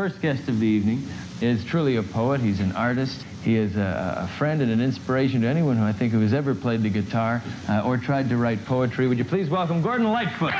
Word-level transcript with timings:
First 0.00 0.22
guest 0.22 0.48
of 0.48 0.58
the 0.60 0.66
evening 0.66 1.06
is 1.42 1.62
truly 1.62 1.96
a 1.96 2.02
poet. 2.02 2.40
He's 2.40 2.58
an 2.60 2.72
artist. 2.72 3.22
He 3.44 3.54
is 3.56 3.76
a, 3.76 4.22
a 4.22 4.38
friend 4.38 4.62
and 4.62 4.72
an 4.72 4.80
inspiration 4.80 5.42
to 5.42 5.46
anyone 5.46 5.76
who 5.76 5.84
I 5.84 5.92
think 5.92 6.10
who 6.10 6.20
has 6.20 6.32
ever 6.32 6.54
played 6.54 6.82
the 6.82 6.88
guitar 6.88 7.42
uh, 7.68 7.82
or 7.84 7.98
tried 7.98 8.30
to 8.30 8.38
write 8.38 8.64
poetry. 8.64 9.06
Would 9.06 9.18
you 9.18 9.26
please 9.26 9.50
welcome 9.50 9.82
Gordon 9.82 10.10
Lightfoot? 10.10 10.54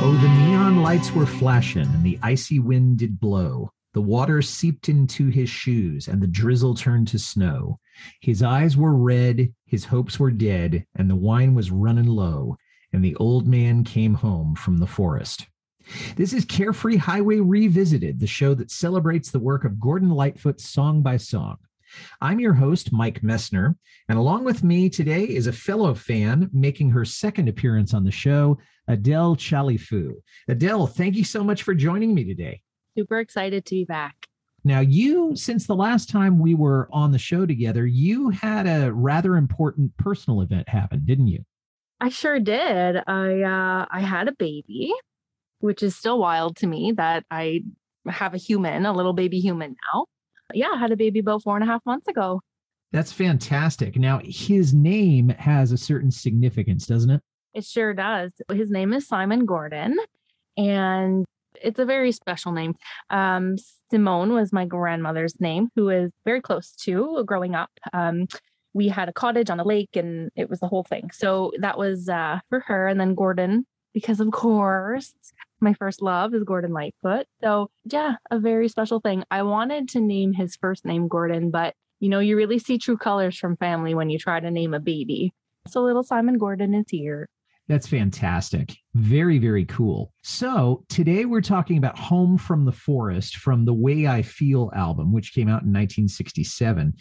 Oh, 0.00 0.18
the 0.20 0.28
neon 0.28 0.82
lights 0.82 1.12
were 1.12 1.26
flashing, 1.26 1.82
and 1.82 2.02
the 2.02 2.18
icy 2.24 2.58
wind 2.58 2.98
did 2.98 3.20
blow. 3.20 3.70
The 3.98 4.02
water 4.02 4.42
seeped 4.42 4.88
into 4.88 5.26
his 5.26 5.50
shoes, 5.50 6.06
and 6.06 6.22
the 6.22 6.28
drizzle 6.28 6.76
turned 6.76 7.08
to 7.08 7.18
snow. 7.18 7.80
His 8.20 8.44
eyes 8.44 8.76
were 8.76 8.94
red, 8.94 9.52
his 9.66 9.86
hopes 9.86 10.20
were 10.20 10.30
dead, 10.30 10.86
and 10.94 11.10
the 11.10 11.16
wine 11.16 11.52
was 11.52 11.72
running 11.72 12.06
low. 12.06 12.56
And 12.92 13.04
the 13.04 13.16
old 13.16 13.48
man 13.48 13.82
came 13.82 14.14
home 14.14 14.54
from 14.54 14.78
the 14.78 14.86
forest. 14.86 15.48
This 16.14 16.32
is 16.32 16.44
Carefree 16.44 16.96
Highway 16.96 17.40
Revisited, 17.40 18.20
the 18.20 18.28
show 18.28 18.54
that 18.54 18.70
celebrates 18.70 19.32
the 19.32 19.40
work 19.40 19.64
of 19.64 19.80
Gordon 19.80 20.10
Lightfoot 20.10 20.60
song 20.60 21.02
by 21.02 21.16
song. 21.16 21.56
I'm 22.20 22.38
your 22.38 22.54
host, 22.54 22.92
Mike 22.92 23.22
Messner, 23.22 23.74
and 24.08 24.16
along 24.16 24.44
with 24.44 24.62
me 24.62 24.88
today 24.88 25.24
is 25.24 25.48
a 25.48 25.52
fellow 25.52 25.92
fan 25.92 26.48
making 26.52 26.90
her 26.90 27.04
second 27.04 27.48
appearance 27.48 27.94
on 27.94 28.04
the 28.04 28.12
show, 28.12 28.58
Adele 28.86 29.34
Chalifu. 29.34 30.12
Adele, 30.46 30.86
thank 30.86 31.16
you 31.16 31.24
so 31.24 31.42
much 31.42 31.64
for 31.64 31.74
joining 31.74 32.14
me 32.14 32.22
today. 32.22 32.62
Super 32.98 33.20
excited 33.20 33.64
to 33.66 33.76
be 33.76 33.84
back. 33.84 34.26
Now, 34.64 34.80
you, 34.80 35.36
since 35.36 35.68
the 35.68 35.76
last 35.76 36.10
time 36.10 36.40
we 36.40 36.56
were 36.56 36.88
on 36.90 37.12
the 37.12 37.18
show 37.18 37.46
together, 37.46 37.86
you 37.86 38.30
had 38.30 38.66
a 38.66 38.92
rather 38.92 39.36
important 39.36 39.96
personal 39.98 40.40
event 40.40 40.68
happen, 40.68 41.02
didn't 41.04 41.28
you? 41.28 41.44
I 42.00 42.08
sure 42.08 42.40
did. 42.40 42.96
I 43.06 43.42
uh, 43.42 43.86
I 43.88 44.00
had 44.00 44.26
a 44.26 44.32
baby, 44.32 44.92
which 45.60 45.84
is 45.84 45.94
still 45.94 46.18
wild 46.18 46.56
to 46.56 46.66
me 46.66 46.92
that 46.96 47.24
I 47.30 47.60
have 48.08 48.34
a 48.34 48.36
human, 48.36 48.84
a 48.84 48.92
little 48.92 49.12
baby 49.12 49.38
human 49.38 49.76
now. 49.94 50.06
Yeah, 50.52 50.70
I 50.74 50.78
had 50.78 50.90
a 50.90 50.96
baby 50.96 51.20
about 51.20 51.44
four 51.44 51.54
and 51.54 51.62
a 51.62 51.68
half 51.68 51.86
months 51.86 52.08
ago. 52.08 52.40
That's 52.90 53.12
fantastic. 53.12 53.94
Now, 53.94 54.20
his 54.24 54.74
name 54.74 55.28
has 55.28 55.70
a 55.70 55.78
certain 55.78 56.10
significance, 56.10 56.84
doesn't 56.84 57.10
it? 57.10 57.20
It 57.54 57.64
sure 57.64 57.94
does. 57.94 58.32
His 58.50 58.70
name 58.70 58.92
is 58.92 59.06
Simon 59.06 59.46
Gordon, 59.46 59.96
and 60.56 61.24
it's 61.62 61.78
a 61.78 61.84
very 61.84 62.12
special 62.12 62.52
name. 62.52 62.74
Um, 63.10 63.56
Simone 63.90 64.32
was 64.32 64.52
my 64.52 64.64
grandmother's 64.64 65.40
name, 65.40 65.68
who 65.74 65.88
is 65.88 66.10
very 66.24 66.40
close 66.40 66.72
to 66.84 67.24
growing 67.24 67.54
up. 67.54 67.70
Um, 67.92 68.26
we 68.74 68.88
had 68.88 69.08
a 69.08 69.12
cottage 69.12 69.50
on 69.50 69.60
a 69.60 69.64
lake, 69.64 69.96
and 69.96 70.30
it 70.36 70.48
was 70.48 70.60
the 70.60 70.68
whole 70.68 70.84
thing. 70.84 71.10
So 71.12 71.52
that 71.58 71.78
was 71.78 72.08
uh, 72.08 72.40
for 72.48 72.60
her. 72.60 72.86
And 72.86 73.00
then 73.00 73.14
Gordon, 73.14 73.66
because 73.94 74.20
of 74.20 74.30
course, 74.30 75.14
my 75.60 75.74
first 75.74 76.02
love 76.02 76.34
is 76.34 76.44
Gordon 76.44 76.72
Lightfoot. 76.72 77.26
So 77.42 77.70
yeah, 77.84 78.16
a 78.30 78.38
very 78.38 78.68
special 78.68 79.00
thing. 79.00 79.24
I 79.30 79.42
wanted 79.42 79.88
to 79.90 80.00
name 80.00 80.32
his 80.32 80.56
first 80.56 80.84
name 80.84 81.08
Gordon, 81.08 81.50
but 81.50 81.74
you 82.00 82.08
know, 82.08 82.20
you 82.20 82.36
really 82.36 82.58
see 82.58 82.78
true 82.78 82.96
colors 82.96 83.36
from 83.36 83.56
family 83.56 83.94
when 83.94 84.10
you 84.10 84.18
try 84.18 84.38
to 84.38 84.50
name 84.50 84.74
a 84.74 84.80
baby. 84.80 85.32
So 85.66 85.82
little 85.82 86.04
Simon 86.04 86.38
Gordon 86.38 86.74
is 86.74 86.86
here. 86.88 87.28
That's 87.68 87.86
fantastic. 87.86 88.74
Very, 88.94 89.38
very 89.38 89.66
cool. 89.66 90.12
So, 90.22 90.84
today 90.88 91.26
we're 91.26 91.42
talking 91.42 91.76
about 91.76 91.98
Home 91.98 92.38
from 92.38 92.64
the 92.64 92.72
Forest 92.72 93.36
from 93.36 93.66
the 93.66 93.74
Way 93.74 94.06
I 94.06 94.22
Feel 94.22 94.70
album, 94.74 95.12
which 95.12 95.34
came 95.34 95.48
out 95.48 95.62
in 95.62 95.68
1967. 95.68 96.94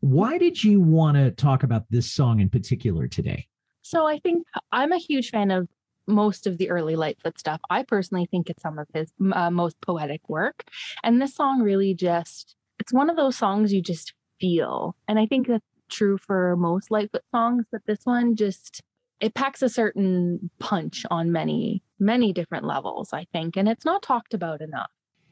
Why 0.00 0.36
did 0.36 0.62
you 0.62 0.80
want 0.80 1.16
to 1.16 1.30
talk 1.30 1.62
about 1.62 1.84
this 1.90 2.10
song 2.10 2.40
in 2.40 2.48
particular 2.48 3.06
today? 3.06 3.46
So 3.82 4.06
I 4.06 4.18
think 4.18 4.46
I'm 4.72 4.92
a 4.92 4.98
huge 4.98 5.30
fan 5.30 5.52
of 5.52 5.68
most 6.08 6.46
of 6.46 6.58
the 6.58 6.70
early 6.70 6.96
Lightfoot 6.96 7.38
stuff. 7.38 7.60
I 7.70 7.84
personally 7.84 8.26
think 8.30 8.50
it's 8.50 8.62
some 8.62 8.78
of 8.78 8.88
his 8.92 9.12
uh, 9.32 9.50
most 9.50 9.80
poetic 9.80 10.28
work. 10.28 10.64
And 11.04 11.22
this 11.22 11.34
song 11.34 11.62
really 11.62 11.94
just, 11.94 12.56
it's 12.80 12.92
one 12.92 13.10
of 13.10 13.16
those 13.16 13.36
songs 13.36 13.72
you 13.72 13.80
just 13.80 14.12
feel. 14.40 14.96
And 15.06 15.20
I 15.20 15.26
think 15.26 15.46
that's 15.46 15.64
true 15.88 16.18
for 16.18 16.56
most 16.56 16.90
Lightfoot 16.90 17.22
songs, 17.30 17.64
but 17.70 17.82
this 17.86 18.00
one 18.04 18.34
just, 18.34 18.82
it 19.20 19.34
packs 19.34 19.62
a 19.62 19.68
certain 19.68 20.50
punch 20.58 21.04
on 21.10 21.32
many, 21.32 21.82
many 21.98 22.32
different 22.32 22.64
levels, 22.64 23.12
I 23.12 23.26
think. 23.32 23.56
And 23.56 23.68
it's 23.68 23.84
not 23.84 24.02
talked 24.02 24.34
about 24.34 24.60
enough. 24.60 24.90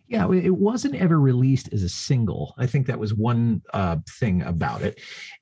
Yeah, 0.08 0.30
it 0.32 0.56
wasn't 0.56 0.94
ever 0.94 1.20
released 1.20 1.72
as 1.72 1.82
a 1.82 1.88
single. 1.88 2.54
I 2.56 2.66
think 2.66 2.86
that 2.86 2.98
was 2.98 3.12
one 3.12 3.60
uh, 3.74 3.96
thing 4.18 4.40
about 4.42 4.80
it. 4.80 5.00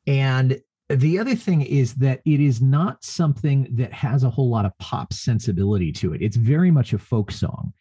And 0.09 0.61
the 0.89 1.19
other 1.19 1.37
thing 1.37 1.63
is 1.63 1.95
that 1.97 2.21
it 2.25 2.41
is 2.41 2.61
not 2.61 3.05
something 3.05 3.69
that 3.73 3.93
has 3.93 4.25
a 4.25 4.31
whole 4.31 4.51
lot 4.51 4.65
of 4.65 4.77
pop 4.79 5.13
sensibility 5.13 5.93
to 5.93 6.15
it. 6.15 6.23
It's 6.23 6.37
very 6.37 6.73
much 6.73 6.93
a 6.93 6.99
folk 6.99 7.31
song. 7.31 7.73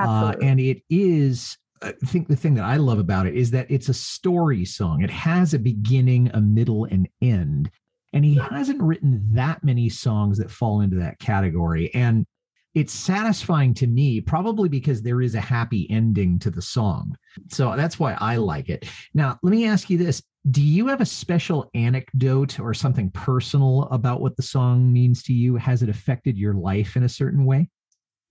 Uh, 0.00 0.34
and 0.42 0.58
it 0.58 0.82
is, 0.90 1.56
I 1.80 1.92
think 2.06 2.26
the 2.26 2.34
thing 2.34 2.54
that 2.54 2.64
I 2.64 2.76
love 2.76 2.98
about 2.98 3.26
it 3.26 3.36
is 3.36 3.52
that 3.52 3.70
it's 3.70 3.88
a 3.88 3.94
story 3.94 4.64
song. 4.64 5.02
It 5.02 5.10
has 5.10 5.54
a 5.54 5.60
beginning, 5.60 6.30
a 6.34 6.40
middle, 6.40 6.86
and 6.86 7.08
end. 7.20 7.70
And 8.12 8.24
he 8.24 8.34
hasn't 8.34 8.82
written 8.82 9.22
that 9.32 9.64
many 9.64 9.88
songs 9.88 10.38
that 10.38 10.50
fall 10.50 10.80
into 10.80 10.96
that 10.96 11.18
category. 11.18 11.92
And 11.94 12.26
it's 12.74 12.92
satisfying 12.92 13.74
to 13.74 13.86
me, 13.86 14.20
probably 14.20 14.68
because 14.68 15.02
there 15.02 15.20
is 15.20 15.34
a 15.34 15.40
happy 15.40 15.86
ending 15.90 16.38
to 16.40 16.50
the 16.50 16.62
song. 16.62 17.16
So 17.50 17.74
that's 17.76 17.98
why 17.98 18.16
I 18.18 18.36
like 18.36 18.68
it. 18.68 18.88
Now, 19.14 19.38
let 19.42 19.50
me 19.50 19.66
ask 19.66 19.90
you 19.90 19.98
this 19.98 20.22
Do 20.50 20.62
you 20.62 20.86
have 20.88 21.00
a 21.00 21.06
special 21.06 21.70
anecdote 21.74 22.58
or 22.58 22.72
something 22.74 23.10
personal 23.10 23.88
about 23.90 24.20
what 24.20 24.36
the 24.36 24.42
song 24.42 24.92
means 24.92 25.22
to 25.24 25.32
you? 25.32 25.56
Has 25.56 25.82
it 25.82 25.88
affected 25.88 26.38
your 26.38 26.54
life 26.54 26.96
in 26.96 27.02
a 27.02 27.08
certain 27.08 27.44
way? 27.44 27.68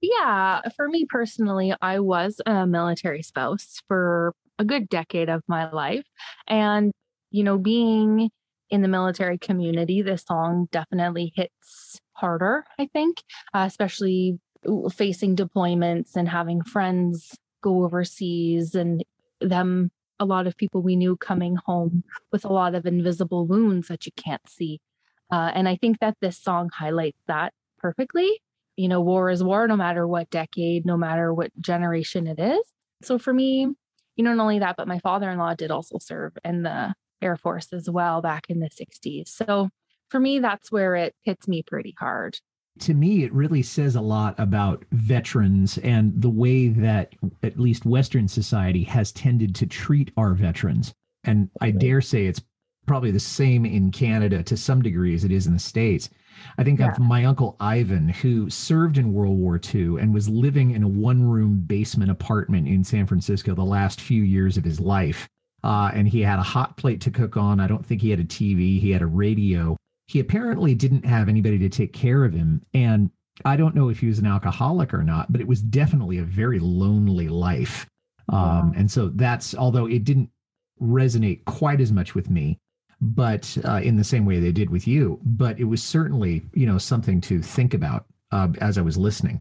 Yeah, 0.02 0.62
for 0.76 0.88
me 0.88 1.06
personally, 1.08 1.76
I 1.80 2.00
was 2.00 2.42
a 2.48 2.66
military 2.66 3.22
spouse 3.22 3.82
for 3.88 4.34
a 4.58 4.66
good 4.66 4.90
decade 4.90 5.30
of 5.30 5.44
my 5.48 5.72
life. 5.72 6.06
And, 6.48 6.92
you 7.30 7.44
know, 7.44 7.60
being 7.60 8.32
in 8.72 8.82
the 8.82 8.88
military 8.88 9.38
community, 9.38 10.02
this 10.02 10.24
song 10.24 10.70
definitely 10.72 11.34
hits 11.36 12.00
harder, 12.14 12.64
I 12.80 12.88
think, 12.88 13.22
uh, 13.54 13.66
especially 13.68 14.40
facing 14.94 15.36
deployments 15.36 16.16
and 16.16 16.30
having 16.30 16.64
friends 16.64 17.36
go 17.62 17.84
overseas 17.84 18.74
and 18.74 19.04
them, 19.42 19.92
a 20.20 20.26
lot 20.26 20.48
of 20.48 20.56
people 20.56 20.82
we 20.82 20.96
knew 20.96 21.18
coming 21.18 21.58
home 21.66 22.04
with 22.32 22.46
a 22.46 22.54
lot 22.54 22.76
of 22.76 22.86
invisible 22.86 23.46
wounds 23.46 23.88
that 23.90 24.06
you 24.06 24.12
can't 24.16 24.48
see. 24.48 24.80
Uh, 25.32 25.52
and 25.54 25.68
I 25.68 25.76
think 25.76 26.00
that 26.00 26.18
this 26.22 26.38
song 26.38 26.70
highlights 26.74 27.22
that 27.28 27.54
perfectly. 27.78 28.42
You 28.78 28.88
know, 28.88 29.02
war 29.02 29.30
is 29.30 29.44
war, 29.44 29.68
no 29.68 29.76
matter 29.76 30.08
what 30.08 30.30
decade, 30.30 30.86
no 30.86 30.96
matter 30.96 31.34
what 31.34 31.52
generation 31.60 32.26
it 32.26 32.40
is. 32.40 32.62
So 33.04 33.20
for 33.20 33.34
me, 33.34 33.68
you 34.16 34.24
know, 34.24 34.34
not 34.34 34.44
only 34.44 34.60
that, 34.60 34.78
but 34.78 34.88
my 34.88 35.00
father 35.00 35.30
in 35.30 35.40
law 35.40 35.56
did 35.56 35.72
also 35.72 35.98
serve 36.00 36.38
in 36.46 36.64
the 36.64 36.94
Air 37.22 37.38
Force 37.38 37.72
as 37.74 37.90
well 37.90 38.22
back 38.22 38.46
in 38.50 38.60
the 38.60 38.70
60s. 38.70 39.28
So 39.30 39.70
for 40.10 40.20
me, 40.20 40.40
that's 40.40 40.72
where 40.72 40.96
it 40.96 41.16
hits 41.24 41.48
me 41.48 41.64
pretty 41.64 41.96
hard. 41.98 42.38
To 42.80 42.94
me, 42.94 43.24
it 43.24 43.34
really 43.34 43.62
says 43.62 43.96
a 43.96 44.02
lot 44.02 44.40
about 44.40 44.86
veterans 44.92 45.78
and 45.80 46.14
the 46.22 46.30
way 46.30 46.70
that 46.70 47.14
at 47.44 47.60
least 47.60 47.86
Western 47.86 48.28
society 48.28 48.84
has 48.84 49.12
tended 49.12 49.56
to 49.56 49.68
treat 49.68 50.12
our 50.18 50.34
veterans. 50.34 50.94
And 51.24 51.50
I 51.60 51.72
dare 51.72 52.02
say 52.02 52.26
it's 52.26 52.42
probably 52.88 53.12
the 53.12 53.20
same 53.20 53.66
in 53.66 53.92
Canada 53.92 54.42
to 54.44 54.58
some 54.58 54.82
degree 54.82 55.14
as 55.14 55.24
it 55.24 55.32
is 55.32 55.48
in 55.48 55.54
the 55.54 55.60
States. 55.60 56.10
I 56.58 56.64
think 56.64 56.80
yeah. 56.80 56.92
of 56.92 57.00
my 57.00 57.26
uncle 57.26 57.56
Ivan, 57.60 58.10
who 58.10 58.50
served 58.50 58.98
in 58.98 59.14
World 59.14 59.38
War 59.38 59.60
II 59.74 59.98
and 60.00 60.14
was 60.14 60.28
living 60.28 60.72
in 60.72 60.84
a 60.84 60.88
one 60.88 61.24
room 61.24 61.64
basement 61.66 62.10
apartment 62.10 62.68
in 62.68 62.84
San 62.84 63.06
Francisco 63.06 63.54
the 63.54 63.64
last 63.64 64.02
few 64.02 64.24
years 64.24 64.58
of 64.58 64.64
his 64.64 64.80
life. 64.80 65.30
Uh, 65.64 65.92
and 65.94 66.08
he 66.08 66.22
had 66.22 66.40
a 66.40 66.44
hot 66.44 66.78
plate 66.78 67.02
to 67.02 67.12
cook 67.12 67.38
on. 67.38 67.60
I 67.60 67.68
don't 67.68 67.86
think 67.86 68.02
he 68.02 68.10
had 68.10 68.20
a 68.20 68.26
TV, 68.26 68.80
he 68.80 68.92
had 68.92 69.02
a 69.02 69.08
radio. 69.08 69.78
He 70.08 70.20
apparently 70.20 70.76
didn't 70.76 71.06
have 71.06 71.30
anybody 71.30 71.58
to 71.60 71.70
take 71.70 71.94
care 71.94 72.26
of 72.26 72.34
him. 72.34 72.62
And 72.74 73.12
I 73.46 73.56
don't 73.56 73.76
know 73.76 73.90
if 73.90 74.00
he 74.00 74.08
was 74.08 74.20
an 74.20 74.26
alcoholic 74.26 74.94
or 74.94 75.04
not, 75.04 75.32
but 75.32 75.42
it 75.42 75.48
was 75.48 75.62
definitely 75.62 76.18
a 76.18 76.24
very 76.24 76.60
lonely 76.60 77.30
life. 77.30 77.88
Um, 78.30 78.74
and 78.76 78.90
so 78.90 79.10
that's 79.10 79.56
although 79.56 79.88
it 79.88 80.04
didn't 80.04 80.30
resonate 80.82 81.46
quite 81.46 81.82
as 81.82 81.92
much 81.92 82.16
with 82.16 82.30
me, 82.30 82.58
but 83.00 83.58
uh, 83.66 83.82
in 83.84 83.98
the 83.98 84.04
same 84.04 84.26
way 84.26 84.40
they 84.40 84.52
did 84.52 84.70
with 84.70 84.88
you, 84.88 85.20
but 85.24 85.60
it 85.60 85.66
was 85.66 85.84
certainly 85.84 86.44
you 86.54 86.66
know 86.66 86.78
something 86.78 87.20
to 87.22 87.42
think 87.42 87.74
about 87.74 88.06
uh, 88.32 88.50
as 88.60 88.78
I 88.78 88.82
was 88.82 88.98
listening. 88.98 89.40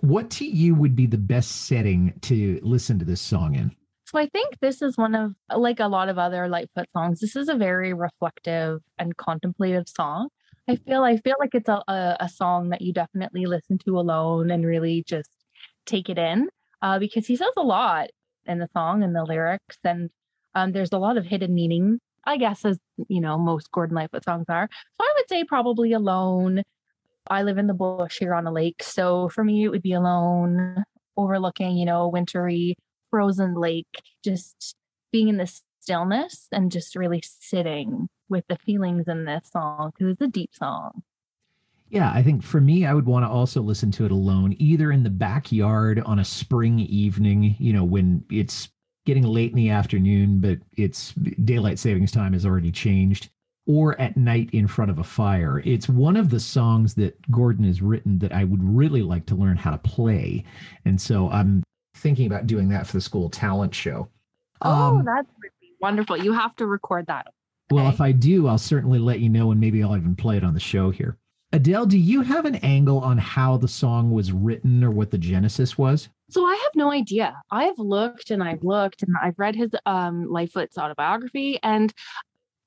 What 0.00 0.30
to 0.30 0.44
you 0.44 0.74
would 0.74 0.94
be 0.94 1.06
the 1.06 1.18
best 1.18 1.66
setting 1.66 2.14
to 2.22 2.60
listen 2.62 2.98
to 3.00 3.04
this 3.04 3.20
song 3.20 3.56
in? 3.56 3.74
So 4.08 4.18
I 4.18 4.26
think 4.26 4.58
this 4.60 4.80
is 4.80 4.96
one 4.96 5.14
of 5.14 5.34
like 5.54 5.80
a 5.80 5.86
lot 5.86 6.08
of 6.08 6.16
other 6.16 6.48
Lightfoot 6.48 6.86
songs. 6.94 7.20
This 7.20 7.36
is 7.36 7.50
a 7.50 7.54
very 7.54 7.92
reflective 7.92 8.80
and 8.98 9.14
contemplative 9.18 9.86
song. 9.86 10.30
I 10.66 10.76
feel 10.76 11.02
I 11.02 11.18
feel 11.18 11.36
like 11.38 11.54
it's 11.54 11.68
a, 11.68 11.82
a, 11.86 12.16
a 12.20 12.28
song 12.30 12.70
that 12.70 12.80
you 12.80 12.94
definitely 12.94 13.44
listen 13.44 13.76
to 13.84 13.98
alone 13.98 14.50
and 14.50 14.64
really 14.64 15.04
just 15.06 15.28
take 15.84 16.08
it 16.08 16.16
in 16.16 16.48
uh, 16.80 16.98
because 16.98 17.26
he 17.26 17.36
says 17.36 17.52
a 17.58 17.62
lot 17.62 18.08
in 18.46 18.60
the 18.60 18.68
song 18.72 19.02
and 19.02 19.14
the 19.14 19.24
lyrics 19.24 19.76
and 19.84 20.08
um, 20.54 20.72
there's 20.72 20.92
a 20.92 20.98
lot 20.98 21.18
of 21.18 21.26
hidden 21.26 21.54
meanings 21.54 21.98
I 22.24 22.38
guess 22.38 22.64
as 22.64 22.78
you 23.08 23.20
know 23.20 23.36
most 23.36 23.70
Gordon 23.72 23.96
Lightfoot 23.96 24.24
songs 24.24 24.46
are. 24.48 24.70
So 24.72 25.04
I 25.04 25.12
would 25.18 25.28
say 25.28 25.44
probably 25.44 25.92
alone. 25.92 26.62
I 27.28 27.42
live 27.42 27.58
in 27.58 27.66
the 27.66 27.74
bush 27.74 28.20
here 28.20 28.32
on 28.32 28.46
a 28.46 28.52
lake, 28.52 28.82
so 28.82 29.28
for 29.28 29.44
me 29.44 29.64
it 29.64 29.68
would 29.68 29.82
be 29.82 29.92
alone, 29.92 30.82
overlooking 31.18 31.76
you 31.76 31.84
know 31.84 32.08
wintry 32.08 32.74
frozen 33.10 33.54
lake, 33.54 34.02
just 34.22 34.76
being 35.12 35.28
in 35.28 35.36
the 35.36 35.50
stillness 35.80 36.48
and 36.52 36.70
just 36.70 36.96
really 36.96 37.22
sitting 37.24 38.08
with 38.28 38.44
the 38.48 38.56
feelings 38.56 39.08
in 39.08 39.24
this 39.24 39.48
song 39.50 39.92
because 39.94 40.12
it's 40.12 40.20
a 40.20 40.28
deep 40.28 40.54
song. 40.54 41.02
Yeah, 41.90 42.12
I 42.12 42.22
think 42.22 42.42
for 42.42 42.60
me, 42.60 42.84
I 42.84 42.92
would 42.92 43.06
want 43.06 43.24
to 43.24 43.30
also 43.30 43.62
listen 43.62 43.90
to 43.92 44.04
it 44.04 44.10
alone, 44.10 44.54
either 44.58 44.92
in 44.92 45.02
the 45.02 45.10
backyard 45.10 46.02
on 46.04 46.18
a 46.18 46.24
spring 46.24 46.80
evening, 46.80 47.56
you 47.58 47.72
know, 47.72 47.84
when 47.84 48.22
it's 48.30 48.68
getting 49.06 49.24
late 49.24 49.52
in 49.52 49.56
the 49.56 49.70
afternoon, 49.70 50.38
but 50.38 50.58
it's 50.76 51.14
daylight 51.44 51.78
savings 51.78 52.12
time 52.12 52.34
has 52.34 52.44
already 52.44 52.70
changed, 52.70 53.30
or 53.66 53.98
at 53.98 54.18
night 54.18 54.50
in 54.52 54.66
front 54.66 54.90
of 54.90 54.98
a 54.98 55.04
fire. 55.04 55.62
It's 55.64 55.88
one 55.88 56.16
of 56.16 56.28
the 56.28 56.40
songs 56.40 56.92
that 56.96 57.18
Gordon 57.30 57.64
has 57.64 57.80
written 57.80 58.18
that 58.18 58.32
I 58.32 58.44
would 58.44 58.62
really 58.62 59.00
like 59.02 59.24
to 59.26 59.34
learn 59.34 59.56
how 59.56 59.70
to 59.70 59.78
play. 59.78 60.44
And 60.84 61.00
so 61.00 61.30
I'm 61.30 61.62
thinking 61.98 62.26
about 62.26 62.46
doing 62.46 62.68
that 62.70 62.86
for 62.86 62.94
the 62.94 63.00
school 63.00 63.28
talent 63.28 63.74
show. 63.74 64.08
Oh, 64.62 64.98
um, 64.98 65.04
that's 65.04 65.28
wonderful. 65.80 66.16
You 66.16 66.32
have 66.32 66.54
to 66.56 66.66
record 66.66 67.06
that. 67.06 67.26
Okay? 67.70 67.82
Well, 67.82 67.88
if 67.88 68.00
I 68.00 68.12
do, 68.12 68.46
I'll 68.46 68.58
certainly 68.58 68.98
let 68.98 69.20
you 69.20 69.28
know, 69.28 69.50
and 69.50 69.60
maybe 69.60 69.82
I'll 69.82 69.96
even 69.96 70.16
play 70.16 70.36
it 70.36 70.44
on 70.44 70.54
the 70.54 70.60
show 70.60 70.90
here. 70.90 71.18
Adele, 71.52 71.86
do 71.86 71.98
you 71.98 72.20
have 72.22 72.44
an 72.44 72.56
angle 72.56 73.00
on 73.00 73.16
how 73.16 73.56
the 73.56 73.68
song 73.68 74.10
was 74.10 74.32
written 74.32 74.84
or 74.84 74.90
what 74.90 75.10
the 75.10 75.18
genesis 75.18 75.78
was? 75.78 76.10
So 76.28 76.44
I 76.44 76.54
have 76.62 76.72
no 76.74 76.92
idea. 76.92 77.34
I've 77.50 77.78
looked 77.78 78.30
and 78.30 78.42
I've 78.42 78.62
looked 78.62 79.02
and 79.02 79.14
I've 79.22 79.38
read 79.38 79.56
his 79.56 79.70
um 79.86 80.26
Lightfoot's 80.28 80.76
autobiography 80.76 81.58
and 81.62 81.92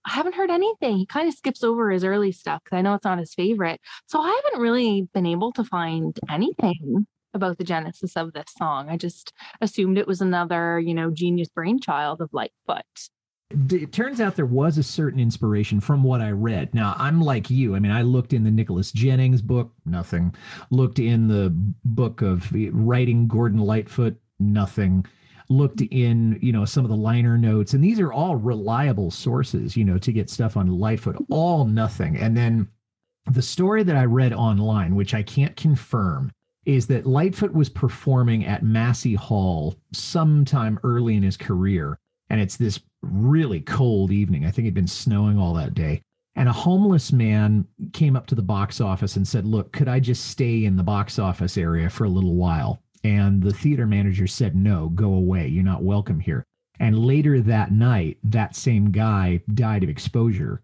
I 0.03 0.13
haven't 0.13 0.33
heard 0.33 0.49
anything. 0.49 0.97
He 0.97 1.05
kind 1.05 1.27
of 1.27 1.35
skips 1.35 1.63
over 1.63 1.91
his 1.91 2.03
early 2.03 2.31
stuff 2.31 2.63
because 2.63 2.77
I 2.77 2.81
know 2.81 2.95
it's 2.95 3.05
not 3.05 3.19
his 3.19 3.35
favorite. 3.35 3.79
So 4.07 4.19
I 4.19 4.41
haven't 4.43 4.61
really 4.61 5.07
been 5.13 5.27
able 5.27 5.51
to 5.53 5.63
find 5.63 6.17
anything 6.27 7.05
about 7.33 7.57
the 7.57 7.63
genesis 7.63 8.15
of 8.15 8.33
this 8.33 8.53
song. 8.57 8.89
I 8.89 8.97
just 8.97 9.33
assumed 9.61 9.97
it 9.97 10.07
was 10.07 10.21
another, 10.21 10.79
you 10.79 10.93
know, 10.93 11.11
genius 11.11 11.49
brainchild 11.49 12.21
of 12.21 12.29
Lightfoot 12.33 12.85
it 13.71 13.91
turns 13.91 14.21
out 14.21 14.35
there 14.35 14.45
was 14.45 14.77
a 14.77 14.83
certain 14.83 15.19
inspiration 15.19 15.79
from 15.79 16.03
what 16.03 16.21
I 16.21 16.31
read. 16.31 16.73
Now, 16.73 16.95
I'm 16.97 17.21
like 17.21 17.49
you. 17.49 17.75
I 17.75 17.79
mean, 17.79 17.91
I 17.91 18.01
looked 18.01 18.33
in 18.33 18.43
the 18.43 18.51
Nicholas 18.51 18.91
Jennings 18.91 19.41
book, 19.41 19.71
nothing. 19.85 20.33
Looked 20.69 20.99
in 20.99 21.27
the 21.27 21.49
book 21.83 22.21
of 22.21 22.53
eh, 22.55 22.69
writing 22.71 23.27
Gordon 23.27 23.59
Lightfoot, 23.59 24.15
nothing. 24.39 25.05
Looked 25.49 25.81
in, 25.81 26.39
you 26.41 26.53
know, 26.53 26.65
some 26.65 26.85
of 26.85 26.89
the 26.89 26.95
liner 26.95 27.37
notes, 27.37 27.73
and 27.73 27.83
these 27.83 27.99
are 27.99 28.13
all 28.13 28.37
reliable 28.37 29.11
sources, 29.11 29.75
you 29.75 29.83
know, 29.83 29.97
to 29.97 30.13
get 30.13 30.29
stuff 30.29 30.55
on 30.55 30.67
Lightfoot, 30.67 31.17
all 31.29 31.65
nothing. 31.65 32.17
And 32.17 32.37
then 32.37 32.69
the 33.29 33.41
story 33.41 33.83
that 33.83 33.97
I 33.97 34.05
read 34.05 34.33
online, 34.33 34.95
which 34.95 35.13
I 35.13 35.23
can't 35.23 35.55
confirm, 35.57 36.31
is 36.65 36.87
that 36.87 37.05
Lightfoot 37.05 37.53
was 37.53 37.69
performing 37.69 38.45
at 38.45 38.63
Massey 38.63 39.15
Hall 39.15 39.75
sometime 39.93 40.79
early 40.83 41.15
in 41.15 41.23
his 41.23 41.37
career 41.37 41.97
and 42.31 42.39
it's 42.39 42.55
this 42.55 42.79
really 43.01 43.59
cold 43.59 44.09
evening. 44.09 44.45
I 44.45 44.51
think 44.51 44.65
it'd 44.65 44.73
been 44.73 44.87
snowing 44.87 45.37
all 45.37 45.53
that 45.55 45.73
day. 45.73 46.01
And 46.37 46.47
a 46.47 46.53
homeless 46.53 47.11
man 47.11 47.67
came 47.91 48.15
up 48.15 48.25
to 48.27 48.35
the 48.35 48.41
box 48.41 48.79
office 48.79 49.17
and 49.17 49.27
said, 49.27 49.45
Look, 49.45 49.73
could 49.73 49.89
I 49.89 49.99
just 49.99 50.27
stay 50.27 50.63
in 50.63 50.77
the 50.77 50.83
box 50.83 51.19
office 51.19 51.57
area 51.57 51.89
for 51.89 52.05
a 52.05 52.09
little 52.09 52.35
while? 52.35 52.81
And 53.03 53.43
the 53.43 53.51
theater 53.51 53.85
manager 53.85 54.27
said, 54.27 54.55
No, 54.55 54.87
go 54.87 55.13
away. 55.13 55.49
You're 55.49 55.65
not 55.65 55.83
welcome 55.83 56.21
here. 56.21 56.45
And 56.79 57.05
later 57.05 57.41
that 57.41 57.73
night, 57.73 58.17
that 58.23 58.55
same 58.55 58.91
guy 58.91 59.41
died 59.53 59.83
of 59.83 59.89
exposure. 59.89 60.61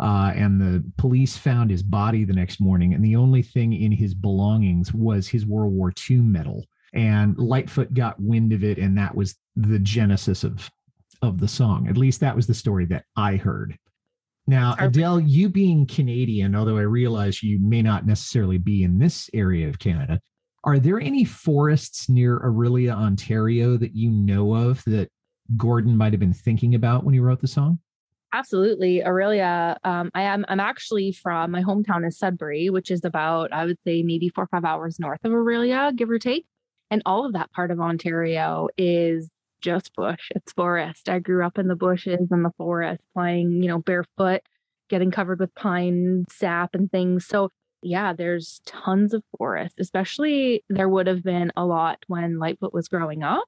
Uh, 0.00 0.32
and 0.34 0.60
the 0.60 0.84
police 0.96 1.36
found 1.36 1.70
his 1.70 1.82
body 1.82 2.24
the 2.24 2.32
next 2.32 2.60
morning. 2.60 2.94
And 2.94 3.04
the 3.04 3.16
only 3.16 3.42
thing 3.42 3.72
in 3.72 3.90
his 3.90 4.14
belongings 4.14 4.94
was 4.94 5.26
his 5.26 5.44
World 5.44 5.72
War 5.72 5.92
II 6.08 6.18
medal. 6.18 6.64
And 6.94 7.36
Lightfoot 7.36 7.92
got 7.94 8.20
wind 8.20 8.52
of 8.52 8.62
it. 8.62 8.78
And 8.78 8.96
that 8.96 9.14
was 9.14 9.36
the 9.56 9.78
genesis 9.80 10.44
of 10.44 10.70
of 11.22 11.40
the 11.40 11.48
song. 11.48 11.88
At 11.88 11.96
least 11.96 12.20
that 12.20 12.36
was 12.36 12.46
the 12.46 12.54
story 12.54 12.84
that 12.86 13.04
I 13.16 13.36
heard. 13.36 13.76
Now, 14.46 14.76
Adele, 14.78 15.20
you 15.20 15.48
being 15.48 15.86
Canadian, 15.86 16.54
although 16.54 16.78
I 16.78 16.82
realize 16.82 17.42
you 17.42 17.58
may 17.60 17.82
not 17.82 18.06
necessarily 18.06 18.56
be 18.56 18.82
in 18.82 18.98
this 18.98 19.28
area 19.34 19.68
of 19.68 19.78
Canada, 19.78 20.20
are 20.64 20.78
there 20.78 21.00
any 21.00 21.24
forests 21.24 22.08
near 22.08 22.40
Orillia, 22.40 22.94
Ontario 22.94 23.76
that 23.76 23.94
you 23.94 24.10
know 24.10 24.54
of 24.54 24.82
that 24.84 25.10
Gordon 25.56 25.96
might 25.96 26.12
have 26.12 26.20
been 26.20 26.32
thinking 26.32 26.74
about 26.74 27.04
when 27.04 27.14
he 27.14 27.20
wrote 27.20 27.40
the 27.40 27.46
song? 27.46 27.78
Absolutely, 28.32 29.00
Orillia. 29.04 29.76
Um, 29.84 30.10
I 30.14 30.22
am. 30.22 30.44
I'm 30.48 30.60
actually 30.60 31.12
from 31.12 31.50
my 31.50 31.62
hometown 31.62 32.06
is 32.06 32.18
Sudbury, 32.18 32.68
which 32.68 32.90
is 32.90 33.04
about 33.04 33.52
I 33.52 33.64
would 33.64 33.78
say 33.86 34.02
maybe 34.02 34.28
four 34.28 34.44
or 34.44 34.48
five 34.48 34.64
hours 34.64 35.00
north 35.00 35.24
of 35.24 35.32
Orillia, 35.32 35.96
give 35.96 36.10
or 36.10 36.18
take. 36.18 36.44
And 36.90 37.02
all 37.06 37.24
of 37.24 37.32
that 37.34 37.52
part 37.52 37.70
of 37.70 37.80
Ontario 37.80 38.68
is 38.76 39.30
just 39.60 39.94
bush, 39.94 40.30
it's 40.34 40.52
forest. 40.52 41.08
I 41.08 41.18
grew 41.18 41.44
up 41.44 41.58
in 41.58 41.68
the 41.68 41.76
bushes 41.76 42.28
and 42.30 42.44
the 42.44 42.52
forest, 42.56 43.02
playing, 43.14 43.62
you 43.62 43.68
know, 43.68 43.78
barefoot, 43.78 44.42
getting 44.88 45.10
covered 45.10 45.40
with 45.40 45.54
pine 45.54 46.24
sap 46.30 46.74
and 46.74 46.90
things. 46.90 47.26
So, 47.26 47.50
yeah, 47.82 48.12
there's 48.12 48.60
tons 48.66 49.14
of 49.14 49.22
forest, 49.36 49.74
especially 49.78 50.64
there 50.68 50.88
would 50.88 51.06
have 51.06 51.22
been 51.22 51.52
a 51.56 51.64
lot 51.64 51.98
when 52.08 52.38
Lightfoot 52.38 52.74
was 52.74 52.88
growing 52.88 53.22
up 53.22 53.44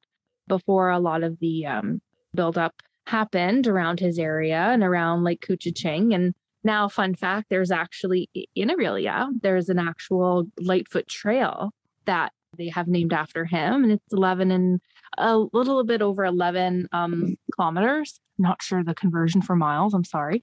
before 0.48 0.90
a 0.90 0.98
lot 0.98 1.22
of 1.22 1.38
the 1.40 1.66
um, 1.66 2.00
buildup 2.34 2.74
happened 3.10 3.66
around 3.66 3.98
his 3.98 4.18
area 4.20 4.68
and 4.70 4.84
around 4.84 5.24
Lake 5.24 5.44
Couchiching. 5.44 6.14
And 6.14 6.32
now, 6.62 6.88
fun 6.88 7.16
fact, 7.16 7.48
there's 7.50 7.72
actually 7.72 8.30
in 8.54 8.68
Orillia, 8.68 9.28
there's 9.42 9.68
an 9.68 9.80
actual 9.80 10.46
Lightfoot 10.60 11.08
trail 11.08 11.72
that 12.04 12.32
they 12.56 12.68
have 12.68 12.86
named 12.86 13.12
after 13.12 13.44
him, 13.44 13.82
and 13.82 13.92
it's 13.92 14.12
11 14.12 14.50
and 14.50 14.80
a 15.18 15.38
little 15.52 15.82
bit 15.82 16.02
over 16.02 16.24
11 16.24 16.88
um, 16.92 17.36
kilometers. 17.54 18.20
not 18.38 18.62
sure 18.62 18.84
the 18.84 18.94
conversion 18.94 19.42
for 19.42 19.56
miles. 19.56 19.92
I'm 19.92 20.04
sorry. 20.04 20.40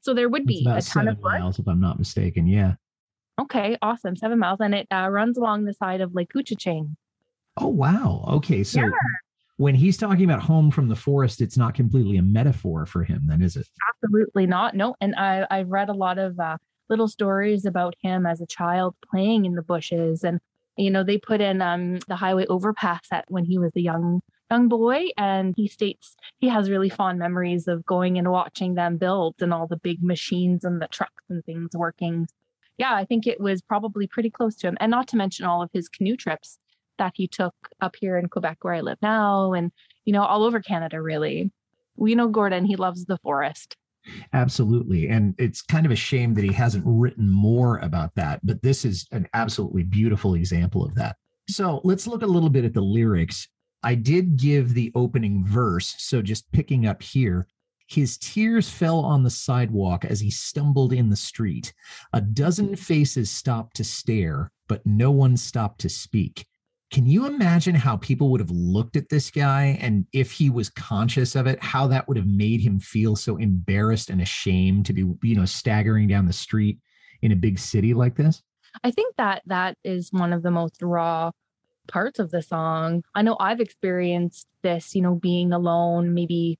So 0.00 0.14
there 0.14 0.28
would 0.28 0.46
be 0.46 0.66
a 0.66 0.80
ton 0.80 1.08
of 1.08 1.20
miles, 1.20 1.58
if 1.58 1.68
I'm 1.68 1.80
not 1.80 1.98
mistaken. 1.98 2.46
Yeah. 2.46 2.74
Okay, 3.38 3.76
awesome. 3.82 4.16
Seven 4.16 4.38
miles, 4.38 4.60
and 4.60 4.74
it 4.74 4.86
uh, 4.90 5.08
runs 5.10 5.36
along 5.36 5.64
the 5.64 5.74
side 5.74 6.00
of 6.00 6.14
Lake 6.14 6.30
Couchiching. 6.34 6.96
Oh 7.58 7.68
wow. 7.68 8.24
Okay, 8.28 8.64
so 8.64 8.80
yeah. 8.80 8.90
When 9.58 9.74
he's 9.74 9.96
talking 9.96 10.24
about 10.24 10.40
home 10.40 10.70
from 10.70 10.88
the 10.88 10.96
forest, 10.96 11.40
it's 11.40 11.56
not 11.56 11.74
completely 11.74 12.16
a 12.16 12.22
metaphor 12.22 12.86
for 12.86 13.04
him, 13.04 13.22
then, 13.26 13.42
is 13.42 13.56
it? 13.56 13.68
Absolutely 13.92 14.46
not. 14.46 14.74
No, 14.74 14.96
and 15.00 15.14
I 15.16 15.46
I've 15.50 15.68
read 15.68 15.88
a 15.88 15.94
lot 15.94 16.18
of 16.18 16.40
uh, 16.40 16.56
little 16.88 17.08
stories 17.08 17.64
about 17.64 17.94
him 18.02 18.24
as 18.24 18.40
a 18.40 18.46
child 18.46 18.94
playing 19.10 19.44
in 19.44 19.54
the 19.54 19.62
bushes 19.62 20.24
and 20.24 20.40
you 20.78 20.92
know, 20.92 21.02
they 21.02 21.18
put 21.18 21.40
in 21.40 21.60
um, 21.60 21.98
the 22.06 22.14
highway 22.14 22.46
overpass 22.46 23.00
at 23.10 23.24
when 23.28 23.44
he 23.44 23.58
was 23.58 23.72
a 23.76 23.80
young 23.80 24.22
young 24.50 24.68
boy 24.68 25.04
and 25.18 25.52
he 25.58 25.68
states 25.68 26.16
he 26.38 26.48
has 26.48 26.70
really 26.70 26.88
fond 26.88 27.18
memories 27.18 27.68
of 27.68 27.84
going 27.84 28.16
and 28.16 28.30
watching 28.30 28.76
them 28.76 28.96
build 28.96 29.34
and 29.40 29.52
all 29.52 29.66
the 29.66 29.76
big 29.76 30.02
machines 30.02 30.64
and 30.64 30.80
the 30.80 30.88
trucks 30.88 31.22
and 31.28 31.44
things 31.44 31.68
working 31.74 32.26
yeah 32.78 32.94
i 32.94 33.04
think 33.04 33.26
it 33.26 33.38
was 33.38 33.60
probably 33.60 34.06
pretty 34.06 34.30
close 34.30 34.56
to 34.56 34.66
him 34.66 34.74
and 34.80 34.90
not 34.90 35.06
to 35.06 35.18
mention 35.18 35.44
all 35.44 35.60
of 35.60 35.68
his 35.74 35.86
canoe 35.86 36.16
trips 36.16 36.58
that 36.98 37.12
he 37.14 37.26
took 37.26 37.54
up 37.80 37.96
here 37.98 38.16
in 38.16 38.28
quebec 38.28 38.58
where 38.62 38.74
i 38.74 38.80
live 38.80 38.98
now 39.02 39.52
and 39.52 39.72
you 40.04 40.12
know 40.12 40.22
all 40.22 40.44
over 40.44 40.60
canada 40.60 41.00
really 41.00 41.50
we 41.96 42.14
know 42.14 42.28
gordon 42.28 42.64
he 42.64 42.76
loves 42.76 43.04
the 43.06 43.18
forest 43.18 43.76
Absolutely. 44.32 45.08
And 45.08 45.34
it's 45.38 45.60
kind 45.62 45.84
of 45.86 45.92
a 45.92 45.96
shame 45.96 46.34
that 46.34 46.44
he 46.44 46.52
hasn't 46.52 46.84
written 46.86 47.28
more 47.28 47.78
about 47.78 48.14
that, 48.14 48.40
but 48.44 48.62
this 48.62 48.84
is 48.84 49.06
an 49.12 49.28
absolutely 49.34 49.82
beautiful 49.82 50.34
example 50.34 50.84
of 50.84 50.94
that. 50.94 51.16
So 51.48 51.80
let's 51.84 52.06
look 52.06 52.22
a 52.22 52.26
little 52.26 52.50
bit 52.50 52.64
at 52.64 52.74
the 52.74 52.80
lyrics. 52.80 53.48
I 53.82 53.94
did 53.94 54.36
give 54.36 54.74
the 54.74 54.92
opening 54.94 55.44
verse. 55.44 55.94
So 55.98 56.20
just 56.20 56.50
picking 56.52 56.86
up 56.86 57.02
here, 57.02 57.46
his 57.86 58.18
tears 58.18 58.68
fell 58.68 59.00
on 59.00 59.22
the 59.22 59.30
sidewalk 59.30 60.04
as 60.04 60.20
he 60.20 60.30
stumbled 60.30 60.92
in 60.92 61.08
the 61.08 61.16
street. 61.16 61.72
A 62.12 62.20
dozen 62.20 62.76
faces 62.76 63.30
stopped 63.30 63.76
to 63.76 63.84
stare, 63.84 64.52
but 64.68 64.84
no 64.84 65.10
one 65.10 65.36
stopped 65.36 65.80
to 65.82 65.88
speak. 65.88 66.46
Can 66.90 67.04
you 67.04 67.26
imagine 67.26 67.74
how 67.74 67.98
people 67.98 68.30
would 68.30 68.40
have 68.40 68.50
looked 68.50 68.96
at 68.96 69.10
this 69.10 69.30
guy 69.30 69.78
and 69.80 70.06
if 70.12 70.32
he 70.32 70.48
was 70.48 70.70
conscious 70.70 71.36
of 71.36 71.46
it, 71.46 71.62
how 71.62 71.86
that 71.88 72.08
would 72.08 72.16
have 72.16 72.26
made 72.26 72.62
him 72.62 72.80
feel 72.80 73.14
so 73.14 73.36
embarrassed 73.36 74.08
and 74.08 74.22
ashamed 74.22 74.86
to 74.86 74.94
be, 74.94 75.04
you 75.22 75.36
know, 75.36 75.44
staggering 75.44 76.08
down 76.08 76.24
the 76.24 76.32
street 76.32 76.78
in 77.20 77.32
a 77.32 77.36
big 77.36 77.58
city 77.58 77.92
like 77.92 78.16
this? 78.16 78.42
I 78.82 78.90
think 78.90 79.16
that 79.16 79.42
that 79.46 79.76
is 79.84 80.12
one 80.12 80.32
of 80.32 80.42
the 80.42 80.50
most 80.50 80.82
raw 80.82 81.30
parts 81.88 82.18
of 82.18 82.30
the 82.30 82.40
song. 82.42 83.02
I 83.14 83.22
know 83.22 83.36
I've 83.38 83.60
experienced 83.60 84.46
this, 84.62 84.94
you 84.94 85.02
know, 85.02 85.14
being 85.14 85.52
alone, 85.52 86.14
maybe 86.14 86.58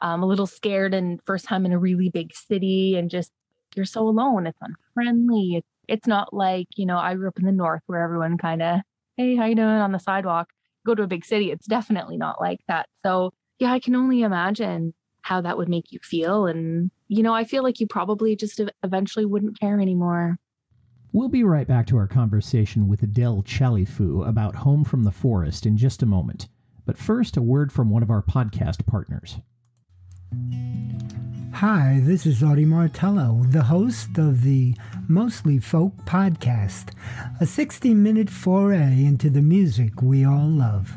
um, 0.00 0.22
a 0.22 0.26
little 0.26 0.46
scared 0.46 0.94
and 0.94 1.20
first 1.24 1.44
time 1.44 1.66
in 1.66 1.72
a 1.72 1.78
really 1.78 2.08
big 2.08 2.34
city 2.34 2.96
and 2.96 3.10
just 3.10 3.30
you're 3.76 3.84
so 3.84 4.08
alone. 4.08 4.46
It's 4.46 4.58
unfriendly. 4.60 5.62
It's 5.86 6.06
not 6.06 6.34
like, 6.34 6.66
you 6.76 6.86
know, 6.86 6.98
I 6.98 7.14
grew 7.14 7.28
up 7.28 7.38
in 7.38 7.44
the 7.44 7.52
north 7.52 7.82
where 7.86 8.02
everyone 8.02 8.38
kind 8.38 8.62
of 8.62 8.80
hey, 9.18 9.34
how 9.36 9.44
you 9.44 9.56
doing 9.56 9.68
on 9.68 9.92
the 9.92 9.98
sidewalk? 9.98 10.48
Go 10.86 10.94
to 10.94 11.02
a 11.02 11.08
big 11.08 11.24
city, 11.24 11.50
it's 11.50 11.66
definitely 11.66 12.16
not 12.16 12.40
like 12.40 12.60
that. 12.68 12.88
So 13.02 13.34
yeah, 13.58 13.72
I 13.72 13.80
can 13.80 13.96
only 13.96 14.22
imagine 14.22 14.94
how 15.22 15.40
that 15.42 15.58
would 15.58 15.68
make 15.68 15.90
you 15.92 15.98
feel. 16.02 16.46
And, 16.46 16.90
you 17.08 17.22
know, 17.22 17.34
I 17.34 17.44
feel 17.44 17.62
like 17.62 17.80
you 17.80 17.86
probably 17.86 18.36
just 18.36 18.60
eventually 18.82 19.26
wouldn't 19.26 19.58
care 19.58 19.80
anymore. 19.80 20.38
We'll 21.12 21.28
be 21.28 21.42
right 21.42 21.66
back 21.66 21.86
to 21.88 21.96
our 21.96 22.06
conversation 22.06 22.86
with 22.86 23.02
Adele 23.02 23.42
Chalifou 23.42 24.26
about 24.26 24.54
Home 24.54 24.84
from 24.84 25.02
the 25.02 25.10
Forest 25.10 25.66
in 25.66 25.76
just 25.76 26.02
a 26.02 26.06
moment. 26.06 26.48
But 26.86 26.96
first, 26.96 27.36
a 27.36 27.42
word 27.42 27.72
from 27.72 27.90
one 27.90 28.02
of 28.02 28.10
our 28.10 28.22
podcast 28.22 28.86
partners. 28.86 29.38
Hi, 31.58 31.98
this 32.04 32.24
is 32.24 32.40
Audie 32.40 32.64
Martello, 32.64 33.42
the 33.48 33.64
host 33.64 34.16
of 34.16 34.44
the 34.44 34.76
Mostly 35.08 35.58
Folk 35.58 35.92
podcast, 36.04 36.92
a 37.40 37.46
60 37.46 37.94
minute 37.94 38.30
foray 38.30 39.04
into 39.04 39.28
the 39.28 39.42
music 39.42 40.00
we 40.00 40.24
all 40.24 40.46
love. 40.46 40.92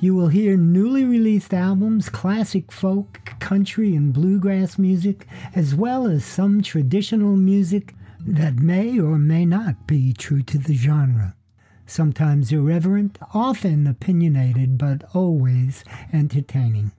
You 0.00 0.14
will 0.14 0.28
hear 0.28 0.56
newly 0.56 1.02
released 1.02 1.52
albums, 1.52 2.08
classic 2.08 2.70
folk, 2.70 3.32
country, 3.40 3.96
and 3.96 4.12
bluegrass 4.12 4.78
music, 4.78 5.26
as 5.56 5.74
well 5.74 6.06
as 6.06 6.24
some 6.24 6.62
traditional 6.62 7.36
music 7.36 7.96
that 8.20 8.60
may 8.60 9.00
or 9.00 9.18
may 9.18 9.44
not 9.44 9.88
be 9.88 10.12
true 10.12 10.44
to 10.44 10.56
the 10.56 10.74
genre. 10.74 11.34
Sometimes 11.84 12.52
irreverent, 12.52 13.18
often 13.34 13.88
opinionated, 13.88 14.78
but 14.78 15.02
always 15.16 15.82
entertaining. 16.12 16.92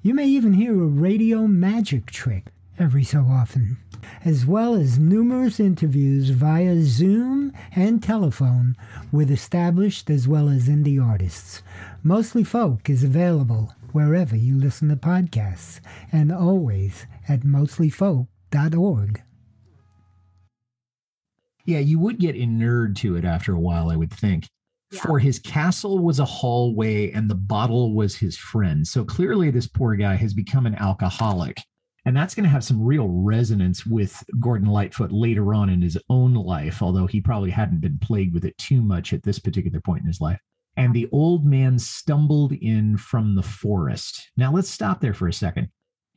You 0.00 0.14
may 0.14 0.28
even 0.28 0.52
hear 0.52 0.74
a 0.74 0.86
radio 0.86 1.48
magic 1.48 2.06
trick 2.06 2.52
every 2.78 3.02
so 3.02 3.22
often, 3.22 3.78
as 4.24 4.46
well 4.46 4.76
as 4.76 4.96
numerous 4.96 5.58
interviews 5.58 6.30
via 6.30 6.82
Zoom 6.82 7.52
and 7.74 8.00
telephone 8.00 8.76
with 9.10 9.28
established 9.28 10.08
as 10.08 10.28
well 10.28 10.48
as 10.48 10.68
indie 10.68 11.04
artists. 11.04 11.62
Mostly 12.04 12.44
Folk 12.44 12.88
is 12.88 13.02
available 13.02 13.74
wherever 13.90 14.36
you 14.36 14.56
listen 14.56 14.88
to 14.90 14.96
podcasts 14.96 15.80
and 16.12 16.30
always 16.30 17.06
at 17.28 17.40
mostlyfolk.org. 17.40 19.22
Yeah, 21.64 21.80
you 21.80 21.98
would 21.98 22.18
get 22.18 22.36
inured 22.36 22.94
to 22.98 23.16
it 23.16 23.24
after 23.24 23.52
a 23.52 23.60
while, 23.60 23.90
I 23.90 23.96
would 23.96 24.12
think. 24.12 24.46
For 24.92 25.18
his 25.18 25.38
castle 25.38 25.98
was 25.98 26.18
a 26.18 26.24
hallway 26.24 27.10
and 27.12 27.28
the 27.28 27.34
bottle 27.34 27.94
was 27.94 28.16
his 28.16 28.36
friend. 28.36 28.86
So 28.86 29.04
clearly, 29.04 29.50
this 29.50 29.66
poor 29.66 29.96
guy 29.96 30.14
has 30.16 30.32
become 30.32 30.66
an 30.66 30.74
alcoholic. 30.76 31.62
And 32.04 32.16
that's 32.16 32.34
going 32.34 32.44
to 32.44 32.50
have 32.50 32.64
some 32.64 32.82
real 32.82 33.08
resonance 33.08 33.84
with 33.84 34.24
Gordon 34.40 34.68
Lightfoot 34.68 35.12
later 35.12 35.52
on 35.52 35.68
in 35.68 35.82
his 35.82 35.98
own 36.08 36.32
life, 36.32 36.80
although 36.82 37.06
he 37.06 37.20
probably 37.20 37.50
hadn't 37.50 37.82
been 37.82 37.98
plagued 37.98 38.32
with 38.32 38.46
it 38.46 38.56
too 38.56 38.80
much 38.80 39.12
at 39.12 39.22
this 39.22 39.38
particular 39.38 39.80
point 39.80 40.00
in 40.00 40.06
his 40.06 40.20
life. 40.20 40.40
And 40.78 40.94
the 40.94 41.08
old 41.12 41.44
man 41.44 41.78
stumbled 41.78 42.52
in 42.52 42.96
from 42.96 43.34
the 43.34 43.42
forest. 43.42 44.30
Now, 44.38 44.52
let's 44.52 44.70
stop 44.70 45.00
there 45.00 45.12
for 45.12 45.28
a 45.28 45.32
second 45.32 45.68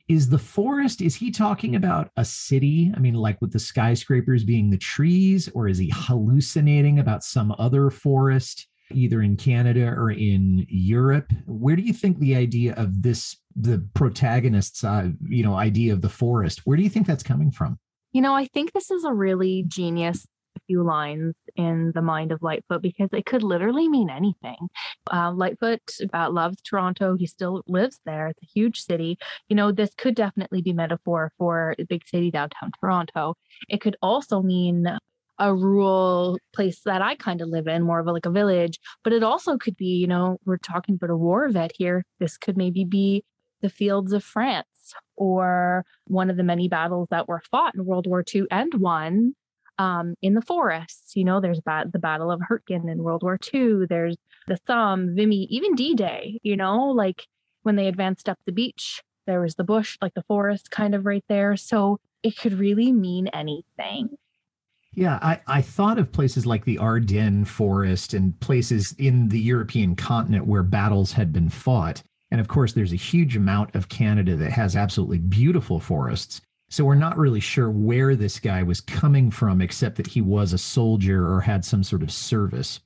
is 0.08 0.28
the 0.28 0.38
forest 0.38 1.00
is 1.00 1.14
he 1.14 1.30
talking 1.30 1.76
about 1.76 2.10
a 2.16 2.24
city? 2.24 2.92
I 2.94 2.98
mean 2.98 3.14
like 3.14 3.40
with 3.40 3.52
the 3.52 3.58
skyscrapers 3.58 4.44
being 4.44 4.70
the 4.70 4.78
trees 4.78 5.48
or 5.54 5.68
is 5.68 5.78
he 5.78 5.92
hallucinating 5.94 6.98
about 6.98 7.24
some 7.24 7.54
other 7.58 7.90
forest 7.90 8.66
either 8.90 9.22
in 9.22 9.36
canada 9.36 9.86
or 9.86 10.10
in 10.10 10.66
europe? 10.68 11.32
Where 11.46 11.76
do 11.76 11.82
you 11.82 11.92
think 11.92 12.18
the 12.18 12.36
idea 12.36 12.74
of 12.74 13.02
this 13.02 13.36
the 13.54 13.86
protagonist's 13.94 14.82
uh, 14.84 15.08
you 15.28 15.42
know 15.42 15.54
idea 15.54 15.92
of 15.92 16.02
the 16.02 16.08
forest 16.08 16.62
where 16.64 16.76
do 16.76 16.82
you 16.82 16.90
think 16.90 17.06
that's 17.06 17.22
coming 17.22 17.50
from? 17.50 17.78
You 18.12 18.22
know 18.22 18.34
i 18.34 18.46
think 18.46 18.72
this 18.72 18.90
is 18.90 19.04
a 19.04 19.12
really 19.12 19.64
genius 19.66 20.26
few 20.66 20.82
lines 20.82 21.34
in 21.56 21.92
the 21.94 22.02
mind 22.02 22.32
of 22.32 22.42
Lightfoot 22.42 22.82
because 22.82 23.08
it 23.12 23.26
could 23.26 23.42
literally 23.42 23.88
mean 23.88 24.10
anything. 24.10 24.68
Uh, 25.12 25.32
Lightfoot 25.32 25.80
uh, 26.12 26.30
loves 26.30 26.60
Toronto. 26.62 27.16
He 27.16 27.26
still 27.26 27.62
lives 27.66 28.00
there. 28.04 28.28
It's 28.28 28.42
a 28.42 28.46
huge 28.54 28.80
city. 28.80 29.18
You 29.48 29.56
know, 29.56 29.72
this 29.72 29.94
could 29.96 30.14
definitely 30.14 30.62
be 30.62 30.72
metaphor 30.72 31.32
for 31.38 31.74
a 31.78 31.84
big 31.84 32.06
city 32.06 32.30
downtown 32.30 32.70
Toronto. 32.80 33.34
It 33.68 33.80
could 33.80 33.96
also 34.02 34.42
mean 34.42 34.86
a 35.38 35.54
rural 35.54 36.38
place 36.54 36.80
that 36.84 37.02
I 37.02 37.16
kind 37.16 37.40
of 37.40 37.48
live 37.48 37.66
in, 37.66 37.82
more 37.82 38.00
of 38.00 38.06
a, 38.06 38.12
like 38.12 38.26
a 38.26 38.30
village. 38.30 38.78
But 39.02 39.12
it 39.12 39.22
also 39.22 39.56
could 39.56 39.76
be, 39.76 39.86
you 39.86 40.06
know, 40.06 40.38
we're 40.44 40.58
talking 40.58 40.94
about 40.94 41.10
a 41.10 41.16
war 41.16 41.48
vet 41.48 41.72
here. 41.76 42.04
This 42.20 42.36
could 42.36 42.56
maybe 42.56 42.84
be 42.84 43.24
the 43.60 43.70
fields 43.70 44.12
of 44.12 44.22
France 44.22 44.66
or 45.16 45.84
one 46.06 46.30
of 46.30 46.36
the 46.36 46.42
many 46.42 46.68
battles 46.68 47.08
that 47.10 47.28
were 47.28 47.42
fought 47.50 47.74
in 47.74 47.84
World 47.84 48.06
War 48.06 48.24
II 48.34 48.44
and 48.50 48.74
won 48.74 49.34
um, 49.78 50.14
in 50.22 50.34
the 50.34 50.42
forests. 50.42 51.16
You 51.16 51.24
know, 51.24 51.40
there's 51.40 51.60
the 51.64 51.98
Battle 51.98 52.30
of 52.30 52.40
Hurtgen 52.40 52.90
in 52.90 53.02
World 53.02 53.22
War 53.22 53.38
II. 53.52 53.86
There's 53.88 54.16
the 54.46 54.58
Somme, 54.66 55.14
Vimy, 55.16 55.46
even 55.50 55.74
D-Day. 55.74 56.40
You 56.42 56.56
know, 56.56 56.88
like 56.88 57.26
when 57.62 57.76
they 57.76 57.88
advanced 57.88 58.28
up 58.28 58.38
the 58.44 58.52
beach, 58.52 59.02
there 59.26 59.40
was 59.40 59.54
the 59.54 59.64
bush, 59.64 59.98
like 60.02 60.14
the 60.14 60.22
forest, 60.22 60.70
kind 60.70 60.94
of 60.94 61.06
right 61.06 61.24
there. 61.28 61.56
So 61.56 61.98
it 62.22 62.36
could 62.36 62.54
really 62.54 62.92
mean 62.92 63.28
anything. 63.28 64.10
Yeah, 64.94 65.18
I, 65.22 65.40
I 65.46 65.62
thought 65.62 65.98
of 65.98 66.12
places 66.12 66.44
like 66.44 66.64
the 66.64 66.78
Ardennes 66.78 67.48
forest 67.48 68.12
and 68.12 68.38
places 68.40 68.94
in 68.98 69.28
the 69.28 69.40
European 69.40 69.96
continent 69.96 70.46
where 70.46 70.62
battles 70.62 71.12
had 71.12 71.32
been 71.32 71.48
fought. 71.48 72.02
And 72.30 72.40
of 72.40 72.48
course, 72.48 72.74
there's 72.74 72.92
a 72.92 72.96
huge 72.96 73.36
amount 73.36 73.74
of 73.74 73.88
Canada 73.88 74.36
that 74.36 74.52
has 74.52 74.76
absolutely 74.76 75.18
beautiful 75.18 75.80
forests. 75.80 76.42
So 76.72 76.86
we're 76.86 76.94
not 76.94 77.18
really 77.18 77.40
sure 77.40 77.70
where 77.70 78.16
this 78.16 78.40
guy 78.40 78.62
was 78.62 78.80
coming 78.80 79.30
from, 79.30 79.60
except 79.60 79.96
that 79.96 80.06
he 80.06 80.22
was 80.22 80.54
a 80.54 80.58
soldier 80.58 81.30
or 81.30 81.42
had 81.42 81.66
some 81.66 81.84
sort 81.84 82.02
of 82.02 82.10
service. 82.10 82.80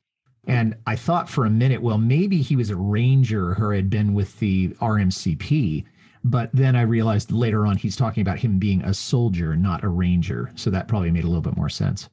And 0.48 0.74
I 0.88 0.96
thought 0.96 1.28
for 1.28 1.46
a 1.46 1.50
minute, 1.50 1.80
well, 1.80 1.96
maybe 1.96 2.42
he 2.42 2.56
was 2.56 2.70
a 2.70 2.76
ranger 2.76 3.52
or 3.52 3.72
had 3.72 3.88
been 3.88 4.12
with 4.12 4.40
the 4.40 4.70
RCMP. 4.80 5.84
But 6.24 6.50
then 6.52 6.74
I 6.74 6.80
realized 6.82 7.30
later 7.30 7.64
on 7.64 7.76
he's 7.76 7.94
talking 7.94 8.22
about 8.22 8.40
him 8.40 8.58
being 8.58 8.82
a 8.82 8.92
soldier, 8.92 9.54
not 9.54 9.84
a 9.84 9.88
ranger. 9.88 10.50
So 10.56 10.68
that 10.70 10.88
probably 10.88 11.12
made 11.12 11.22
a 11.22 11.28
little 11.28 11.40
bit 11.40 11.56
more 11.56 11.68
sense. 11.68 12.08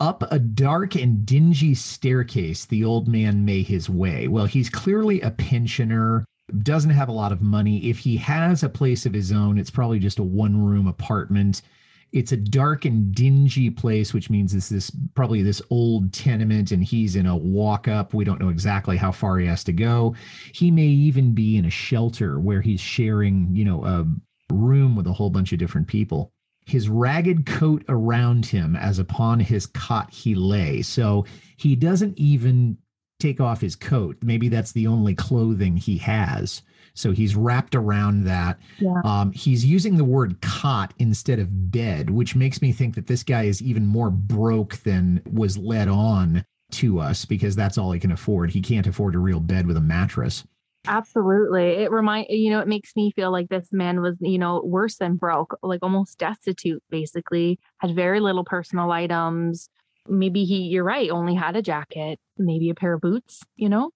Up 0.00 0.22
a 0.30 0.38
dark 0.38 0.96
and 0.96 1.24
dingy 1.24 1.74
staircase, 1.74 2.66
the 2.66 2.84
old 2.84 3.08
man 3.08 3.46
made 3.46 3.68
his 3.68 3.88
way. 3.88 4.28
Well, 4.28 4.44
he's 4.44 4.68
clearly 4.68 5.22
a 5.22 5.30
pensioner 5.30 6.26
doesn't 6.62 6.90
have 6.90 7.08
a 7.08 7.12
lot 7.12 7.32
of 7.32 7.42
money. 7.42 7.88
If 7.88 7.98
he 7.98 8.16
has 8.18 8.62
a 8.62 8.68
place 8.68 9.06
of 9.06 9.12
his 9.12 9.32
own, 9.32 9.58
it's 9.58 9.70
probably 9.70 9.98
just 9.98 10.18
a 10.18 10.22
one 10.22 10.64
room 10.64 10.86
apartment. 10.86 11.62
It's 12.12 12.32
a 12.32 12.36
dark 12.36 12.84
and 12.84 13.12
dingy 13.12 13.68
place, 13.68 14.14
which 14.14 14.30
means 14.30 14.54
it's 14.54 14.68
this 14.68 14.90
probably 15.14 15.42
this 15.42 15.60
old 15.70 16.12
tenement, 16.12 16.70
and 16.70 16.82
he's 16.82 17.16
in 17.16 17.26
a 17.26 17.36
walk 17.36 17.88
up. 17.88 18.14
We 18.14 18.24
don't 18.24 18.40
know 18.40 18.48
exactly 18.48 18.96
how 18.96 19.10
far 19.10 19.38
he 19.38 19.46
has 19.46 19.64
to 19.64 19.72
go. 19.72 20.14
He 20.52 20.70
may 20.70 20.86
even 20.86 21.34
be 21.34 21.56
in 21.56 21.64
a 21.64 21.70
shelter 21.70 22.38
where 22.38 22.62
he's 22.62 22.80
sharing, 22.80 23.48
you 23.52 23.64
know, 23.64 23.84
a 23.84 24.06
room 24.52 24.94
with 24.94 25.08
a 25.08 25.12
whole 25.12 25.30
bunch 25.30 25.52
of 25.52 25.58
different 25.58 25.88
people. 25.88 26.32
His 26.64 26.88
ragged 26.88 27.44
coat 27.44 27.84
around 27.88 28.46
him 28.46 28.76
as 28.76 28.98
upon 28.98 29.40
his 29.40 29.66
cot 29.66 30.12
he 30.12 30.34
lay. 30.34 30.82
So 30.82 31.24
he 31.56 31.76
doesn't 31.76 32.18
even 32.18 32.78
take 33.18 33.40
off 33.40 33.60
his 33.60 33.76
coat. 33.76 34.16
Maybe 34.22 34.48
that's 34.48 34.72
the 34.72 34.86
only 34.86 35.14
clothing 35.14 35.76
he 35.76 35.98
has. 35.98 36.62
So 36.94 37.12
he's 37.12 37.36
wrapped 37.36 37.74
around 37.74 38.24
that. 38.24 38.58
Yeah. 38.78 39.00
Um, 39.04 39.30
he's 39.32 39.64
using 39.64 39.96
the 39.96 40.04
word 40.04 40.40
cot 40.40 40.94
instead 40.98 41.38
of 41.38 41.70
bed, 41.70 42.08
which 42.10 42.34
makes 42.34 42.62
me 42.62 42.72
think 42.72 42.94
that 42.94 43.06
this 43.06 43.22
guy 43.22 43.44
is 43.44 43.60
even 43.62 43.86
more 43.86 44.10
broke 44.10 44.76
than 44.78 45.22
was 45.30 45.58
led 45.58 45.88
on 45.88 46.44
to 46.72 46.98
us 46.98 47.24
because 47.24 47.54
that's 47.54 47.78
all 47.78 47.92
he 47.92 48.00
can 48.00 48.12
afford. 48.12 48.50
He 48.50 48.60
can't 48.60 48.86
afford 48.86 49.14
a 49.14 49.18
real 49.18 49.40
bed 49.40 49.66
with 49.66 49.76
a 49.76 49.80
mattress. 49.80 50.44
Absolutely. 50.88 51.82
It 51.82 51.90
remind 51.90 52.28
you 52.30 52.50
know, 52.50 52.60
it 52.60 52.68
makes 52.68 52.94
me 52.96 53.10
feel 53.10 53.30
like 53.30 53.48
this 53.48 53.68
man 53.72 54.00
was, 54.00 54.16
you 54.20 54.38
know, 54.38 54.62
worse 54.64 54.96
than 54.96 55.16
broke, 55.16 55.58
like 55.62 55.80
almost 55.82 56.18
destitute, 56.18 56.82
basically, 56.90 57.58
had 57.78 57.94
very 57.94 58.20
little 58.20 58.44
personal 58.44 58.90
items, 58.90 59.68
maybe 60.08 60.44
he 60.44 60.62
you're 60.62 60.84
right 60.84 61.10
only 61.10 61.34
had 61.34 61.56
a 61.56 61.62
jacket 61.62 62.18
maybe 62.38 62.70
a 62.70 62.74
pair 62.74 62.94
of 62.94 63.00
boots 63.00 63.42
you 63.56 63.68
know 63.68 63.90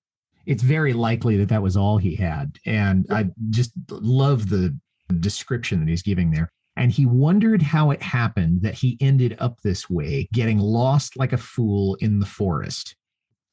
it's 0.46 0.62
very 0.62 0.92
likely 0.92 1.36
that 1.36 1.48
that 1.48 1.62
was 1.62 1.76
all 1.76 1.98
he 1.98 2.14
had 2.14 2.56
and 2.66 3.06
i 3.10 3.26
just 3.50 3.72
love 3.90 4.48
the 4.48 4.76
description 5.20 5.80
that 5.80 5.88
he's 5.88 6.02
giving 6.02 6.30
there 6.30 6.50
and 6.76 6.92
he 6.92 7.04
wondered 7.04 7.60
how 7.60 7.90
it 7.90 8.00
happened 8.00 8.62
that 8.62 8.74
he 8.74 8.96
ended 9.00 9.36
up 9.38 9.60
this 9.62 9.90
way 9.90 10.28
getting 10.32 10.58
lost 10.58 11.16
like 11.16 11.32
a 11.32 11.38
fool 11.38 11.96
in 11.96 12.20
the 12.20 12.26
forest 12.26 12.94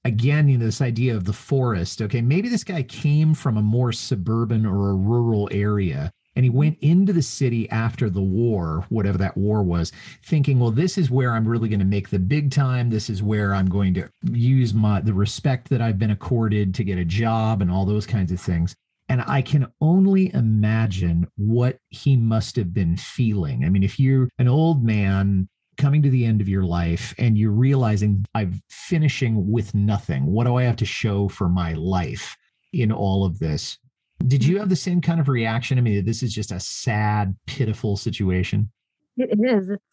again, 0.08 0.48
you 0.48 0.58
know, 0.58 0.66
this 0.66 0.82
idea 0.82 1.16
of 1.16 1.26
the 1.26 1.34
forest. 1.34 2.02
Okay, 2.02 2.22
maybe 2.22 2.48
this 2.48 2.64
guy 2.64 2.82
came 2.84 3.34
from 3.34 3.58
a 3.58 3.62
more 3.62 3.92
suburban 3.92 4.66
or 4.66 4.92
a 4.92 4.96
rural 4.96 5.50
area 5.52 6.12
and 6.38 6.44
he 6.44 6.51
went 6.51 6.77
into 6.82 7.13
the 7.13 7.22
city 7.24 7.67
after 7.72 8.12
the 8.12 8.22
war, 8.22 8.86
whatever 8.89 9.17
that 9.17 9.36
war 9.36 9.63
was, 9.63 9.91
thinking, 10.24 10.60
well, 10.60 10.70
this 10.70 10.96
is 10.96 11.10
where 11.10 11.32
I'm 11.32 11.48
really 11.48 11.67
going 11.67 11.79
to 11.79 11.86
make 11.86 12.10
the 12.10 12.20
big 12.20 12.51
time. 12.51 12.91
This 12.91 13.10
is 13.10 13.24
where 13.24 13.56
I'm 13.56 13.65
going 13.65 13.96
to 13.96 14.08
use 14.32 14.72
my 14.72 15.01
the 15.01 15.15
respect 15.15 15.67
that 15.70 15.82
I've 15.82 15.98
been 15.98 16.12
accorded 16.12 16.75
to 16.75 16.84
get 16.84 17.00
a 17.00 17.06
job 17.06 17.63
and 17.63 17.72
all 17.72 17.86
those 17.86 18.06
kinds 18.06 18.32
of 18.32 18.39
things. 18.39 18.75
And 19.10 19.24
I 19.25 19.41
can 19.41 19.65
only 19.82 20.32
imagine 20.36 21.27
what 21.38 21.79
he 21.89 22.15
must 22.15 22.56
have 22.56 22.72
been 22.72 22.98
feeling. 22.98 23.65
I 23.65 23.70
mean, 23.70 23.82
if 23.82 24.00
you're 24.00 24.29
an 24.38 24.48
old 24.48 24.84
man 24.84 25.50
coming 25.77 26.03
to 26.03 26.10
the 26.12 26.24
end 26.24 26.39
of 26.39 26.48
your 26.48 26.63
life 26.63 27.15
and 27.17 27.36
you're 27.36 27.50
realizing 27.50 28.24
I'm 28.36 28.62
finishing 28.70 29.50
with 29.50 29.74
nothing, 29.74 30.27
what 30.27 30.46
do 30.46 30.56
I 30.56 30.65
have 30.65 30.75
to 30.77 30.86
show 30.86 31.29
for 31.29 31.50
my 31.50 31.74
life 31.74 32.38
in 32.74 32.91
all 32.91 33.25
of 33.25 33.39
this? 33.39 33.79
Did 34.26 34.44
you 34.44 34.56
mm-hmm. 34.56 34.62
have 34.62 34.70
the 34.70 34.76
same 34.76 35.02
kind 35.02 35.20
of 35.20 35.28
reaction? 35.28 35.78
I 35.78 35.82
mean, 35.82 36.04
this 36.06 36.24
is 36.24 36.34
just 36.34 36.52
a 36.52 36.60
sad, 36.60 37.36
pitiful 37.46 37.98
situation. 37.98 38.72
It 39.18 39.40
is. 39.40 39.70
It's 39.70 39.84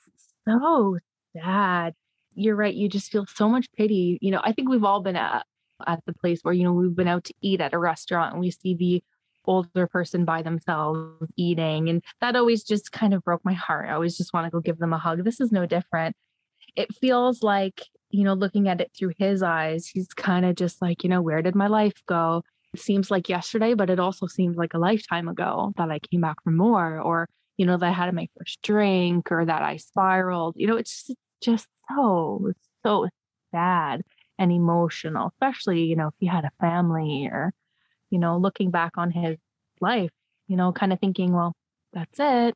so 0.47 0.99
sad. 1.37 1.95
You're 2.35 2.57
right. 2.57 2.75
You 2.75 2.89
just 2.89 3.13
feel 3.13 3.27
so 3.27 3.49
much 3.49 3.71
pity. 3.77 4.19
You 4.21 4.31
know, 4.31 4.41
I 4.43 4.53
think 4.53 4.69
we've 4.69 4.85
all 4.85 5.01
been 5.01 5.17
at 5.17 5.45
at 5.87 6.01
the 6.07 6.13
place 6.13 6.41
where, 6.43 6.55
you 6.55 6.65
know, 6.65 6.73
we've 6.73 6.95
been 6.95 7.09
out 7.09 7.25
to 7.25 7.35
eat 7.41 7.61
at 7.61 7.75
a 7.75 7.79
restaurant 7.79 8.33
and 8.33 8.41
we 8.41 8.51
see 8.51 8.75
the 8.75 9.03
older 9.45 9.87
person 9.87 10.25
by 10.25 10.43
themselves 10.43 11.31
eating. 11.37 11.89
And 11.89 12.03
that 12.21 12.37
always 12.37 12.65
just 12.65 12.93
kind 12.93 13.13
of 13.13 13.23
broke 13.25 13.45
my 13.45 13.53
heart. 13.53 13.89
I 13.89 13.93
always 13.93 14.17
just 14.17 14.33
want 14.33 14.47
to 14.47 14.51
go 14.51 14.61
give 14.61 14.79
them 14.79 14.93
a 14.93 14.99
hug. 14.99 15.25
This 15.25 15.41
is 15.41 15.53
no 15.53 15.67
different. 15.67 16.17
It 16.77 16.95
feels 16.95 17.43
like, 17.43 17.83
you 18.11 18.25
know, 18.25 18.35
looking 18.35 18.69
at 18.69 18.81
it 18.81 18.93
through 18.97 19.13
his 19.19 19.43
eyes, 19.43 19.87
he's 19.87 20.09
kind 20.09 20.47
of 20.47 20.55
just 20.55 20.81
like, 20.81 21.03
you 21.03 21.11
know, 21.11 21.21
where 21.21 21.43
did 21.43 21.55
my 21.55 21.67
life 21.67 22.03
go? 22.07 22.43
Seems 22.79 23.11
like 23.11 23.29
yesterday, 23.29 23.75
but 23.75 23.91
it 23.91 24.01
also 24.01 24.27
seems 24.27 24.57
like 24.57 24.75
a 24.75 24.79
lifetime 24.79 25.29
ago 25.29 25.73
that 25.77 25.91
I 25.91 25.99
came 25.99 26.21
back 26.21 26.43
from 26.43 26.57
more, 26.57 27.01
or, 27.01 27.29
you 27.57 27.67
know, 27.67 27.77
that 27.77 27.87
I 27.87 27.93
had 27.93 28.15
my 28.15 28.29
first 28.39 28.63
drink 28.63 29.31
or 29.31 29.45
that 29.45 29.63
I 29.63 29.77
spiraled. 29.77 30.55
You 30.57 30.67
know, 30.67 30.77
it's 30.77 31.07
just, 31.07 31.19
just 31.43 31.67
so, 31.95 32.53
so 32.85 33.09
sad 33.53 34.03
and 34.39 34.53
emotional, 34.53 35.33
especially, 35.35 35.85
you 35.85 35.97
know, 35.97 36.09
if 36.09 36.15
you 36.21 36.31
had 36.31 36.45
a 36.45 36.51
family 36.61 37.29
or, 37.31 37.53
you 38.11 38.19
know, 38.19 38.37
looking 38.37 38.71
back 38.71 38.93
on 38.97 39.11
his 39.11 39.37
life, 39.81 40.11
you 40.49 40.57
know, 40.57 40.73
kind 40.73 40.93
of 40.93 41.01
thinking, 41.01 41.33
well, 41.33 41.55
that's 41.93 42.19
it. 42.19 42.55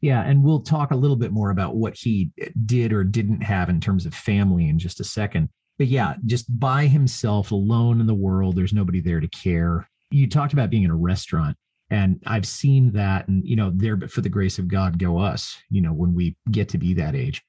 Yeah, 0.00 0.22
and 0.22 0.42
we'll 0.42 0.60
talk 0.60 0.90
a 0.90 0.96
little 0.96 1.16
bit 1.16 1.32
more 1.32 1.50
about 1.50 1.76
what 1.76 1.96
he 1.96 2.30
eh, 2.40 2.50
did 2.66 2.92
or 2.92 3.04
didn't 3.04 3.40
have 3.42 3.70
in 3.70 3.80
terms 3.80 4.04
of 4.04 4.14
family 4.14 4.68
in 4.68 4.78
just 4.78 5.00
a 5.00 5.04
second 5.04 5.48
but 5.78 5.88
yeah, 5.88 6.14
just 6.24 6.58
by 6.58 6.86
himself, 6.86 7.50
alone 7.50 8.00
in 8.00 8.06
the 8.06 8.14
world. 8.14 8.56
There's 8.56 8.72
nobody 8.72 9.00
there 9.00 9.20
to 9.20 9.28
care. 9.28 9.88
You 10.10 10.28
talked 10.28 10.52
about 10.52 10.70
being 10.70 10.84
in 10.84 10.90
a 10.90 10.96
restaurant, 10.96 11.56
and 11.90 12.22
I've 12.26 12.46
seen 12.46 12.92
that. 12.92 13.26
And, 13.28 13.44
you 13.46 13.56
know, 13.56 13.72
there, 13.74 13.96
but 13.96 14.10
for 14.10 14.20
the 14.20 14.28
grace 14.28 14.58
of 14.58 14.68
God, 14.68 14.98
go 14.98 15.18
us, 15.18 15.56
you 15.70 15.80
know, 15.80 15.92
when 15.92 16.14
we 16.14 16.36
get 16.50 16.68
to 16.70 16.78
be 16.78 16.94
that 16.94 17.14
age. 17.14 17.42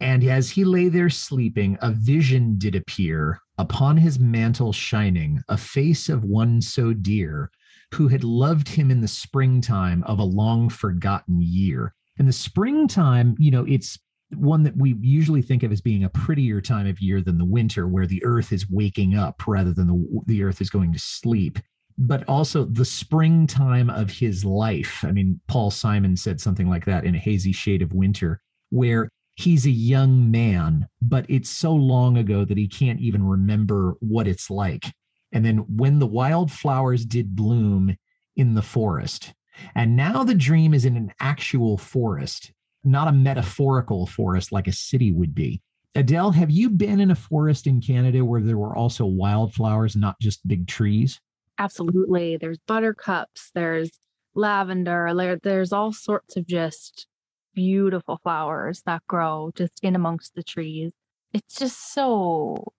And 0.00 0.24
as 0.24 0.50
he 0.50 0.64
lay 0.64 0.88
there 0.88 1.10
sleeping, 1.10 1.78
a 1.80 1.90
vision 1.90 2.56
did 2.58 2.74
appear 2.74 3.40
upon 3.58 3.96
his 3.96 4.18
mantle 4.18 4.72
shining, 4.72 5.42
a 5.48 5.56
face 5.56 6.08
of 6.08 6.24
one 6.24 6.60
so 6.60 6.92
dear, 6.92 7.50
who 7.94 8.08
had 8.08 8.24
loved 8.24 8.68
him 8.68 8.90
in 8.90 9.00
the 9.00 9.08
springtime 9.08 10.02
of 10.04 10.18
a 10.18 10.24
long 10.24 10.68
forgotten 10.68 11.40
year. 11.40 11.94
And 12.18 12.28
the 12.28 12.32
springtime, 12.32 13.36
you 13.38 13.50
know, 13.50 13.64
it's 13.66 13.98
one 14.34 14.62
that 14.64 14.76
we 14.76 14.96
usually 15.00 15.42
think 15.42 15.62
of 15.62 15.72
as 15.72 15.80
being 15.80 16.04
a 16.04 16.10
prettier 16.10 16.60
time 16.60 16.86
of 16.86 17.00
year 17.00 17.20
than 17.20 17.38
the 17.38 17.44
winter, 17.44 17.86
where 17.86 18.06
the 18.06 18.24
earth 18.24 18.52
is 18.52 18.68
waking 18.68 19.16
up 19.16 19.46
rather 19.46 19.72
than 19.72 19.86
the, 19.86 20.20
the 20.26 20.42
earth 20.42 20.60
is 20.60 20.70
going 20.70 20.92
to 20.92 20.98
sleep. 20.98 21.58
But 21.98 22.24
also 22.28 22.64
the 22.64 22.84
springtime 22.84 23.88
of 23.88 24.10
his 24.10 24.44
life. 24.44 25.02
I 25.04 25.12
mean, 25.12 25.40
Paul 25.48 25.70
Simon 25.70 26.16
said 26.16 26.40
something 26.40 26.68
like 26.68 26.84
that 26.84 27.04
in 27.04 27.14
A 27.14 27.18
Hazy 27.18 27.52
Shade 27.52 27.82
of 27.82 27.94
Winter, 27.94 28.42
where 28.70 29.08
he's 29.36 29.66
a 29.66 29.70
young 29.70 30.30
man, 30.30 30.88
but 31.00 31.24
it's 31.28 31.48
so 31.48 31.72
long 31.72 32.18
ago 32.18 32.44
that 32.44 32.58
he 32.58 32.68
can't 32.68 33.00
even 33.00 33.22
remember 33.22 33.96
what 34.00 34.26
it's 34.26 34.50
like. 34.50 34.84
And 35.32 35.44
then 35.44 35.58
when 35.68 35.98
the 35.98 36.06
wildflowers 36.06 37.04
did 37.04 37.36
bloom 37.36 37.96
in 38.36 38.54
the 38.54 38.62
forest, 38.62 39.32
and 39.74 39.96
now 39.96 40.24
the 40.24 40.34
dream 40.34 40.74
is 40.74 40.84
in 40.84 40.96
an 40.96 41.12
actual 41.20 41.78
forest 41.78 42.52
not 42.86 43.08
a 43.08 43.12
metaphorical 43.12 44.06
forest 44.06 44.52
like 44.52 44.68
a 44.68 44.72
city 44.72 45.12
would 45.12 45.34
be. 45.34 45.60
Adele, 45.94 46.30
have 46.30 46.50
you 46.50 46.68
been 46.68 47.00
in 47.00 47.10
a 47.10 47.14
forest 47.14 47.66
in 47.66 47.80
Canada 47.80 48.24
where 48.24 48.42
there 48.42 48.58
were 48.58 48.76
also 48.76 49.06
wildflowers, 49.06 49.96
not 49.96 50.20
just 50.20 50.46
big 50.46 50.68
trees? 50.68 51.20
Absolutely. 51.58 52.36
There's 52.36 52.58
buttercups, 52.66 53.50
there's 53.54 53.90
lavender, 54.34 55.38
there's 55.42 55.72
all 55.72 55.92
sorts 55.92 56.36
of 56.36 56.46
just 56.46 57.06
beautiful 57.54 58.20
flowers 58.22 58.82
that 58.84 59.02
grow 59.08 59.50
just 59.54 59.80
in 59.82 59.96
amongst 59.96 60.34
the 60.34 60.42
trees. 60.42 60.92
It's 61.32 61.58
just 61.58 61.94
so 61.94 62.72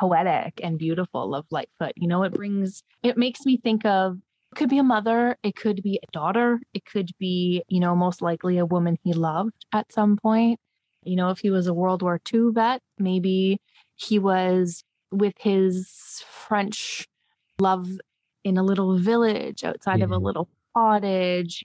poetic 0.00 0.60
and 0.62 0.76
beautiful 0.76 1.36
of 1.36 1.46
Lightfoot. 1.52 1.92
You 1.94 2.08
know, 2.08 2.24
it 2.24 2.32
brings, 2.32 2.82
it 3.04 3.16
makes 3.16 3.46
me 3.46 3.56
think 3.56 3.86
of 3.86 4.18
could 4.56 4.68
be 4.68 4.78
a 4.78 4.84
mother, 4.84 5.36
it 5.42 5.56
could 5.56 5.82
be 5.82 6.00
a 6.02 6.12
daughter, 6.12 6.60
it 6.72 6.84
could 6.84 7.10
be, 7.18 7.62
you 7.68 7.80
know, 7.80 7.94
most 7.94 8.22
likely 8.22 8.58
a 8.58 8.66
woman 8.66 8.96
he 9.02 9.12
loved 9.12 9.64
at 9.72 9.92
some 9.92 10.16
point. 10.16 10.58
You 11.02 11.16
know, 11.16 11.30
if 11.30 11.38
he 11.38 11.50
was 11.50 11.66
a 11.66 11.74
World 11.74 12.02
War 12.02 12.20
II 12.32 12.50
vet, 12.52 12.80
maybe 12.98 13.60
he 13.96 14.18
was 14.18 14.82
with 15.10 15.34
his 15.38 16.24
French 16.26 17.06
love 17.58 17.88
in 18.42 18.58
a 18.58 18.62
little 18.62 18.98
village 18.98 19.64
outside 19.64 19.98
yeah. 19.98 20.04
of 20.04 20.10
a 20.10 20.16
mm-hmm. 20.16 20.24
little 20.24 20.48
cottage, 20.74 21.64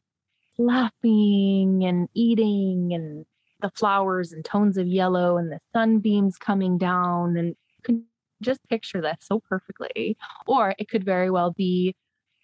laughing 0.57 1.83
and 1.83 2.07
eating 2.13 2.91
and 2.93 3.25
the 3.61 3.71
flowers 3.71 4.31
and 4.31 4.45
tones 4.45 4.77
of 4.77 4.87
yellow 4.87 5.37
and 5.37 5.51
the 5.51 5.59
sunbeams 5.73 6.37
coming 6.37 6.77
down 6.77 7.35
and 7.37 7.55
can 7.83 8.05
just 8.41 8.61
picture 8.69 9.01
that 9.01 9.23
so 9.23 9.41
perfectly. 9.49 10.17
Or 10.47 10.75
it 10.77 10.89
could 10.89 11.03
very 11.03 11.29
well 11.29 11.51
be 11.51 11.95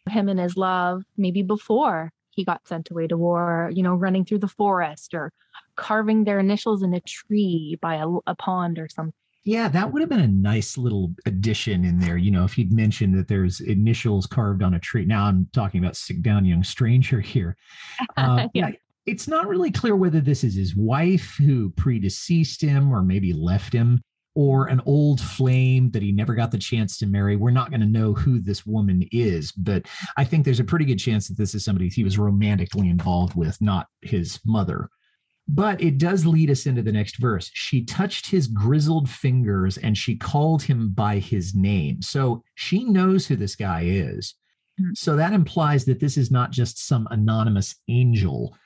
him 0.08 0.30
and 0.30 0.40
his 0.40 0.56
love 0.56 1.04
maybe 1.18 1.42
before 1.42 2.12
he 2.32 2.44
got 2.44 2.68
sent 2.68 2.92
away 2.92 3.08
to 3.08 3.18
war, 3.18 3.72
you 3.74 3.82
know, 3.82 3.96
running 3.96 4.26
through 4.26 4.40
the 4.40 4.48
forest 4.48 5.14
or 5.14 5.32
carving 5.76 6.24
their 6.26 6.40
initials 6.40 6.84
in 6.84 6.94
a 6.94 7.00
tree 7.02 7.78
by 7.82 7.96
a, 7.96 8.08
a 8.28 8.36
pond 8.36 8.78
or 8.78 8.88
something. 8.90 9.14
Yeah, 9.46 9.68
that 9.70 9.94
would 9.94 10.02
have 10.02 10.10
been 10.10 10.20
a 10.20 10.28
nice 10.28 10.76
little 10.76 11.14
addition 11.28 11.86
in 11.86 12.00
there. 12.00 12.18
You 12.18 12.32
know, 12.32 12.46
if 12.46 12.54
he'd 12.54 12.74
mentioned 12.74 13.16
that 13.16 13.28
there's 13.28 13.62
initials 13.62 14.26
carved 14.26 14.64
on 14.64 14.74
a 14.74 14.80
tree. 14.80 15.06
Now 15.06 15.26
I'm 15.26 15.48
talking 15.54 15.84
about 15.84 15.96
Sit 15.96 16.24
Down 16.24 16.46
Young 16.46 16.64
Stranger 16.64 17.22
here. 17.22 17.56
Uh, 18.18 18.48
yeah. 18.54 18.72
It's 19.06 19.28
not 19.28 19.48
really 19.48 19.72
clear 19.72 19.96
whether 19.96 20.20
this 20.20 20.44
is 20.44 20.56
his 20.56 20.76
wife 20.76 21.36
who 21.38 21.70
predeceased 21.72 22.62
him 22.62 22.92
or 22.92 23.04
maybe 23.04 23.34
left 23.34 23.72
him 23.72 24.02
or 24.36 24.68
an 24.68 24.82
old 24.86 25.22
flame 25.22 25.90
that 25.92 26.04
he 26.04 26.12
never 26.12 26.36
got 26.36 26.52
the 26.52 26.58
chance 26.58 26.98
to 26.98 27.08
marry. 27.08 27.38
We're 27.38 27.52
not 27.52 27.70
going 27.70 27.80
to 27.80 27.88
know 27.88 28.14
who 28.14 28.40
this 28.40 28.66
woman 28.66 29.08
is, 29.12 29.54
but 29.54 29.88
I 30.18 30.26
think 30.26 30.44
there's 30.44 30.60
a 30.60 30.66
pretty 30.66 30.86
good 30.86 31.00
chance 31.00 31.30
that 31.30 31.38
this 31.38 31.56
is 31.56 31.64
somebody 31.64 31.88
he 31.88 32.04
was 32.04 32.20
romantically 32.20 32.90
involved 32.90 33.36
with, 33.36 33.60
not 33.62 33.88
his 34.02 34.40
mother. 34.46 34.90
But 35.48 35.80
it 35.82 36.00
does 36.00 36.26
lead 36.26 36.50
us 36.50 36.66
into 36.66 36.82
the 36.82 36.92
next 36.92 37.18
verse. 37.18 37.50
She 37.54 37.86
touched 37.86 38.30
his 38.30 38.48
grizzled 38.48 39.10
fingers 39.10 39.78
and 39.78 39.98
she 39.98 40.18
called 40.18 40.64
him 40.64 40.90
by 40.90 41.20
his 41.20 41.56
name. 41.56 42.02
So 42.02 42.44
she 42.56 42.84
knows 42.84 43.28
who 43.28 43.36
this 43.36 43.56
guy 43.56 43.84
is. 43.86 44.34
Hmm. 44.78 44.90
So 44.96 45.16
that 45.16 45.34
implies 45.34 45.86
that 45.86 46.00
this 46.00 46.18
is 46.18 46.32
not 46.32 46.52
just 46.52 46.86
some 46.86 47.08
anonymous 47.12 47.76
angel 47.88 48.58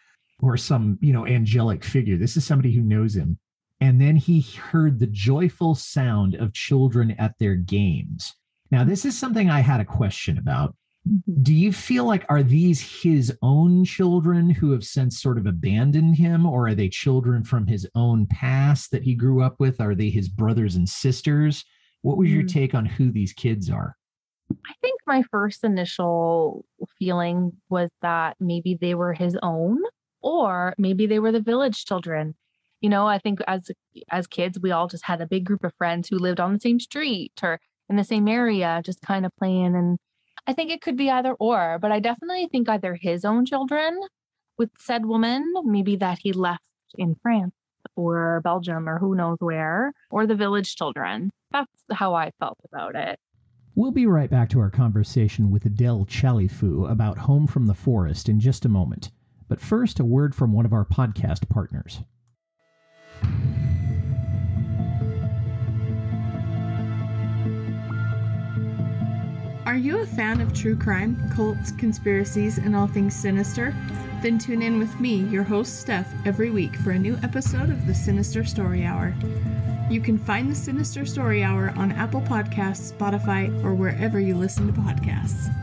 or 0.41 0.57
some, 0.57 0.97
you 1.01 1.13
know, 1.13 1.27
angelic 1.27 1.83
figure. 1.83 2.17
This 2.17 2.37
is 2.37 2.45
somebody 2.45 2.73
who 2.73 2.81
knows 2.81 3.13
him. 3.13 3.37
And 3.81 4.01
then 4.01 4.15
he 4.15 4.41
heard 4.41 4.99
the 4.99 5.07
joyful 5.07 5.73
sound 5.73 6.35
of 6.35 6.53
children 6.53 7.11
at 7.11 7.37
their 7.39 7.55
games. 7.55 8.33
Now, 8.71 8.83
this 8.83 9.05
is 9.05 9.17
something 9.17 9.49
I 9.49 9.61
had 9.61 9.79
a 9.79 9.85
question 9.85 10.37
about. 10.37 10.75
Mm-hmm. 11.07 11.43
Do 11.43 11.53
you 11.53 11.71
feel 11.71 12.03
like 12.03 12.25
are 12.27 12.43
these 12.43 13.01
his 13.01 13.35
own 13.41 13.85
children 13.85 14.49
who 14.49 14.71
have 14.71 14.83
since 14.83 15.21
sort 15.21 15.37
of 15.37 15.45
abandoned 15.45 16.17
him, 16.17 16.45
or 16.45 16.67
are 16.67 16.75
they 16.75 16.89
children 16.89 17.43
from 17.43 17.67
his 17.67 17.87
own 17.95 18.25
past 18.27 18.91
that 18.91 19.03
he 19.03 19.15
grew 19.15 19.41
up 19.41 19.55
with? 19.59 19.79
Are 19.79 19.95
they 19.95 20.09
his 20.09 20.27
brothers 20.27 20.75
and 20.75 20.87
sisters? 20.87 21.63
What 22.01 22.17
was 22.17 22.29
your 22.29 22.43
mm. 22.43 22.51
take 22.51 22.75
on 22.75 22.85
who 22.85 23.11
these 23.11 23.33
kids 23.33 23.69
are? 23.69 23.95
I 24.51 24.73
think 24.81 24.99
my 25.07 25.23
first 25.31 25.63
initial 25.63 26.65
feeling 26.97 27.53
was 27.69 27.89
that 28.01 28.35
maybe 28.39 28.77
they 28.79 28.93
were 28.93 29.13
his 29.13 29.37
own, 29.41 29.79
or 30.21 30.73
maybe 30.77 31.07
they 31.07 31.19
were 31.19 31.31
the 31.31 31.39
village 31.39 31.85
children 31.85 32.35
you 32.81 32.89
know 32.89 33.07
i 33.07 33.17
think 33.17 33.39
as 33.47 33.69
as 34.09 34.27
kids 34.27 34.59
we 34.59 34.71
all 34.71 34.87
just 34.87 35.05
had 35.05 35.21
a 35.21 35.27
big 35.27 35.45
group 35.45 35.63
of 35.63 35.73
friends 35.77 36.09
who 36.09 36.17
lived 36.17 36.39
on 36.39 36.53
the 36.53 36.59
same 36.59 36.79
street 36.79 37.33
or 37.43 37.59
in 37.89 37.95
the 37.95 38.03
same 38.03 38.27
area 38.27 38.81
just 38.83 39.01
kind 39.01 39.25
of 39.25 39.35
playing 39.37 39.75
and 39.75 39.97
i 40.47 40.53
think 40.53 40.71
it 40.71 40.81
could 40.81 40.97
be 40.97 41.09
either 41.09 41.33
or 41.33 41.77
but 41.81 41.91
i 41.91 41.99
definitely 41.99 42.47
think 42.51 42.69
either 42.69 42.95
his 42.95 43.25
own 43.25 43.45
children 43.45 43.99
with 44.57 44.69
said 44.77 45.05
woman 45.05 45.53
maybe 45.63 45.95
that 45.95 46.19
he 46.21 46.33
left 46.33 46.63
in 46.97 47.15
france 47.21 47.53
or 47.95 48.41
Belgium 48.43 48.87
or 48.87 48.99
who 48.99 49.15
knows 49.15 49.37
where, 49.39 49.93
or 50.09 50.25
the 50.25 50.35
village 50.35 50.75
children. 50.75 51.31
That's 51.51 51.71
how 51.91 52.13
I 52.13 52.31
felt 52.39 52.57
about 52.71 52.95
it. 52.95 53.19
We'll 53.75 53.91
be 53.91 54.05
right 54.05 54.29
back 54.29 54.49
to 54.49 54.59
our 54.59 54.69
conversation 54.69 55.51
with 55.51 55.65
Adele 55.65 56.05
Chalifu 56.05 56.89
about 56.89 57.19
Home 57.19 57.47
from 57.47 57.67
the 57.67 57.73
Forest 57.73 58.27
in 58.27 58.39
just 58.39 58.65
a 58.65 58.69
moment. 58.69 59.11
But 59.47 59.61
first, 59.61 59.99
a 59.99 60.05
word 60.05 60.35
from 60.35 60.53
one 60.53 60.65
of 60.65 60.73
our 60.73 60.85
podcast 60.85 61.49
partners. 61.49 62.01
Are 69.69 69.77
you 69.77 69.99
a 69.99 70.05
fan 70.05 70.41
of 70.41 70.51
true 70.51 70.75
crime, 70.75 71.15
cults, 71.35 71.71
conspiracies, 71.73 72.57
and 72.57 72.75
all 72.75 72.87
things 72.87 73.15
sinister? 73.15 73.75
Then 74.23 74.39
tune 74.39 74.63
in 74.63 74.79
with 74.79 74.99
me, 74.99 75.17
your 75.25 75.43
host 75.43 75.79
Steph, 75.79 76.11
every 76.25 76.49
week 76.49 76.75
for 76.77 76.89
a 76.89 76.97
new 76.97 77.19
episode 77.21 77.69
of 77.69 77.85
the 77.85 77.93
Sinister 77.93 78.43
Story 78.43 78.83
Hour. 78.83 79.13
You 79.89 80.01
can 80.01 80.17
find 80.17 80.49
the 80.49 80.55
Sinister 80.55 81.05
Story 81.05 81.43
Hour 81.43 81.71
on 81.77 81.91
Apple 81.91 82.21
Podcasts, 82.21 82.91
Spotify, 82.91 83.63
or 83.63 83.75
wherever 83.75 84.19
you 84.19 84.35
listen 84.35 84.65
to 84.65 84.73
podcasts. 84.73 85.53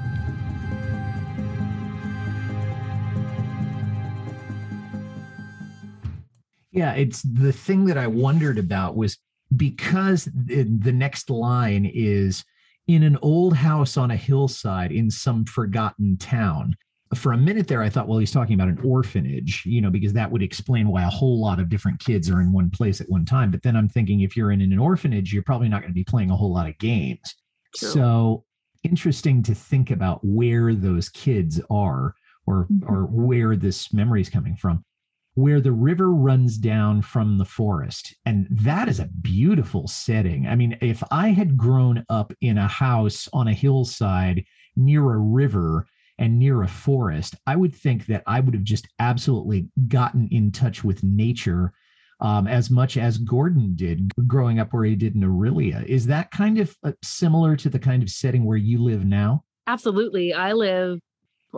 Yeah, 6.76 6.92
it's 6.92 7.22
the 7.22 7.52
thing 7.52 7.86
that 7.86 7.96
I 7.96 8.06
wondered 8.06 8.58
about 8.58 8.96
was 8.96 9.16
because 9.56 10.28
the, 10.34 10.92
next 10.92 11.30
line 11.30 11.90
is 11.92 12.44
in 12.86 13.02
an 13.02 13.16
old 13.22 13.56
house 13.56 13.96
on 13.96 14.10
a 14.10 14.16
hillside 14.16 14.92
in 14.92 15.10
some 15.10 15.46
forgotten 15.46 16.18
town. 16.18 16.76
For 17.14 17.32
a 17.32 17.38
minute 17.38 17.66
there, 17.66 17.82
I 17.82 17.88
thought, 17.88 18.08
well, 18.08 18.18
he's 18.18 18.30
talking 18.30 18.54
about 18.54 18.68
an 18.68 18.80
orphanage, 18.84 19.64
you 19.64 19.80
know, 19.80 19.88
because 19.88 20.12
that 20.12 20.30
would 20.30 20.42
explain 20.42 20.88
why 20.88 21.04
a 21.04 21.08
whole 21.08 21.40
lot 21.40 21.60
of 21.60 21.70
different 21.70 21.98
kids 21.98 22.28
are 22.30 22.42
in 22.42 22.52
one 22.52 22.68
place 22.68 23.00
at 23.00 23.08
one 23.08 23.24
time. 23.24 23.50
But 23.50 23.62
then 23.62 23.74
I'm 23.74 23.88
thinking, 23.88 24.20
if 24.20 24.36
you're 24.36 24.52
in 24.52 24.60
an 24.60 24.78
orphanage, 24.78 25.32
you're 25.32 25.44
probably 25.44 25.70
not 25.70 25.80
going 25.80 25.92
to 25.92 25.94
be 25.94 26.04
playing 26.04 26.30
a 26.30 26.36
whole 26.36 26.52
lot 26.52 26.68
of 26.68 26.76
games. 26.78 27.36
True. 27.74 27.88
So 27.88 28.44
interesting 28.82 29.42
to 29.44 29.54
think 29.54 29.90
about 29.90 30.20
where 30.22 30.74
those 30.74 31.08
kids 31.08 31.58
are 31.70 32.14
or 32.46 32.66
mm-hmm. 32.70 32.92
or 32.92 33.06
where 33.06 33.56
this 33.56 33.94
memory 33.94 34.20
is 34.20 34.28
coming 34.28 34.56
from 34.56 34.84
where 35.36 35.60
the 35.60 35.72
river 35.72 36.12
runs 36.12 36.56
down 36.56 37.02
from 37.02 37.36
the 37.36 37.44
forest. 37.44 38.16
And 38.24 38.48
that 38.50 38.88
is 38.88 39.00
a 39.00 39.10
beautiful 39.20 39.86
setting. 39.86 40.46
I 40.46 40.56
mean, 40.56 40.78
if 40.80 41.02
I 41.10 41.28
had 41.28 41.58
grown 41.58 42.02
up 42.08 42.32
in 42.40 42.56
a 42.56 42.66
house 42.66 43.28
on 43.34 43.46
a 43.46 43.52
hillside 43.52 44.42
near 44.76 45.12
a 45.12 45.18
river 45.18 45.86
and 46.18 46.38
near 46.38 46.62
a 46.62 46.68
forest, 46.68 47.34
I 47.46 47.54
would 47.54 47.74
think 47.74 48.06
that 48.06 48.22
I 48.26 48.40
would 48.40 48.54
have 48.54 48.64
just 48.64 48.88
absolutely 48.98 49.68
gotten 49.88 50.26
in 50.30 50.52
touch 50.52 50.82
with 50.82 51.02
nature 51.02 51.74
um, 52.20 52.46
as 52.46 52.70
much 52.70 52.96
as 52.96 53.18
Gordon 53.18 53.76
did 53.76 54.10
growing 54.26 54.58
up 54.58 54.72
where 54.72 54.84
he 54.84 54.96
did 54.96 55.16
in 55.16 55.20
Orillia. 55.20 55.84
Is 55.84 56.06
that 56.06 56.30
kind 56.30 56.58
of 56.58 56.74
uh, 56.82 56.92
similar 57.02 57.56
to 57.56 57.68
the 57.68 57.78
kind 57.78 58.02
of 58.02 58.08
setting 58.08 58.46
where 58.46 58.56
you 58.56 58.82
live 58.82 59.04
now? 59.04 59.44
Absolutely. 59.66 60.32
I 60.32 60.54
live 60.54 60.98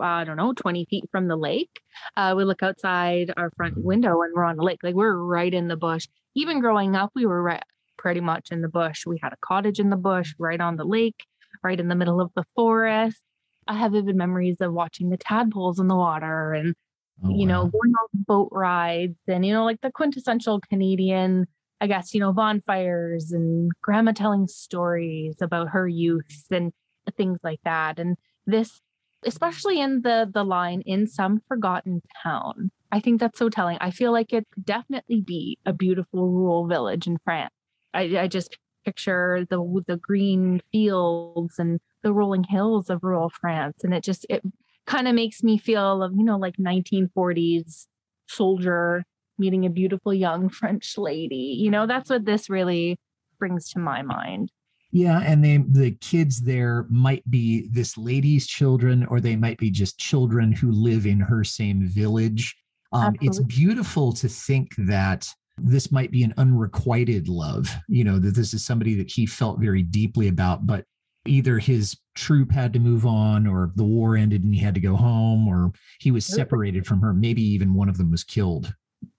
I 0.01 0.23
don't 0.23 0.37
know, 0.37 0.53
20 0.53 0.85
feet 0.89 1.05
from 1.11 1.27
the 1.27 1.35
lake. 1.35 1.81
Uh, 2.15 2.33
we 2.37 2.43
look 2.43 2.63
outside 2.63 3.33
our 3.37 3.51
front 3.57 3.75
window 3.77 4.21
and 4.21 4.33
we're 4.33 4.45
on 4.45 4.57
the 4.57 4.63
lake. 4.63 4.79
Like 4.83 4.95
we're 4.95 5.15
right 5.15 5.53
in 5.53 5.67
the 5.67 5.77
bush. 5.77 6.07
Even 6.35 6.59
growing 6.59 6.95
up, 6.95 7.11
we 7.15 7.25
were 7.25 7.41
right 7.41 7.63
pretty 7.97 8.21
much 8.21 8.51
in 8.51 8.61
the 8.61 8.69
bush. 8.69 9.05
We 9.05 9.19
had 9.21 9.33
a 9.33 9.37
cottage 9.41 9.79
in 9.79 9.89
the 9.89 9.97
bush 9.97 10.33
right 10.39 10.59
on 10.59 10.77
the 10.77 10.85
lake, 10.85 11.25
right 11.63 11.79
in 11.79 11.89
the 11.89 11.95
middle 11.95 12.21
of 12.21 12.31
the 12.35 12.45
forest. 12.55 13.21
I 13.67 13.73
have 13.73 13.91
vivid 13.91 14.15
memories 14.15 14.57
of 14.61 14.73
watching 14.73 15.09
the 15.09 15.17
tadpoles 15.17 15.79
in 15.79 15.87
the 15.87 15.95
water 15.95 16.53
and, 16.53 16.75
oh, 17.23 17.29
you 17.29 17.45
know, 17.45 17.67
going 17.67 17.93
on 18.01 18.23
boat 18.25 18.49
rides 18.51 19.19
and, 19.27 19.45
you 19.45 19.53
know, 19.53 19.65
like 19.65 19.81
the 19.81 19.91
quintessential 19.91 20.59
Canadian, 20.69 21.45
I 21.81 21.87
guess, 21.87 22.13
you 22.13 22.19
know, 22.19 22.33
bonfires 22.33 23.31
and 23.31 23.71
grandma 23.81 24.13
telling 24.13 24.47
stories 24.47 25.35
about 25.41 25.69
her 25.69 25.87
youth 25.87 26.45
and 26.49 26.71
things 27.15 27.39
like 27.43 27.59
that. 27.63 27.99
And 27.99 28.17
this 28.47 28.81
especially 29.25 29.79
in 29.79 30.01
the 30.01 30.29
the 30.31 30.43
line 30.43 30.81
in 30.85 31.07
some 31.07 31.41
forgotten 31.47 32.01
town. 32.23 32.71
I 32.91 32.99
think 32.99 33.19
that's 33.19 33.37
so 33.37 33.49
telling. 33.49 33.77
I 33.81 33.91
feel 33.91 34.11
like 34.11 34.33
it 34.33 34.47
definitely 34.63 35.21
be 35.21 35.57
a 35.65 35.73
beautiful 35.73 36.27
rural 36.29 36.67
village 36.67 37.07
in 37.07 37.17
France. 37.23 37.53
I, 37.93 38.17
I 38.17 38.27
just 38.27 38.57
picture 38.85 39.45
the 39.49 39.83
the 39.87 39.97
green 39.97 40.61
fields 40.71 41.59
and 41.59 41.79
the 42.01 42.13
rolling 42.13 42.43
hills 42.43 42.89
of 42.89 43.03
rural 43.03 43.29
France, 43.29 43.83
and 43.83 43.93
it 43.93 44.03
just 44.03 44.25
it 44.29 44.41
kind 44.85 45.07
of 45.07 45.15
makes 45.15 45.43
me 45.43 45.57
feel 45.57 46.01
of 46.01 46.13
you 46.15 46.23
know 46.23 46.37
like 46.37 46.57
1940s 46.57 47.87
soldier 48.27 49.03
meeting 49.37 49.65
a 49.65 49.69
beautiful 49.69 50.13
young 50.13 50.49
French 50.59 50.97
lady. 50.97 51.57
You 51.59 51.71
know, 51.71 51.87
that's 51.87 52.09
what 52.09 52.25
this 52.25 52.49
really 52.49 52.97
brings 53.39 53.69
to 53.71 53.79
my 53.79 54.01
mind. 54.01 54.51
Yeah, 54.91 55.21
and 55.23 55.43
they 55.43 55.57
the 55.57 55.91
kids 56.01 56.41
there 56.41 56.85
might 56.89 57.29
be 57.29 57.67
this 57.71 57.97
lady's 57.97 58.47
children, 58.47 59.05
or 59.05 59.19
they 59.19 59.35
might 59.35 59.57
be 59.57 59.69
just 59.69 59.99
children 59.99 60.51
who 60.51 60.71
live 60.71 61.05
in 61.05 61.19
her 61.19 61.43
same 61.43 61.87
village. 61.87 62.55
Um, 62.91 63.15
it's 63.21 63.39
beautiful 63.39 64.13
to 64.13 64.27
think 64.27 64.73
that 64.77 65.27
this 65.59 65.91
might 65.91 66.09
be 66.09 66.23
an 66.23 66.33
unrequited 66.37 67.27
love. 67.27 67.69
You 67.87 68.03
know 68.03 68.17
that 68.17 68.33
this 68.33 68.53
is 68.53 68.65
somebody 68.65 68.95
that 68.95 69.11
he 69.11 69.27
felt 69.27 69.59
very 69.59 69.83
deeply 69.83 70.27
about, 70.27 70.65
but 70.65 70.85
either 71.25 71.59
his 71.59 71.95
troop 72.15 72.51
had 72.51 72.73
to 72.73 72.79
move 72.79 73.05
on, 73.05 73.45
or 73.45 73.71
the 73.75 73.83
war 73.83 74.17
ended 74.17 74.43
and 74.43 74.55
he 74.55 74.61
had 74.61 74.73
to 74.73 74.81
go 74.81 74.95
home, 74.95 75.47
or 75.47 75.71
he 75.99 76.09
was 76.09 76.25
separated 76.25 76.87
from 76.87 76.99
her. 77.01 77.13
Maybe 77.13 77.43
even 77.43 77.75
one 77.75 77.89
of 77.89 77.97
them 77.99 78.09
was 78.09 78.23
killed. 78.23 78.73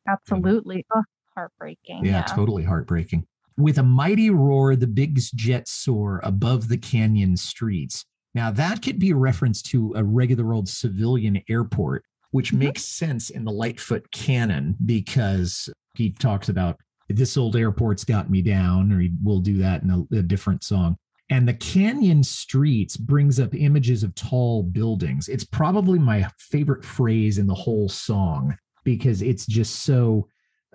Absolutely, 0.09 0.85
oh, 0.93 1.05
heartbreaking. 1.37 2.05
Yeah, 2.05 2.13
yeah, 2.13 2.23
totally 2.23 2.65
heartbreaking. 2.65 3.25
With 3.61 3.77
a 3.77 3.83
mighty 3.83 4.31
roar, 4.31 4.75
the 4.75 4.87
big 4.87 5.21
jets 5.35 5.73
soar 5.73 6.21
above 6.25 6.69
the 6.69 6.79
canyon 6.79 7.37
streets. 7.37 8.07
Now, 8.35 8.51
that 8.53 8.81
could 8.81 8.99
be 8.99 9.11
a 9.11 9.17
reference 9.17 9.61
to 9.65 9.93
a 9.97 10.03
regular 10.03 10.55
old 10.55 10.67
civilian 10.67 11.43
airport, 11.47 12.05
which 12.31 12.51
mm-hmm. 12.51 12.61
makes 12.61 12.85
sense 12.85 13.29
in 13.29 13.45
the 13.45 13.53
Lightfoot 13.53 14.11
canon 14.13 14.77
because 14.87 15.69
he 15.95 16.11
talks 16.11 16.49
about 16.49 16.81
this 17.11 17.37
old 17.37 17.55
airport's 17.55 18.05
got 18.05 18.31
me 18.31 18.41
down, 18.41 18.93
or 18.93 19.01
he 19.01 19.11
will 19.23 19.41
do 19.41 19.59
that 19.59 19.83
in 19.83 19.91
a, 19.91 20.17
a 20.17 20.23
different 20.23 20.65
song. 20.65 20.97
And 21.29 21.47
the 21.47 21.55
canyon 21.55 22.25
streets 22.25 22.97
brings 22.97 23.39
up 23.39 23.55
images 23.55 24.03
of 24.03 24.15
tall 24.15 24.63
buildings. 24.63 25.29
It's 25.29 25.45
probably 25.45 25.99
my 25.99 26.27
favorite 26.39 26.85
phrase 26.85 27.37
in 27.37 27.47
the 27.47 27.55
whole 27.55 27.91
song 27.91 28.57
because 28.85 29.21
it's 29.21 29.45
just 29.45 29.85
so 29.85 30.27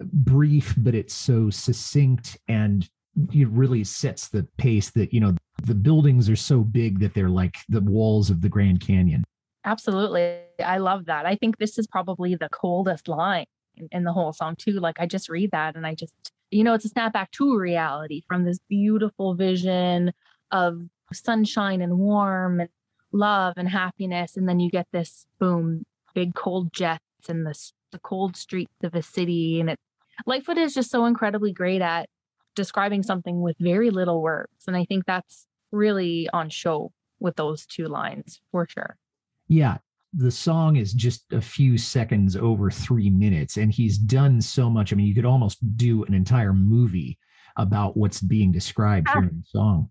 brief, 0.02 0.74
but 0.78 0.96
it's 0.96 1.14
so 1.14 1.50
succinct 1.50 2.38
and 2.48 2.90
it 3.34 3.48
really 3.50 3.84
sets 3.84 4.28
the 4.28 4.46
pace 4.58 4.92
that, 4.92 5.14
you 5.14 5.20
know, 5.20 5.34
the 5.64 5.76
buildings 5.76 6.30
are 6.30 6.36
so 6.36 6.60
big 6.60 7.00
that 7.00 7.14
they're 7.14 7.30
like 7.30 7.56
the 7.70 7.82
walls 7.82 8.30
of 8.30 8.42
the 8.42 8.50
Grand 8.50 8.82
Canyon. 8.82 9.24
Absolutely. 9.64 10.40
I 10.64 10.78
love 10.78 11.06
that. 11.06 11.26
I 11.26 11.36
think 11.36 11.58
this 11.58 11.78
is 11.78 11.88
probably 11.88 12.36
the 12.36 12.50
coldest 12.50 13.08
line 13.08 13.46
in, 13.92 14.04
the 14.04 14.12
whole 14.14 14.34
song, 14.34 14.56
too. 14.58 14.80
Like, 14.80 15.00
I 15.00 15.06
just 15.06 15.30
read 15.30 15.52
that 15.52 15.76
and 15.76 15.88
I 15.88 15.96
just, 15.96 16.14
you 16.52 16.64
know, 16.64 16.74
it's 16.74 16.86
a 16.86 16.90
snapback 16.90 17.32
to 17.32 17.58
reality 17.58 18.22
from 18.28 18.44
this 18.44 18.60
beautiful 18.70 19.34
vision 19.34 20.12
of 20.52 20.82
sunshine 21.14 21.82
and 21.82 21.98
warm 21.98 22.60
and 22.60 22.70
love 23.12 23.54
and 23.58 23.70
happiness. 23.70 24.36
And 24.36 24.48
then 24.48 24.60
you 24.60 24.70
get 24.70 24.88
this 24.92 25.26
boom, 25.40 25.86
big 26.14 26.36
cold 26.36 26.74
jets 26.74 27.02
and 27.28 27.48
this 27.48 27.74
the 27.96 28.00
cold 28.00 28.36
streets 28.36 28.84
of 28.84 28.94
a 28.94 29.02
city. 29.02 29.60
And 29.60 29.70
it 29.70 29.80
Lightfoot 30.26 30.58
is 30.58 30.74
just 30.74 30.92
so 30.92 31.06
incredibly 31.06 31.54
great 31.54 31.82
at 31.82 32.10
describing 32.56 33.04
something 33.04 33.42
with 33.42 33.56
very 33.60 33.90
little 33.90 34.22
words. 34.22 34.66
And 34.68 34.76
I 34.76 34.86
think 34.86 35.06
that's 35.06 35.48
really 35.72 36.30
on 36.34 36.50
show 36.50 36.92
with 37.20 37.36
those 37.36 37.66
two 37.66 37.88
lines 37.88 38.42
for 38.52 38.68
sure. 38.68 38.98
Yeah. 39.48 39.78
The 40.14 40.32
song 40.32 40.76
is 40.78 40.94
just 40.94 41.26
a 41.34 41.42
few 41.42 41.78
seconds 41.78 42.38
over 42.38 42.72
three 42.72 43.10
minutes, 43.10 43.58
and 43.58 43.70
he's 43.70 43.98
done 43.98 44.42
so 44.42 44.70
much. 44.70 44.94
I 44.94 44.96
mean, 44.96 45.08
you 45.08 45.16
could 45.16 45.26
almost 45.26 45.58
do 45.76 46.06
an 46.06 46.14
entire 46.14 46.54
movie 46.54 47.18
about 47.58 47.98
what's 47.98 48.22
being 48.22 48.54
described 48.54 49.08
ah. 49.10 49.14
here 49.14 49.24
in 49.24 49.38
the 49.40 49.44
song. 49.46 49.90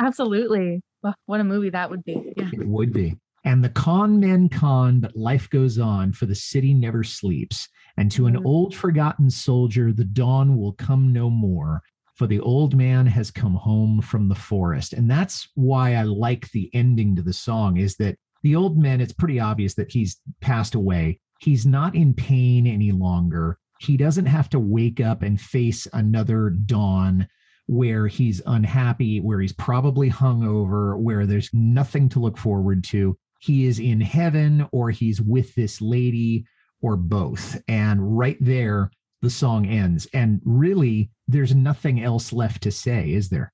Absolutely. 0.00 0.80
Well, 1.02 1.16
what 1.26 1.40
a 1.40 1.44
movie 1.44 1.70
that 1.70 1.90
would 1.90 2.04
be. 2.04 2.34
Yeah. 2.36 2.50
It 2.52 2.68
would 2.68 2.92
be. 2.92 3.16
And 3.44 3.62
the 3.62 3.70
con 3.70 4.18
men 4.18 4.48
con, 4.48 5.00
but 5.00 5.16
life 5.16 5.50
goes 5.50 5.78
on, 5.78 6.12
for 6.12 6.26
the 6.26 6.34
city 6.34 6.72
never 6.72 7.04
sleeps. 7.04 7.68
And 7.96 8.10
to 8.12 8.26
an 8.26 8.36
mm. 8.36 8.44
old 8.44 8.74
forgotten 8.74 9.30
soldier, 9.30 9.92
the 9.92 10.04
dawn 10.04 10.56
will 10.56 10.72
come 10.72 11.12
no 11.12 11.28
more, 11.28 11.82
for 12.14 12.26
the 12.26 12.40
old 12.40 12.74
man 12.74 13.06
has 13.06 13.30
come 13.30 13.54
home 13.54 14.00
from 14.00 14.28
the 14.28 14.34
forest. 14.34 14.94
And 14.94 15.10
that's 15.10 15.48
why 15.54 15.94
I 15.94 16.04
like 16.04 16.50
the 16.52 16.70
ending 16.72 17.14
to 17.16 17.22
the 17.22 17.32
song, 17.32 17.76
is 17.76 17.96
that 17.96 18.16
the 18.42 18.56
old 18.56 18.78
man, 18.78 19.00
it's 19.00 19.12
pretty 19.12 19.40
obvious 19.40 19.74
that 19.74 19.92
he's 19.92 20.20
passed 20.40 20.74
away. 20.74 21.20
He's 21.40 21.66
not 21.66 21.94
in 21.94 22.14
pain 22.14 22.66
any 22.66 22.92
longer. 22.92 23.58
He 23.80 23.96
doesn't 23.96 24.26
have 24.26 24.48
to 24.50 24.58
wake 24.58 25.00
up 25.00 25.22
and 25.22 25.40
face 25.40 25.86
another 25.92 26.50
dawn 26.50 27.28
where 27.66 28.06
he's 28.06 28.42
unhappy, 28.46 29.20
where 29.20 29.40
he's 29.40 29.52
probably 29.52 30.10
hungover, 30.10 30.98
where 30.98 31.26
there's 31.26 31.50
nothing 31.52 32.08
to 32.10 32.20
look 32.20 32.38
forward 32.38 32.84
to 32.84 33.16
he 33.44 33.66
is 33.66 33.78
in 33.78 34.00
heaven 34.00 34.66
or 34.72 34.90
he's 34.90 35.20
with 35.20 35.54
this 35.54 35.82
lady 35.82 36.46
or 36.80 36.96
both. 36.96 37.60
And 37.68 38.16
right 38.16 38.38
there, 38.40 38.90
the 39.20 39.28
song 39.28 39.66
ends. 39.66 40.06
And 40.14 40.40
really, 40.46 41.10
there's 41.28 41.54
nothing 41.54 42.02
else 42.02 42.32
left 42.32 42.62
to 42.62 42.70
say, 42.70 43.12
is 43.12 43.28
there? 43.28 43.52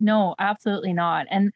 No, 0.00 0.34
absolutely 0.40 0.92
not. 0.92 1.26
And 1.30 1.52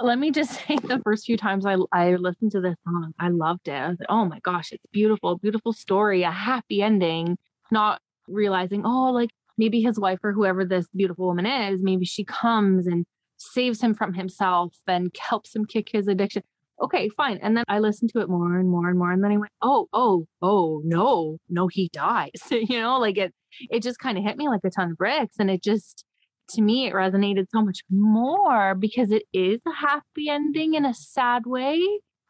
let 0.00 0.18
me 0.18 0.32
just 0.32 0.50
say 0.66 0.76
the 0.82 1.00
first 1.04 1.26
few 1.26 1.36
times 1.36 1.64
I, 1.64 1.76
I 1.92 2.16
listened 2.16 2.50
to 2.52 2.60
this 2.60 2.74
song, 2.84 3.12
I 3.20 3.28
loved 3.28 3.68
it. 3.68 3.72
I 3.72 3.88
was 3.88 4.00
like, 4.00 4.10
oh 4.10 4.24
my 4.24 4.40
gosh, 4.40 4.72
it's 4.72 4.84
beautiful, 4.92 5.38
beautiful 5.38 5.72
story, 5.72 6.24
a 6.24 6.30
happy 6.32 6.82
ending, 6.82 7.38
not 7.70 8.00
realizing, 8.26 8.84
oh, 8.84 9.12
like 9.12 9.30
maybe 9.56 9.80
his 9.80 9.96
wife 9.96 10.18
or 10.24 10.32
whoever 10.32 10.64
this 10.64 10.88
beautiful 10.92 11.26
woman 11.26 11.46
is, 11.46 11.84
maybe 11.84 12.04
she 12.04 12.24
comes 12.24 12.88
and 12.88 13.04
saves 13.36 13.80
him 13.80 13.94
from 13.94 14.14
himself 14.14 14.74
and 14.88 15.14
helps 15.20 15.54
him 15.54 15.66
kick 15.66 15.90
his 15.92 16.08
addiction. 16.08 16.42
Okay, 16.80 17.08
fine. 17.10 17.38
And 17.42 17.56
then 17.56 17.64
I 17.68 17.78
listened 17.78 18.10
to 18.14 18.20
it 18.20 18.28
more 18.28 18.58
and 18.58 18.68
more 18.68 18.88
and 18.88 18.98
more. 18.98 19.12
And 19.12 19.22
then 19.22 19.32
I 19.32 19.36
went, 19.36 19.52
oh, 19.60 19.88
oh, 19.92 20.26
oh, 20.40 20.80
no, 20.84 21.38
no, 21.48 21.68
he 21.68 21.88
dies. 21.92 22.30
you 22.50 22.80
know, 22.80 22.98
like 22.98 23.18
it, 23.18 23.32
it 23.70 23.82
just 23.82 23.98
kind 23.98 24.18
of 24.18 24.24
hit 24.24 24.36
me 24.36 24.48
like 24.48 24.62
a 24.64 24.70
ton 24.70 24.92
of 24.92 24.96
bricks. 24.96 25.36
And 25.38 25.50
it 25.50 25.62
just, 25.62 26.04
to 26.50 26.62
me, 26.62 26.86
it 26.86 26.94
resonated 26.94 27.46
so 27.52 27.62
much 27.62 27.80
more 27.90 28.74
because 28.74 29.10
it 29.10 29.24
is 29.32 29.60
a 29.66 29.72
happy 29.72 30.28
ending 30.28 30.74
in 30.74 30.84
a 30.84 30.94
sad 30.94 31.42
way. 31.46 31.80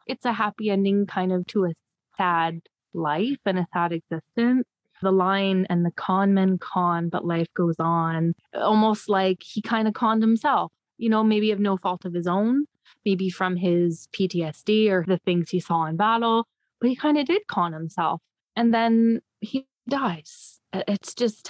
It's 0.05 0.25
a 0.25 0.33
happy 0.33 0.69
ending 0.69 1.05
kind 1.07 1.31
of 1.31 1.47
to 1.47 1.65
a 1.65 1.73
sad 2.17 2.59
life 2.93 3.39
and 3.45 3.57
a 3.57 3.67
sad 3.73 3.91
existence. 3.93 4.65
The 5.01 5.11
line 5.11 5.65
and 5.69 5.85
the 5.85 5.91
con 5.91 6.33
men 6.33 6.57
con, 6.59 7.09
but 7.09 7.25
life 7.25 7.47
goes 7.57 7.75
on, 7.77 8.35
almost 8.53 9.09
like 9.09 9.39
he 9.43 9.61
kind 9.61 9.85
of 9.87 9.93
conned 9.93 10.21
himself, 10.21 10.71
you 10.97 11.09
know, 11.09 11.23
maybe 11.25 11.51
of 11.51 11.59
no 11.59 11.75
fault 11.75 12.05
of 12.05 12.13
his 12.13 12.25
own, 12.25 12.65
maybe 13.05 13.29
from 13.29 13.55
his 13.55 14.07
PTSD 14.13 14.89
or 14.89 15.03
the 15.07 15.19
things 15.19 15.49
he 15.49 15.59
saw 15.59 15.85
in 15.85 15.97
battle, 15.97 16.47
but 16.79 16.89
he 16.89 16.95
kind 16.95 17.17
of 17.17 17.25
did 17.25 17.47
con 17.47 17.73
himself. 17.73 18.21
And 18.55 18.73
then 18.73 19.21
he 19.41 19.67
dies. 19.89 20.59
It's 20.73 21.13
just, 21.13 21.49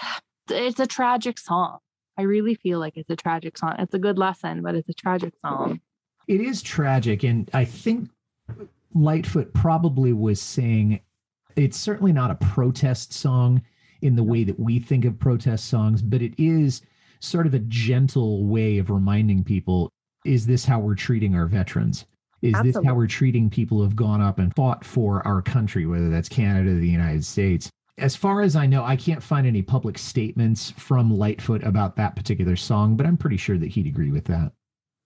it's 0.50 0.80
a 0.80 0.88
tragic 0.88 1.40
song. 1.40 1.80
I 2.18 2.24
really 2.24 2.56
feel 2.56 2.80
like 2.80 2.98
it's 2.98 3.10
a 3.10 3.16
tragic 3.16 3.58
song. 3.58 3.76
It's 3.80 3.94
a 3.94 4.00
good 4.00 4.18
lesson, 4.18 4.62
but 4.62 4.76
it's 4.76 4.90
a 4.90 4.94
tragic 4.94 5.34
song. 5.42 5.82
It 6.28 6.42
is 6.42 6.62
tragic. 6.62 7.24
And 7.24 7.50
I 7.54 7.66
think 7.66 8.10
Lightfoot 8.94 9.54
probably 9.54 10.14
was 10.14 10.42
saying 10.42 11.00
it's 11.56 11.78
certainly 11.78 12.14
not 12.14 12.32
a 12.32 12.36
protest 12.36 13.14
song 13.14 13.62
in 14.02 14.16
the 14.16 14.24
way 14.24 14.44
that 14.44 14.60
we 14.60 14.80
think 14.80 15.06
of 15.06 15.18
protest 15.18 15.66
songs, 15.70 16.02
but 16.02 16.22
it 16.22 16.34
is 16.38 16.82
sort 17.20 17.48
of 17.48 17.54
a 17.54 17.60
gentle 17.60 18.46
way 18.46 18.78
of 18.78 18.90
reminding 18.90 19.44
people 19.44 19.92
is 20.26 20.46
this 20.46 20.66
how 20.66 20.80
we're 20.80 20.96
treating 20.96 21.36
our 21.36 21.48
veterans? 21.48 22.06
Is 22.42 22.54
Absolutely. 22.54 22.72
this 22.72 22.88
how 22.88 22.96
we're 22.96 23.08
treating 23.08 23.50
people 23.50 23.78
who 23.78 23.84
have 23.84 23.96
gone 23.96 24.22
up 24.22 24.40
and 24.40 24.54
fought 24.56 24.84
for 24.84 25.26
our 25.26 25.42
country, 25.42 25.86
whether 25.86 26.10
that's 26.10 26.28
Canada 26.28 26.72
or 26.72 26.80
the 26.80 26.90
United 26.90 27.24
States? 27.24 27.70
as 27.98 28.16
far 28.16 28.42
as 28.42 28.56
I 28.56 28.66
know, 28.66 28.84
I 28.84 28.96
can't 28.96 29.22
find 29.22 29.46
any 29.46 29.62
public 29.62 29.98
statements 29.98 30.72
from 30.72 31.16
Lightfoot 31.16 31.64
about 31.64 31.96
that 31.98 32.16
particular 32.16 32.56
song, 32.56 32.96
but 32.96 33.06
I'm 33.06 33.18
pretty 33.18 33.38
sure 33.38 33.58
that 33.58 33.68
he'd 33.68 33.88
agree 33.88 34.12
with 34.12 34.26
that. 34.26 34.52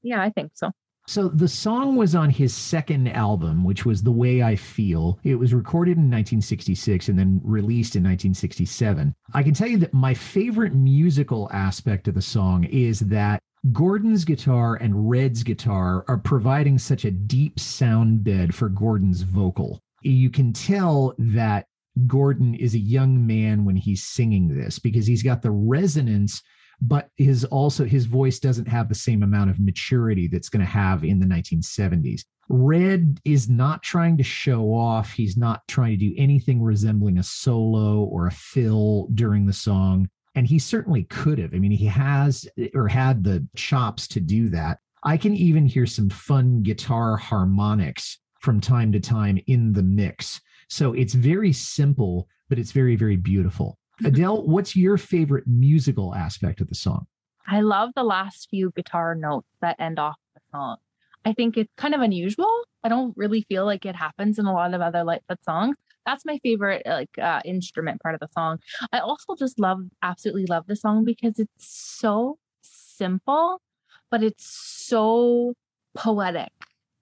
Yeah, 0.04 0.22
I 0.22 0.30
think 0.30 0.52
so. 0.56 0.72
So 1.10 1.30
the 1.30 1.48
song 1.48 1.96
was 1.96 2.16
on 2.16 2.30
his 2.30 2.54
second 2.54 3.08
album, 3.08 3.64
which 3.64 3.86
was 3.86 4.04
The 4.04 4.12
Way 4.12 4.44
I 4.44 4.58
Feel. 4.58 5.20
It 5.24 5.36
was 5.36 5.54
recorded 5.54 5.92
in 5.92 6.12
1966 6.12 7.08
and 7.08 7.18
then 7.18 7.40
released 7.46 7.96
in 7.96 8.04
1967. 8.04 9.16
I 9.34 9.42
can 9.42 9.54
tell 9.54 9.70
you 9.70 9.78
that 9.78 9.94
my 9.94 10.14
favorite 10.14 10.74
musical 10.74 11.50
aspect 11.54 12.10
of 12.10 12.16
the 12.16 12.22
song 12.22 12.66
is 12.66 13.00
that 13.00 13.42
Gordon's 13.72 14.26
guitar 14.26 14.76
and 14.76 15.10
Red's 15.10 15.44
guitar 15.44 16.04
are 16.10 16.18
providing 16.18 16.78
such 16.78 17.06
a 17.06 17.12
deep 17.12 17.58
sound 17.58 18.26
bed 18.26 18.54
for 18.54 18.68
Gordon's 18.68 19.22
vocal. 19.22 19.80
You 20.02 20.30
can 20.30 20.52
tell 20.52 21.16
that 21.20 21.68
Gordon 22.06 22.54
is 22.54 22.76
a 22.76 22.80
young 22.80 23.26
man 23.26 23.64
when 23.64 23.78
he's 23.78 24.04
singing 24.04 24.50
this 24.50 24.78
because 24.78 25.08
he's 25.08 25.24
got 25.24 25.42
the 25.42 25.52
resonance 25.52 26.44
but 26.82 27.10
his 27.16 27.44
also 27.46 27.86
his 27.86 28.06
voice 28.06 28.40
doesn't 28.40 28.68
have 28.68 28.90
the 28.90 28.96
same 28.96 29.24
amount 29.24 29.50
of 29.50 29.60
maturity 29.60 30.28
that's 30.28 30.50
going 30.50 30.64
to 30.64 30.72
have 30.72 31.04
in 31.04 31.20
the 31.20 31.26
1970s. 31.26 32.22
Red 32.50 33.20
is 33.26 33.50
not 33.50 33.84
trying 33.84 34.18
to 34.18 34.24
show 34.24 34.74
off. 34.74 35.12
He's 35.12 35.36
not 35.38 35.68
trying 35.68 35.92
to 35.92 36.10
do 36.10 36.14
anything 36.18 36.62
resembling 36.62 37.18
a 37.18 37.24
solo 37.24 38.04
or 38.04 38.28
a 38.28 38.32
fill 38.32 39.10
during 39.14 39.46
the 39.46 39.54
song. 39.54 40.08
And 40.36 40.48
he 40.48 40.60
certainly 40.60 41.04
could 41.06 41.40
have. 41.40 41.54
I 41.54 41.58
mean, 41.58 41.72
he 41.72 41.86
has 41.86 42.48
or 42.74 42.88
had 42.88 43.24
the 43.24 43.46
chops 43.56 44.08
to 44.10 44.20
do 44.20 44.50
that. 44.50 44.80
I 45.04 45.18
can 45.18 45.36
even 45.36 45.66
hear 45.66 45.86
some 45.86 46.10
fun 46.10 46.62
guitar 46.62 47.18
harmonics 47.18 48.20
from 48.40 48.62
time 48.62 48.92
to 48.92 49.00
time 49.00 49.40
in 49.48 49.74
the 49.74 49.84
mix. 49.84 50.40
So 50.70 50.94
it's 50.94 51.14
very 51.14 51.52
simple, 51.52 52.28
but 52.50 52.60
it's 52.60 52.72
very, 52.72 52.96
very 52.96 53.16
beautiful. 53.16 53.78
Adele, 54.04 54.46
what's 54.46 54.76
your 54.76 54.98
favorite 54.98 55.46
musical 55.48 56.14
aspect 56.14 56.62
of 56.62 56.68
the 56.68 56.76
song? 56.76 57.08
I 57.48 57.62
love 57.62 57.92
the 57.96 58.04
last 58.04 58.50
few 58.50 58.72
guitar 58.76 59.16
notes 59.16 59.48
that 59.62 59.78
end 59.80 60.00
off 60.00 60.18
the 60.36 60.42
song. 60.52 60.78
I 61.26 61.34
think 61.34 61.58
it's 61.58 61.74
kind 61.78 61.96
of 61.96 62.02
unusual. 62.02 62.64
I 62.84 62.90
don't 62.90 63.16
really 63.18 63.46
feel 63.50 63.66
like 63.66 63.86
it 63.86 63.96
happens 63.96 64.38
in 64.38 64.46
a 64.46 64.54
lot 64.54 64.74
of 64.74 64.82
other 64.82 65.04
Lightfoot 65.04 65.44
songs. 65.44 65.76
That's 66.06 66.26
my 66.26 66.40
favorite 66.44 66.84
like 66.86 67.18
uh, 67.22 67.42
instrument 67.44 68.02
part 68.02 68.14
of 68.16 68.22
the 68.22 68.28
song. 68.28 68.60
I 68.94 69.00
also 69.00 69.36
just 69.36 69.60
love, 69.60 69.80
absolutely 70.04 70.46
love 70.46 70.66
the 70.68 70.76
song 70.76 71.04
because 71.04 71.40
it's 71.40 71.68
so 71.68 72.38
simple, 72.62 73.62
but 74.10 74.24
it's 74.24 74.46
so 74.46 75.54
poetic 75.96 76.52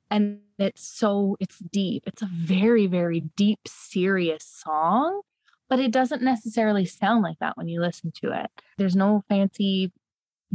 and 0.09 0.39
it's 0.57 0.85
so 0.85 1.35
it's 1.39 1.59
deep 1.59 2.03
it's 2.05 2.21
a 2.21 2.29
very 2.31 2.87
very 2.87 3.21
deep 3.35 3.59
serious 3.67 4.45
song 4.45 5.21
but 5.69 5.79
it 5.79 5.91
doesn't 5.91 6.21
necessarily 6.21 6.85
sound 6.85 7.23
like 7.23 7.39
that 7.39 7.57
when 7.57 7.67
you 7.67 7.81
listen 7.81 8.11
to 8.23 8.31
it. 8.31 8.49
There's 8.77 8.95
no 8.95 9.23
fancy 9.29 9.91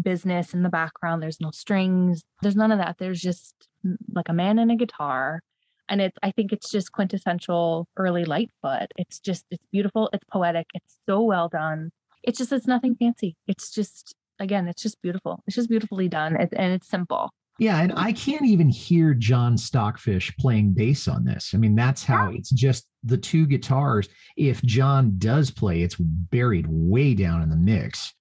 business 0.00 0.54
in 0.54 0.62
the 0.62 0.68
background 0.68 1.20
there's 1.22 1.40
no 1.40 1.50
strings 1.50 2.22
there's 2.42 2.56
none 2.56 2.72
of 2.72 2.78
that. 2.78 2.96
There's 2.98 3.20
just 3.20 3.54
mm, 3.84 3.96
like 4.14 4.28
a 4.28 4.32
man 4.32 4.58
and 4.58 4.70
a 4.70 4.76
guitar 4.76 5.42
and 5.88 6.00
it's 6.00 6.16
i 6.22 6.30
think 6.30 6.52
it's 6.52 6.70
just 6.70 6.92
quintessential 6.92 7.88
early 7.96 8.24
lightfoot 8.24 8.86
it's 8.96 9.18
just 9.18 9.44
it's 9.50 9.66
beautiful 9.72 10.08
it's 10.12 10.24
poetic 10.32 10.66
it's 10.74 10.98
so 11.06 11.22
well 11.22 11.48
done. 11.48 11.90
It's 12.22 12.38
just 12.38 12.52
it's 12.52 12.66
nothing 12.66 12.94
fancy. 12.94 13.36
It's 13.46 13.70
just 13.70 14.14
again 14.38 14.68
it's 14.68 14.82
just 14.82 15.00
beautiful. 15.02 15.42
It's 15.46 15.56
just 15.56 15.68
beautifully 15.68 16.08
done 16.08 16.36
and 16.36 16.72
it's 16.72 16.88
simple. 16.88 17.30
Yeah, 17.58 17.82
and 17.82 17.92
I 17.94 18.12
can't 18.12 18.46
even 18.46 18.70
hear 18.70 19.12
John 19.12 19.58
Stockfish 19.58 20.34
playing 20.38 20.72
bass 20.72 21.06
on 21.06 21.24
this. 21.24 21.50
I 21.52 21.58
mean, 21.58 21.74
that's 21.74 22.02
how? 22.02 22.30
it's 22.32 22.48
just 22.48 22.86
the 23.02 23.18
two 23.18 23.46
guitars. 23.46 24.08
If 24.36 24.62
John 24.62 25.14
does 25.18 25.50
play, 25.50 25.82
it's 25.82 25.96
buried 25.96 26.66
way 26.68 27.14
down 27.14 27.42
in 27.42 27.50
the 27.50 27.56
mix. 27.56 28.12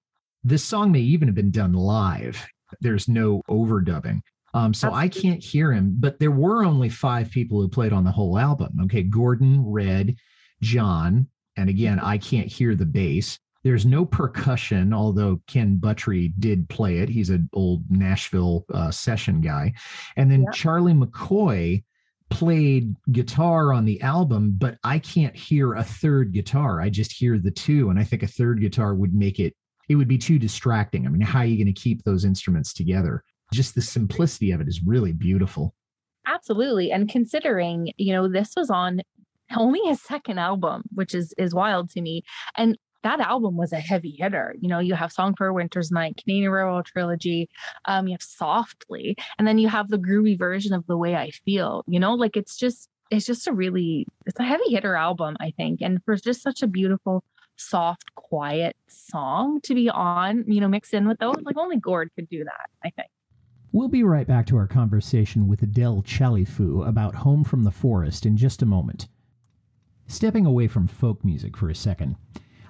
This 0.42 0.64
song 0.64 0.92
may 0.92 1.00
even 1.00 1.28
have 1.28 1.34
been 1.34 1.50
done 1.50 1.72
live. 1.72 2.44
There's 2.80 3.08
no 3.08 3.42
overdubbing. 3.48 4.20
Um, 4.52 4.74
so 4.74 4.92
I 4.92 5.08
can't 5.08 5.42
hear 5.42 5.72
him, 5.72 5.94
but 5.98 6.18
there 6.18 6.30
were 6.30 6.64
only 6.64 6.88
five 6.88 7.30
people 7.30 7.60
who 7.60 7.68
played 7.68 7.92
on 7.92 8.04
the 8.04 8.10
whole 8.10 8.38
album. 8.38 8.72
Okay, 8.82 9.02
Gordon, 9.02 9.64
Red, 9.64 10.16
John, 10.60 11.28
and 11.56 11.68
again, 11.68 12.00
I 12.00 12.18
can't 12.18 12.48
hear 12.48 12.74
the 12.74 12.86
bass. 12.86 13.38
There's 13.62 13.84
no 13.84 14.04
percussion, 14.04 14.94
although 14.94 15.40
Ken 15.46 15.76
Buttrey 15.76 16.32
did 16.38 16.68
play 16.68 16.98
it. 16.98 17.08
He's 17.08 17.30
an 17.30 17.48
old 17.52 17.84
Nashville 17.90 18.64
uh, 18.72 18.90
session 18.90 19.40
guy. 19.40 19.74
And 20.16 20.30
then 20.30 20.42
yeah. 20.42 20.50
Charlie 20.52 20.94
McCoy 20.94 21.84
played 22.30 22.94
guitar 23.12 23.72
on 23.72 23.84
the 23.84 24.00
album, 24.00 24.54
but 24.56 24.78
I 24.84 24.98
can't 24.98 25.36
hear 25.36 25.74
a 25.74 25.84
third 25.84 26.32
guitar. 26.32 26.80
I 26.80 26.88
just 26.88 27.12
hear 27.12 27.38
the 27.38 27.50
two. 27.50 27.90
And 27.90 27.98
I 27.98 28.04
think 28.04 28.22
a 28.22 28.28
third 28.28 28.60
guitar 28.60 28.94
would 28.94 29.14
make 29.14 29.38
it, 29.38 29.54
it 29.88 29.96
would 29.96 30.08
be 30.08 30.18
too 30.18 30.38
distracting. 30.38 31.06
I 31.06 31.10
mean, 31.10 31.20
how 31.20 31.40
are 31.40 31.44
you 31.44 31.62
going 31.62 31.72
to 31.72 31.80
keep 31.80 32.04
those 32.04 32.24
instruments 32.24 32.72
together? 32.72 33.22
Just 33.52 33.74
the 33.74 33.82
simplicity 33.82 34.52
of 34.52 34.60
it 34.60 34.68
is 34.68 34.82
really 34.84 35.12
beautiful. 35.12 35.74
Absolutely. 36.26 36.92
And 36.92 37.08
considering, 37.08 37.92
you 37.96 38.12
know, 38.12 38.28
this 38.28 38.52
was 38.56 38.70
on 38.70 39.00
only 39.56 39.80
his 39.80 40.00
second 40.00 40.38
album, 40.38 40.84
which 40.94 41.14
is 41.14 41.34
is 41.36 41.54
wild 41.54 41.90
to 41.90 42.00
me. 42.00 42.22
And 42.56 42.78
that 43.02 43.20
album 43.20 43.56
was 43.56 43.72
a 43.72 43.80
heavy 43.80 44.16
hitter. 44.18 44.54
You 44.60 44.68
know, 44.68 44.78
you 44.78 44.94
have 44.94 45.12
Song 45.12 45.34
for 45.34 45.46
a 45.46 45.54
Winter's 45.54 45.90
Night, 45.90 46.20
Canadian 46.22 46.50
Railroad 46.50 46.86
Trilogy, 46.86 47.48
um, 47.86 48.06
you 48.06 48.14
have 48.14 48.22
Softly, 48.22 49.16
and 49.38 49.46
then 49.46 49.58
you 49.58 49.68
have 49.68 49.88
the 49.88 49.98
groovy 49.98 50.38
version 50.38 50.72
of 50.72 50.86
The 50.86 50.96
Way 50.96 51.16
I 51.16 51.30
Feel. 51.30 51.84
You 51.86 52.00
know, 52.00 52.14
like 52.14 52.36
it's 52.36 52.56
just 52.56 52.88
it's 53.10 53.26
just 53.26 53.48
a 53.48 53.52
really 53.52 54.06
it's 54.26 54.38
a 54.38 54.44
heavy 54.44 54.70
hitter 54.70 54.94
album, 54.94 55.36
I 55.40 55.52
think. 55.56 55.80
And 55.80 56.02
for 56.04 56.16
just 56.16 56.42
such 56.42 56.62
a 56.62 56.66
beautiful, 56.66 57.24
soft, 57.56 58.14
quiet 58.14 58.76
song 58.88 59.60
to 59.62 59.74
be 59.74 59.88
on, 59.88 60.44
you 60.46 60.60
know, 60.60 60.68
mixed 60.68 60.94
in 60.94 61.06
with 61.06 61.18
those, 61.18 61.36
like 61.42 61.56
only 61.56 61.76
Gord 61.76 62.10
could 62.16 62.28
do 62.28 62.44
that, 62.44 62.70
I 62.84 62.90
think. 62.90 63.08
We'll 63.72 63.88
be 63.88 64.02
right 64.02 64.26
back 64.26 64.46
to 64.46 64.56
our 64.56 64.66
conversation 64.66 65.46
with 65.46 65.62
Adele 65.62 66.02
Chalifou 66.02 66.88
about 66.88 67.14
Home 67.14 67.44
from 67.44 67.62
the 67.62 67.70
Forest 67.70 68.26
in 68.26 68.36
just 68.36 68.62
a 68.62 68.66
moment. 68.66 69.06
Stepping 70.08 70.44
away 70.44 70.66
from 70.66 70.88
folk 70.88 71.24
music 71.24 71.56
for 71.56 71.70
a 71.70 71.74
second. 71.74 72.16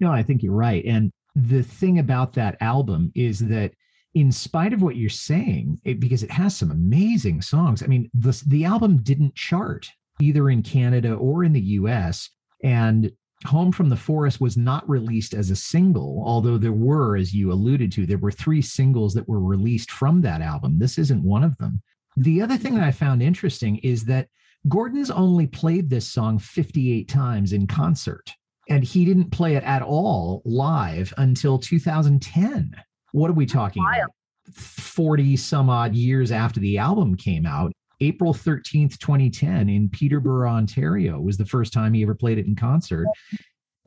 No, 0.00 0.12
I 0.12 0.22
think 0.22 0.42
you're 0.42 0.52
right. 0.52 0.84
And 0.84 1.12
the 1.36 1.62
thing 1.62 2.00
about 2.00 2.32
that 2.34 2.56
album 2.60 3.12
is 3.14 3.38
that 3.40 3.72
in 4.14 4.32
spite 4.32 4.72
of 4.72 4.82
what 4.82 4.96
you're 4.96 5.08
saying, 5.08 5.78
it, 5.84 6.00
because 6.00 6.24
it 6.24 6.32
has 6.32 6.56
some 6.56 6.72
amazing 6.72 7.42
songs, 7.42 7.80
I 7.82 7.86
mean, 7.86 8.10
the, 8.12 8.42
the 8.46 8.64
album 8.64 9.02
didn't 9.02 9.36
chart 9.36 9.88
either 10.20 10.50
in 10.50 10.62
Canada 10.62 11.14
or 11.14 11.44
in 11.44 11.52
the 11.52 11.60
US. 11.60 12.30
And 12.62 13.12
Home 13.44 13.70
from 13.70 13.90
the 13.90 13.96
Forest 13.96 14.40
was 14.40 14.56
not 14.56 14.88
released 14.88 15.34
as 15.34 15.50
a 15.50 15.56
single, 15.56 16.22
although 16.24 16.56
there 16.56 16.72
were, 16.72 17.16
as 17.16 17.34
you 17.34 17.52
alluded 17.52 17.92
to, 17.92 18.06
there 18.06 18.18
were 18.18 18.32
three 18.32 18.62
singles 18.62 19.12
that 19.14 19.28
were 19.28 19.40
released 19.40 19.90
from 19.90 20.22
that 20.22 20.40
album. 20.40 20.78
This 20.78 20.96
isn't 20.98 21.22
one 21.22 21.44
of 21.44 21.56
them. 21.58 21.82
The 22.16 22.40
other 22.40 22.56
thing 22.56 22.74
that 22.74 22.84
I 22.84 22.92
found 22.92 23.22
interesting 23.22 23.76
is 23.78 24.04
that 24.06 24.28
Gordon's 24.68 25.10
only 25.10 25.46
played 25.46 25.90
this 25.90 26.08
song 26.08 26.38
58 26.38 27.08
times 27.08 27.52
in 27.52 27.66
concert, 27.66 28.32
and 28.68 28.82
he 28.82 29.04
didn't 29.04 29.30
play 29.30 29.54
it 29.54 29.64
at 29.64 29.82
all 29.82 30.42
live 30.44 31.12
until 31.18 31.58
2010. 31.58 32.74
What 33.12 33.30
are 33.30 33.34
we 33.34 33.46
talking 33.46 33.84
about? 33.84 34.10
40 34.52 35.36
some 35.36 35.68
odd 35.68 35.94
years 35.94 36.32
after 36.32 36.58
the 36.58 36.78
album 36.78 37.16
came 37.16 37.46
out. 37.46 37.72
April 38.00 38.34
13th, 38.34 38.98
2010, 38.98 39.68
in 39.68 39.88
Peterborough, 39.88 40.50
Ontario, 40.50 41.20
was 41.20 41.36
the 41.36 41.46
first 41.46 41.72
time 41.72 41.94
he 41.94 42.02
ever 42.02 42.14
played 42.14 42.38
it 42.38 42.46
in 42.46 42.54
concert. 42.54 43.06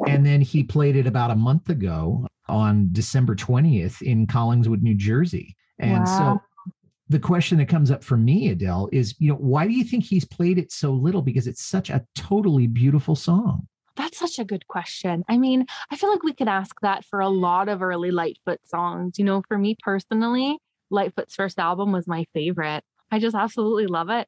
And 0.08 0.26
then 0.26 0.41
he 0.41 0.63
played 0.63 0.95
it 0.95 1.08
about 1.08 1.32
a 1.32 1.36
month 1.36 1.69
ago 1.69 2.26
on 2.48 2.89
December 2.91 3.36
20th 3.36 4.02
in 4.02 4.26
Collingswood, 4.26 4.82
New 4.82 4.95
Jersey. 4.95 5.56
And 5.78 6.06
wow. 6.06 6.41
so 6.41 6.74
the 7.10 7.19
question 7.19 7.58
that 7.58 7.67
comes 7.67 7.91
up 7.91 8.04
for 8.04 8.17
me, 8.17 8.50
Adele, 8.50 8.89
is, 8.91 9.15
you 9.19 9.30
know, 9.30 9.36
why 9.36 9.67
do 9.67 9.74
you 9.74 9.84
think 9.84 10.04
he's 10.04 10.26
played 10.26 10.58
it 10.58 10.72
so 10.72 10.91
little? 10.91 11.22
Because 11.22 11.48
it's 11.48 11.65
such 11.65 11.89
a 11.89 12.06
totally 12.15 12.67
beautiful 12.67 13.15
song. 13.15 13.67
That's 13.95 14.17
such 14.17 14.39
a 14.39 14.45
good 14.45 14.67
question. 14.67 15.26
I 15.28 15.38
mean, 15.38 15.65
I 15.91 15.98
feel 15.98 16.10
like 16.10 16.24
we 16.24 16.34
could 16.34 16.48
ask 16.48 16.80
that 16.82 17.04
for 17.04 17.19
a 17.19 17.28
lot 17.28 17.67
of 17.67 17.82
early 17.82 18.12
Lightfoot 18.12 18.62
songs. 18.65 19.19
You 19.19 19.26
know, 19.26 19.41
for 19.48 19.58
me 19.58 19.76
personally, 19.84 20.58
Lightfoot's 20.89 21.36
first 21.36 21.60
album 21.60 21.91
was 21.91 22.08
my 22.08 22.26
favorite. 22.34 22.84
I 23.12 23.19
just 23.19 23.36
absolutely 23.36 23.88
love 23.88 24.10
it. 24.10 24.28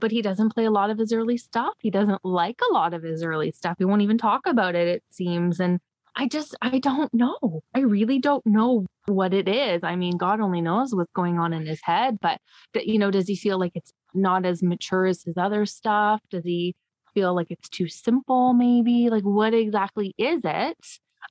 But 0.00 0.10
he 0.10 0.22
doesn't 0.22 0.54
play 0.54 0.64
a 0.64 0.70
lot 0.70 0.90
of 0.90 0.98
his 0.98 1.12
early 1.12 1.36
stuff. 1.36 1.74
He 1.80 1.90
doesn't 1.90 2.24
like 2.24 2.60
a 2.68 2.72
lot 2.72 2.94
of 2.94 3.02
his 3.02 3.22
early 3.22 3.52
stuff. 3.52 3.76
He 3.78 3.84
won't 3.84 4.02
even 4.02 4.18
talk 4.18 4.46
about 4.46 4.74
it, 4.74 4.88
it 4.88 5.04
seems. 5.10 5.60
And 5.60 5.78
I 6.16 6.26
just, 6.26 6.56
I 6.62 6.78
don't 6.78 7.12
know. 7.14 7.60
I 7.74 7.80
really 7.80 8.18
don't 8.18 8.44
know 8.46 8.86
what 9.06 9.34
it 9.34 9.48
is. 9.48 9.82
I 9.84 9.94
mean, 9.96 10.16
God 10.16 10.40
only 10.40 10.60
knows 10.60 10.94
what's 10.94 11.12
going 11.12 11.38
on 11.38 11.52
in 11.52 11.66
his 11.66 11.80
head. 11.82 12.18
But, 12.20 12.40
you 12.74 12.98
know, 12.98 13.10
does 13.10 13.28
he 13.28 13.36
feel 13.36 13.58
like 13.58 13.72
it's 13.74 13.92
not 14.14 14.46
as 14.46 14.62
mature 14.62 15.06
as 15.06 15.22
his 15.22 15.36
other 15.36 15.66
stuff? 15.66 16.20
Does 16.30 16.44
he 16.44 16.74
feel 17.12 17.34
like 17.34 17.50
it's 17.50 17.68
too 17.68 17.88
simple, 17.88 18.52
maybe? 18.54 19.10
Like, 19.10 19.24
what 19.24 19.54
exactly 19.54 20.14
is 20.18 20.40
it? 20.44 20.76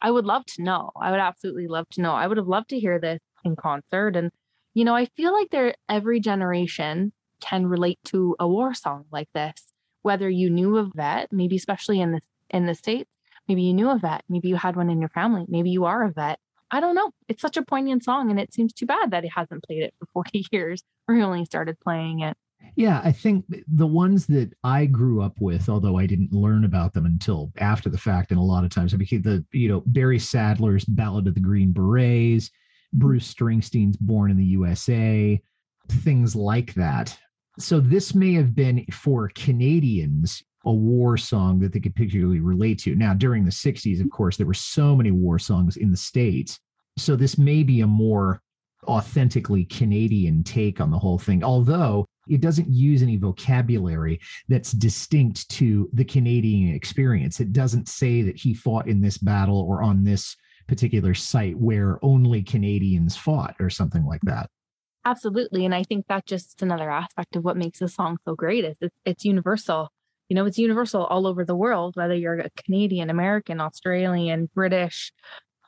I 0.01 0.11
would 0.11 0.25
love 0.25 0.45
to 0.55 0.63
know. 0.63 0.91
I 1.01 1.11
would 1.11 1.19
absolutely 1.19 1.67
love 1.67 1.87
to 1.93 2.01
know. 2.01 2.13
I 2.13 2.27
would 2.27 2.37
have 2.37 2.47
loved 2.47 2.69
to 2.69 2.79
hear 2.79 2.99
this 2.99 3.19
in 3.43 3.55
concert. 3.55 4.15
And 4.15 4.31
you 4.73 4.85
know, 4.85 4.95
I 4.95 5.05
feel 5.05 5.33
like 5.33 5.49
there 5.51 5.75
every 5.89 6.19
generation 6.19 7.11
can 7.39 7.65
relate 7.67 7.99
to 8.05 8.35
a 8.39 8.47
war 8.47 8.73
song 8.73 9.05
like 9.11 9.29
this. 9.33 9.73
Whether 10.01 10.29
you 10.29 10.49
knew 10.49 10.77
a 10.77 10.89
vet, 10.93 11.31
maybe 11.31 11.55
especially 11.55 12.01
in 12.01 12.11
the 12.11 12.21
in 12.49 12.65
the 12.65 12.75
states, 12.75 13.11
maybe 13.47 13.63
you 13.63 13.73
knew 13.73 13.89
a 13.89 13.97
vet, 13.97 14.23
maybe 14.29 14.47
you 14.47 14.55
had 14.55 14.75
one 14.75 14.89
in 14.89 14.99
your 14.99 15.09
family, 15.09 15.45
maybe 15.47 15.69
you 15.69 15.85
are 15.85 16.03
a 16.03 16.11
vet. 16.11 16.39
I 16.71 16.79
don't 16.79 16.95
know. 16.95 17.11
It's 17.27 17.41
such 17.41 17.55
a 17.55 17.61
poignant 17.61 18.03
song, 18.03 18.31
and 18.31 18.39
it 18.39 18.51
seems 18.53 18.73
too 18.73 18.87
bad 18.87 19.11
that 19.11 19.23
he 19.23 19.29
hasn't 19.33 19.63
played 19.63 19.83
it 19.83 19.93
for 19.99 20.05
40 20.13 20.47
years, 20.51 20.83
or 21.07 21.15
he 21.15 21.21
only 21.21 21.45
started 21.45 21.79
playing 21.79 22.21
it. 22.21 22.35
Yeah, 22.75 23.01
I 23.03 23.11
think 23.11 23.45
the 23.67 23.85
ones 23.85 24.25
that 24.27 24.51
I 24.63 24.85
grew 24.85 25.21
up 25.21 25.39
with, 25.39 25.69
although 25.69 25.97
I 25.97 26.07
didn't 26.07 26.33
learn 26.33 26.63
about 26.63 26.93
them 26.93 27.05
until 27.05 27.51
after 27.57 27.89
the 27.89 27.97
fact, 27.97 28.31
and 28.31 28.39
a 28.39 28.43
lot 28.43 28.63
of 28.63 28.71
times 28.71 28.93
I 28.93 28.97
became 28.97 29.21
the, 29.21 29.45
you 29.51 29.67
know, 29.67 29.83
Barry 29.85 30.17
Sadler's 30.17 30.85
Ballad 30.85 31.27
of 31.27 31.35
the 31.35 31.39
Green 31.39 31.71
Berets, 31.71 32.49
Bruce 32.93 33.33
Springsteen's 33.33 33.97
Born 33.97 34.31
in 34.31 34.37
the 34.37 34.45
USA, 34.45 35.41
things 35.89 36.35
like 36.35 36.73
that. 36.75 37.17
So 37.59 37.79
this 37.79 38.15
may 38.15 38.33
have 38.33 38.55
been 38.55 38.85
for 38.91 39.29
Canadians 39.35 40.43
a 40.65 40.71
war 40.71 41.17
song 41.17 41.59
that 41.59 41.73
they 41.73 41.79
could 41.79 41.95
particularly 41.95 42.39
relate 42.39 42.79
to. 42.79 42.95
Now, 42.95 43.13
during 43.13 43.43
the 43.43 43.51
60s, 43.51 44.01
of 44.01 44.09
course, 44.09 44.37
there 44.37 44.47
were 44.47 44.53
so 44.53 44.95
many 44.95 45.11
war 45.11 45.37
songs 45.37 45.77
in 45.77 45.91
the 45.91 45.97
States. 45.97 46.59
So 46.97 47.15
this 47.15 47.37
may 47.37 47.63
be 47.63 47.81
a 47.81 47.87
more 47.87 48.41
authentically 48.85 49.65
Canadian 49.65 50.43
take 50.43 50.79
on 50.79 50.91
the 50.91 50.99
whole 50.99 51.19
thing, 51.19 51.43
although 51.43 52.05
it 52.29 52.41
doesn't 52.41 52.69
use 52.69 53.01
any 53.01 53.17
vocabulary 53.17 54.19
that's 54.47 54.71
distinct 54.71 55.49
to 55.49 55.89
the 55.93 56.05
Canadian 56.05 56.73
experience. 56.73 57.39
It 57.39 57.51
doesn't 57.51 57.89
say 57.89 58.21
that 58.21 58.37
he 58.37 58.53
fought 58.53 58.87
in 58.87 59.01
this 59.01 59.17
battle 59.17 59.59
or 59.61 59.83
on 59.83 60.03
this 60.03 60.35
particular 60.67 61.13
site 61.13 61.57
where 61.57 61.99
only 62.01 62.43
Canadians 62.43 63.15
fought 63.15 63.55
or 63.59 63.69
something 63.69 64.05
like 64.05 64.21
that. 64.23 64.49
Absolutely. 65.05 65.65
And 65.65 65.75
I 65.75 65.83
think 65.83 66.07
that 66.07 66.25
just 66.25 66.61
another 66.61 66.89
aspect 66.89 67.35
of 67.35 67.43
what 67.43 67.57
makes 67.57 67.81
a 67.81 67.87
song 67.87 68.17
so 68.25 68.35
great 68.35 68.63
is 68.63 68.77
it's, 68.79 68.95
it's 69.05 69.25
universal. 69.25 69.89
You 70.29 70.35
know, 70.35 70.45
it's 70.45 70.57
universal 70.57 71.05
all 71.05 71.27
over 71.27 71.43
the 71.43 71.55
world, 71.55 71.95
whether 71.95 72.15
you're 72.15 72.39
a 72.39 72.49
Canadian, 72.51 73.09
American, 73.09 73.59
Australian, 73.59 74.49
British. 74.55 75.11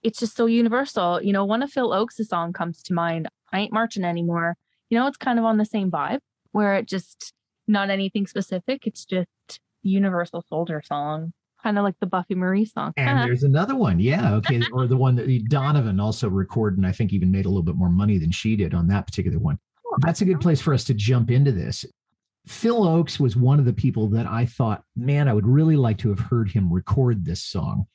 It's 0.04 0.20
just 0.20 0.38
so 0.38 0.46
universal. 0.46 1.22
You 1.22 1.34
know, 1.34 1.44
one 1.44 1.62
of 1.62 1.72
Phil 1.72 1.90
Ochs' 1.90 2.26
song 2.26 2.54
comes 2.54 2.82
to 2.84 2.94
mind, 2.94 3.28
I 3.52 3.60
Ain't 3.60 3.74
Marching 3.74 4.06
Anymore. 4.06 4.56
You 4.90 4.98
know, 4.98 5.08
it's 5.08 5.18
kind 5.18 5.38
of 5.38 5.46
on 5.46 5.58
the 5.58 5.66
same 5.66 5.92
vibe 5.92 6.20
where 6.52 6.76
it 6.76 6.88
just 6.88 7.34
not 7.68 7.90
anything 7.90 8.28
specific. 8.28 8.88
It's 8.88 9.04
just 9.04 9.60
universal 9.84 10.44
soldier 10.48 10.82
song 10.84 11.34
kind 11.66 11.80
of 11.80 11.84
like 11.84 11.96
the 12.00 12.06
Buffy 12.06 12.36
Marie 12.36 12.66
song. 12.66 12.94
And 12.96 13.28
there's 13.28 13.42
another 13.42 13.76
one, 13.76 14.00
yeah, 14.00 14.36
okay, 14.36 14.62
or 14.72 14.86
the 14.86 14.96
one 14.96 15.16
that 15.16 15.50
Donovan 15.50 16.00
also 16.00 16.30
recorded, 16.30 16.78
and 16.78 16.86
I 16.86 16.92
think 16.92 17.12
even 17.12 17.32
made 17.32 17.46
a 17.46 17.50
little 17.50 17.64
bit 17.64 17.76
more 17.76 17.90
money 17.90 18.20
than 18.20 18.30
she 18.30 18.56
did 18.56 18.76
on 18.76 18.88
that 18.90 19.08
particular 19.08 19.40
one. 19.40 19.58
That's 20.00 20.22
a 20.22 20.26
good 20.26 20.40
place 20.40 20.62
for 20.62 20.76
us 20.76 20.84
to 20.86 20.94
jump 20.94 21.32
into 21.32 21.52
this. 21.52 21.84
Phil 22.46 22.82
Ochs 22.82 23.20
was 23.20 23.36
one 23.36 23.58
of 23.58 23.66
the 23.66 23.74
people 23.74 24.08
that 24.10 24.28
I 24.28 24.46
thought, 24.46 24.84
man, 24.96 25.28
I 25.28 25.34
would 25.34 25.48
really 25.48 25.76
like 25.76 25.98
to 26.00 26.10
have 26.10 26.20
heard 26.20 26.52
him 26.52 26.72
record 26.72 27.26
this 27.26 27.42
song. 27.42 27.88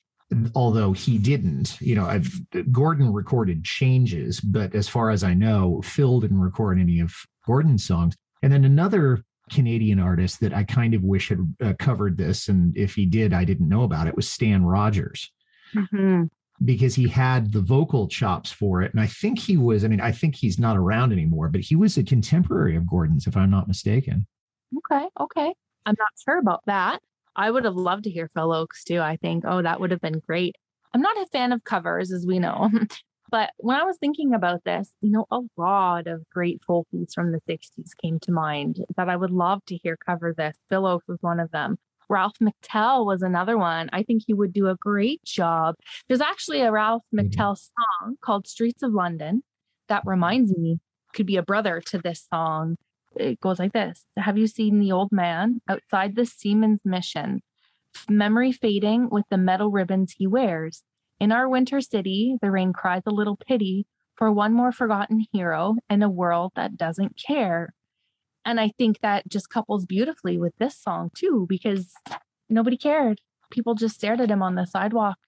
Although 0.57 0.93
he 0.93 1.19
didn't, 1.19 1.81
you 1.81 1.95
know, 1.95 2.07
I've, 2.07 2.29
Gordon 2.73 3.13
recorded 3.13 3.65
changes, 3.65 4.41
but 4.41 4.75
as 4.75 4.89
far 4.89 5.11
as 5.11 5.23
I 5.23 5.35
know, 5.35 5.81
Phil 5.85 6.21
didn't 6.21 6.41
record 6.41 6.81
any 6.81 6.99
of 6.99 7.15
Gordon's 7.47 7.85
songs. 7.85 8.17
And 8.43 8.53
then 8.53 8.65
another 8.65 9.23
Canadian 9.51 9.99
artist 9.99 10.41
that 10.41 10.55
I 10.55 10.65
kind 10.65 10.95
of 10.95 11.03
wish 11.03 11.29
had 11.29 11.55
uh, 11.63 11.73
covered 11.79 12.17
this, 12.17 12.49
and 12.49 12.77
if 12.77 12.95
he 12.95 13.07
did, 13.07 13.33
I 13.33 13.45
didn't 13.45 13.69
know 13.69 13.83
about 13.83 14.07
it. 14.07 14.17
Was 14.17 14.31
Stan 14.31 14.65
Rogers. 14.65 15.33
Mm-hmm. 15.75 16.25
Because 16.63 16.95
he 16.95 17.09
had 17.09 17.53
the 17.53 17.63
vocal 17.63 18.07
chops 18.07 18.53
for 18.53 18.83
it. 18.83 18.93
And 18.93 19.01
I 19.01 19.07
think 19.07 19.39
he 19.39 19.57
was, 19.57 19.83
I 19.83 19.89
mean, 19.89 20.01
I 20.01 20.13
think 20.13 20.35
he's 20.35 20.59
not 20.59 20.77
around 20.77 21.11
anymore, 21.11 21.49
but 21.49 21.63
he 21.63 21.75
was 21.75 21.97
a 21.97 22.05
contemporary 22.05 22.77
of 22.77 22.87
Gordon's, 22.87 23.27
if 23.27 23.35
I'm 23.35 23.51
not 23.51 23.67
mistaken. 23.67 24.27
Okay. 24.77 25.07
Okay. 25.19 25.55
I'm 25.87 25.97
not 25.99 26.09
sure 26.23 26.39
about 26.39 26.61
that. 26.67 27.01
I 27.35 27.51
would 27.51 27.65
have 27.65 27.77
loved 27.77 28.05
to 28.05 28.11
hear 28.11 28.29
Phil 28.29 28.51
Ochs 28.51 28.85
too. 28.87 29.01
I 29.01 29.17
think, 29.17 29.45
oh, 29.47 29.63
that 29.63 29.81
would 29.81 29.91
have 29.91 30.03
been 30.03 30.21
great. 30.27 30.55
I'm 30.93 31.01
not 31.01 31.17
a 31.17 31.27
fan 31.33 31.53
of 31.53 31.65
covers, 31.65 32.13
as 32.13 32.27
we 32.27 32.39
know. 32.39 32.71
But 33.31 33.51
when 33.59 33.77
I 33.77 33.85
was 33.85 33.97
thinking 33.99 34.35
about 34.35 34.65
this, 34.65 34.93
you 35.01 35.11
know, 35.11 35.27
a 35.31 35.41
lot 35.57 36.07
of 36.07 36.29
great 36.31 36.61
folkies 36.69 37.15
from 37.15 37.33
the 37.33 37.41
60s 37.49 37.91
came 38.03 38.19
to 38.21 38.33
mind 38.33 38.85
that 38.97 39.09
I 39.09 39.17
would 39.17 39.31
love 39.31 39.65
to 39.67 39.77
hear 39.77 39.97
cover 39.97 40.35
this. 40.37 40.57
Phil 40.69 40.83
Ochs 40.83 41.07
was 41.07 41.19
one 41.21 41.39
of 41.39 41.51
them. 41.51 41.77
Ralph 42.09 42.39
McTell 42.43 43.07
was 43.07 43.23
another 43.23 43.57
one. 43.57 43.89
I 43.93 44.03
think 44.03 44.25
he 44.27 44.35
would 44.35 44.53
do 44.53 44.67
a 44.67 44.75
great 44.75 45.23
job. 45.25 45.77
There's 46.09 46.21
actually 46.21 46.61
a 46.61 46.73
Ralph 46.73 47.05
mm-hmm. 47.15 47.29
McTell 47.29 47.57
song 47.57 48.17
called 48.21 48.49
Streets 48.49 48.83
of 48.83 48.93
London 48.93 49.43
that 49.89 50.03
reminds 50.05 50.57
me 50.57 50.81
could 51.15 51.27
be 51.27 51.37
a 51.37 51.43
brother 51.43 51.81
to 51.87 51.99
this 51.99 52.27
song. 52.33 52.77
It 53.17 53.41
goes 53.41 53.59
like 53.59 53.73
this 53.73 54.05
Have 54.17 54.39
you 54.39 54.47
seen 54.47 54.81
the 54.81 54.93
old 54.93 55.13
man 55.13 55.61
outside 55.69 56.17
the 56.17 56.27
seaman's 56.27 56.81
mission? 56.85 57.43
Memory 58.09 58.53
fading 58.53 59.09
with 59.11 59.25
the 59.31 59.39
metal 59.39 59.71
ribbons 59.71 60.15
he 60.17 60.27
wears. 60.27 60.83
In 61.21 61.33
our 61.33 61.49
winter 61.49 61.83
city, 61.83 62.37
the 62.41 62.51
rain 62.51 62.73
cries 62.73 63.03
a 63.07 63.11
little 63.11 63.37
pity 63.37 63.87
for 64.17 64.33
one 64.33 64.55
more 64.55 64.73
forgotten 64.73 65.27
hero 65.33 65.77
in 65.91 66.03
a 66.03 66.09
world 66.09 66.53
that 66.57 66.79
doesn't 66.79 67.17
care. 67.17 67.75
And 68.45 68.59
I 68.59 68.73
think 68.79 69.01
that 69.01 69.29
just 69.29 69.51
couples 69.51 69.85
beautifully 69.85 70.39
with 70.39 70.55
this 70.59 70.79
song 70.79 71.11
too, 71.15 71.45
because 71.47 71.93
nobody 72.49 72.79
cared. 72.79 73.21
People 73.51 73.75
just 73.75 73.97
stared 73.97 74.21
at 74.21 74.31
him 74.31 74.43
on 74.43 74.55
the 74.55 74.65
sidewalk. 74.65 75.19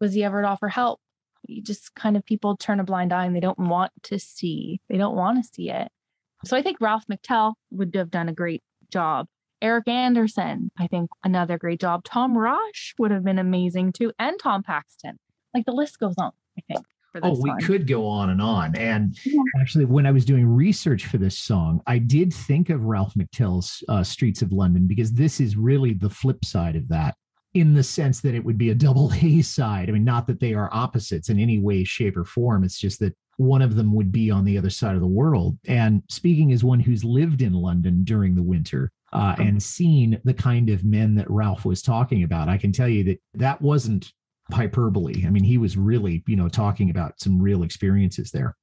Was 0.00 0.14
he 0.14 0.22
ever 0.22 0.42
to 0.42 0.48
offer 0.48 0.68
help? 0.68 1.00
You 1.48 1.62
just 1.62 1.94
kind 1.96 2.16
of 2.16 2.24
people 2.24 2.56
turn 2.56 2.78
a 2.78 2.84
blind 2.84 3.12
eye 3.12 3.26
and 3.26 3.34
they 3.34 3.40
don't 3.40 3.58
want 3.58 3.90
to 4.04 4.20
see. 4.20 4.80
They 4.88 4.98
don't 4.98 5.16
want 5.16 5.42
to 5.42 5.50
see 5.52 5.70
it. 5.70 5.88
So 6.44 6.56
I 6.56 6.62
think 6.62 6.78
Ralph 6.80 7.04
McTell 7.10 7.54
would 7.72 7.94
have 7.96 8.10
done 8.10 8.28
a 8.28 8.34
great 8.34 8.62
job. 8.92 9.26
Eric 9.60 9.88
Andersen, 9.88 10.70
I 10.78 10.86
think 10.86 11.10
another 11.24 11.58
great 11.58 11.80
job. 11.80 12.04
Tom 12.04 12.38
Rush 12.38 12.94
would 12.98 13.10
have 13.10 13.24
been 13.24 13.38
amazing 13.38 13.92
too, 13.92 14.12
and 14.18 14.38
Tom 14.38 14.62
Paxton. 14.62 15.18
Like 15.54 15.66
the 15.66 15.72
list 15.72 15.98
goes 15.98 16.14
on, 16.18 16.32
I 16.58 16.62
think. 16.68 16.86
Oh, 17.22 17.40
we 17.40 17.52
could 17.64 17.88
go 17.88 18.06
on 18.06 18.30
and 18.30 18.40
on. 18.40 18.76
And 18.76 19.18
yeah. 19.24 19.42
actually, 19.60 19.84
when 19.84 20.06
I 20.06 20.12
was 20.12 20.24
doing 20.24 20.46
research 20.46 21.06
for 21.06 21.18
this 21.18 21.36
song, 21.36 21.82
I 21.86 21.98
did 21.98 22.32
think 22.32 22.70
of 22.70 22.84
Ralph 22.84 23.14
McTell's 23.14 23.82
uh, 23.88 24.04
Streets 24.04 24.42
of 24.42 24.52
London 24.52 24.86
because 24.86 25.12
this 25.12 25.40
is 25.40 25.56
really 25.56 25.92
the 25.92 26.10
flip 26.10 26.44
side 26.44 26.76
of 26.76 26.88
that 26.88 27.16
in 27.54 27.74
the 27.74 27.82
sense 27.82 28.20
that 28.20 28.34
it 28.36 28.44
would 28.44 28.58
be 28.58 28.70
a 28.70 28.74
double 28.76 29.12
A 29.20 29.42
side. 29.42 29.88
I 29.88 29.92
mean, 29.92 30.04
not 30.04 30.26
that 30.28 30.38
they 30.38 30.54
are 30.54 30.70
opposites 30.72 31.30
in 31.30 31.40
any 31.40 31.58
way, 31.58 31.82
shape, 31.82 32.16
or 32.16 32.24
form. 32.24 32.62
It's 32.62 32.78
just 32.78 33.00
that 33.00 33.16
one 33.38 33.62
of 33.62 33.74
them 33.74 33.92
would 33.94 34.12
be 34.12 34.30
on 34.30 34.44
the 34.44 34.56
other 34.56 34.70
side 34.70 34.94
of 34.94 35.00
the 35.00 35.06
world. 35.06 35.58
And 35.66 36.02
speaking 36.08 36.52
as 36.52 36.62
one 36.62 36.78
who's 36.78 37.02
lived 37.04 37.42
in 37.42 37.54
London 37.54 38.04
during 38.04 38.34
the 38.34 38.42
winter, 38.42 38.92
uh, 39.12 39.34
and 39.38 39.60
seen 39.60 40.20
the 40.24 40.34
kind 40.34 40.70
of 40.70 40.84
men 40.84 41.14
that 41.16 41.28
Ralph 41.28 41.64
was 41.64 41.82
talking 41.82 42.22
about, 42.22 42.48
I 42.48 42.56
can 42.56 42.70
tell 42.70 42.88
you 42.88 43.02
that 43.04 43.20
that 43.34 43.60
wasn't 43.60 44.12
hyperbole. 44.52 45.24
I 45.26 45.30
mean, 45.30 45.44
he 45.44 45.58
was 45.58 45.76
really, 45.76 46.22
you 46.26 46.36
know, 46.36 46.48
talking 46.48 46.90
about 46.90 47.20
some 47.20 47.40
real 47.40 47.62
experiences 47.62 48.30
there. 48.30 48.56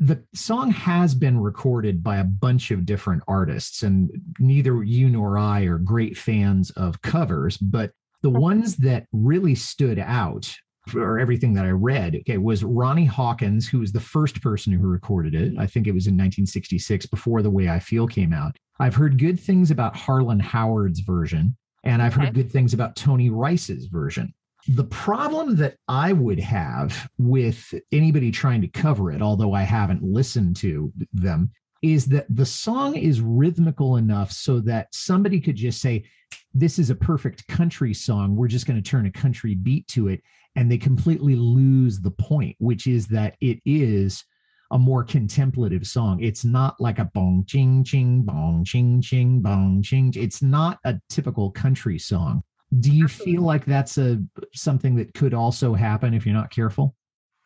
The 0.00 0.22
song 0.32 0.70
has 0.70 1.14
been 1.14 1.40
recorded 1.40 2.04
by 2.04 2.18
a 2.18 2.24
bunch 2.24 2.70
of 2.70 2.86
different 2.86 3.24
artists, 3.26 3.82
and 3.82 4.10
neither 4.38 4.84
you 4.84 5.08
nor 5.08 5.38
I 5.38 5.62
are 5.62 5.78
great 5.78 6.16
fans 6.16 6.70
of 6.72 7.02
covers, 7.02 7.56
but 7.56 7.90
the 8.22 8.30
ones 8.30 8.76
that 8.76 9.06
really 9.12 9.54
stood 9.54 9.98
out 9.98 10.54
for 10.86 11.18
everything 11.18 11.52
that 11.54 11.64
I 11.64 11.70
read, 11.70 12.16
okay, 12.16 12.38
was 12.38 12.64
Ronnie 12.64 13.04
Hawkins, 13.04 13.68
who 13.68 13.80
was 13.80 13.92
the 13.92 14.00
first 14.00 14.40
person 14.40 14.72
who 14.72 14.86
recorded 14.86 15.34
it. 15.34 15.54
I 15.58 15.66
think 15.66 15.86
it 15.86 15.92
was 15.92 16.06
in 16.06 16.14
1966 16.14 17.06
before 17.06 17.42
The 17.42 17.50
Way 17.50 17.68
I 17.68 17.78
Feel 17.78 18.06
came 18.06 18.32
out. 18.32 18.56
I've 18.80 18.94
heard 18.94 19.18
good 19.18 19.38
things 19.38 19.70
about 19.70 19.96
Harlan 19.96 20.40
Howard's 20.40 21.00
version, 21.00 21.56
and 21.84 22.00
I've 22.00 22.14
heard 22.14 22.34
good 22.34 22.50
things 22.50 22.72
about 22.72 22.96
Tony 22.96 23.30
Rice's 23.30 23.86
version. 23.86 24.32
The 24.68 24.84
problem 24.84 25.56
that 25.56 25.76
I 25.88 26.12
would 26.12 26.38
have 26.40 27.08
with 27.16 27.72
anybody 27.90 28.30
trying 28.30 28.60
to 28.60 28.68
cover 28.68 29.10
it, 29.10 29.22
although 29.22 29.54
I 29.54 29.62
haven't 29.62 30.02
listened 30.02 30.56
to 30.56 30.92
them, 31.14 31.50
is 31.82 32.06
that 32.06 32.26
the 32.28 32.44
song 32.44 32.94
is 32.96 33.22
rhythmical 33.22 33.96
enough 33.96 34.30
so 34.30 34.60
that 34.60 34.94
somebody 34.94 35.40
could 35.40 35.56
just 35.56 35.80
say, 35.80 36.04
This 36.52 36.78
is 36.78 36.90
a 36.90 36.94
perfect 36.94 37.46
country 37.46 37.94
song. 37.94 38.36
We're 38.36 38.48
just 38.48 38.66
going 38.66 38.82
to 38.82 38.90
turn 38.90 39.06
a 39.06 39.10
country 39.10 39.54
beat 39.54 39.86
to 39.88 40.08
it. 40.08 40.20
And 40.54 40.70
they 40.70 40.78
completely 40.78 41.36
lose 41.36 42.00
the 42.00 42.10
point, 42.10 42.56
which 42.58 42.86
is 42.86 43.06
that 43.08 43.36
it 43.40 43.60
is 43.64 44.22
a 44.70 44.78
more 44.78 45.02
contemplative 45.02 45.86
song. 45.86 46.22
It's 46.22 46.44
not 46.44 46.78
like 46.78 46.98
a 46.98 47.10
bong 47.14 47.44
ching 47.46 47.84
ching 47.84 48.22
bong 48.22 48.64
ching 48.64 49.00
ching 49.00 49.40
bong 49.40 49.82
ching. 49.82 50.12
It's 50.14 50.42
not 50.42 50.78
a 50.84 51.00
typical 51.08 51.50
country 51.50 51.98
song. 51.98 52.42
Do 52.78 52.92
you 52.92 53.04
Absolutely. 53.04 53.32
feel 53.32 53.42
like 53.42 53.64
that's 53.64 53.98
a 53.98 54.18
something 54.54 54.96
that 54.96 55.14
could 55.14 55.34
also 55.34 55.74
happen 55.74 56.14
if 56.14 56.26
you're 56.26 56.34
not 56.34 56.50
careful? 56.50 56.94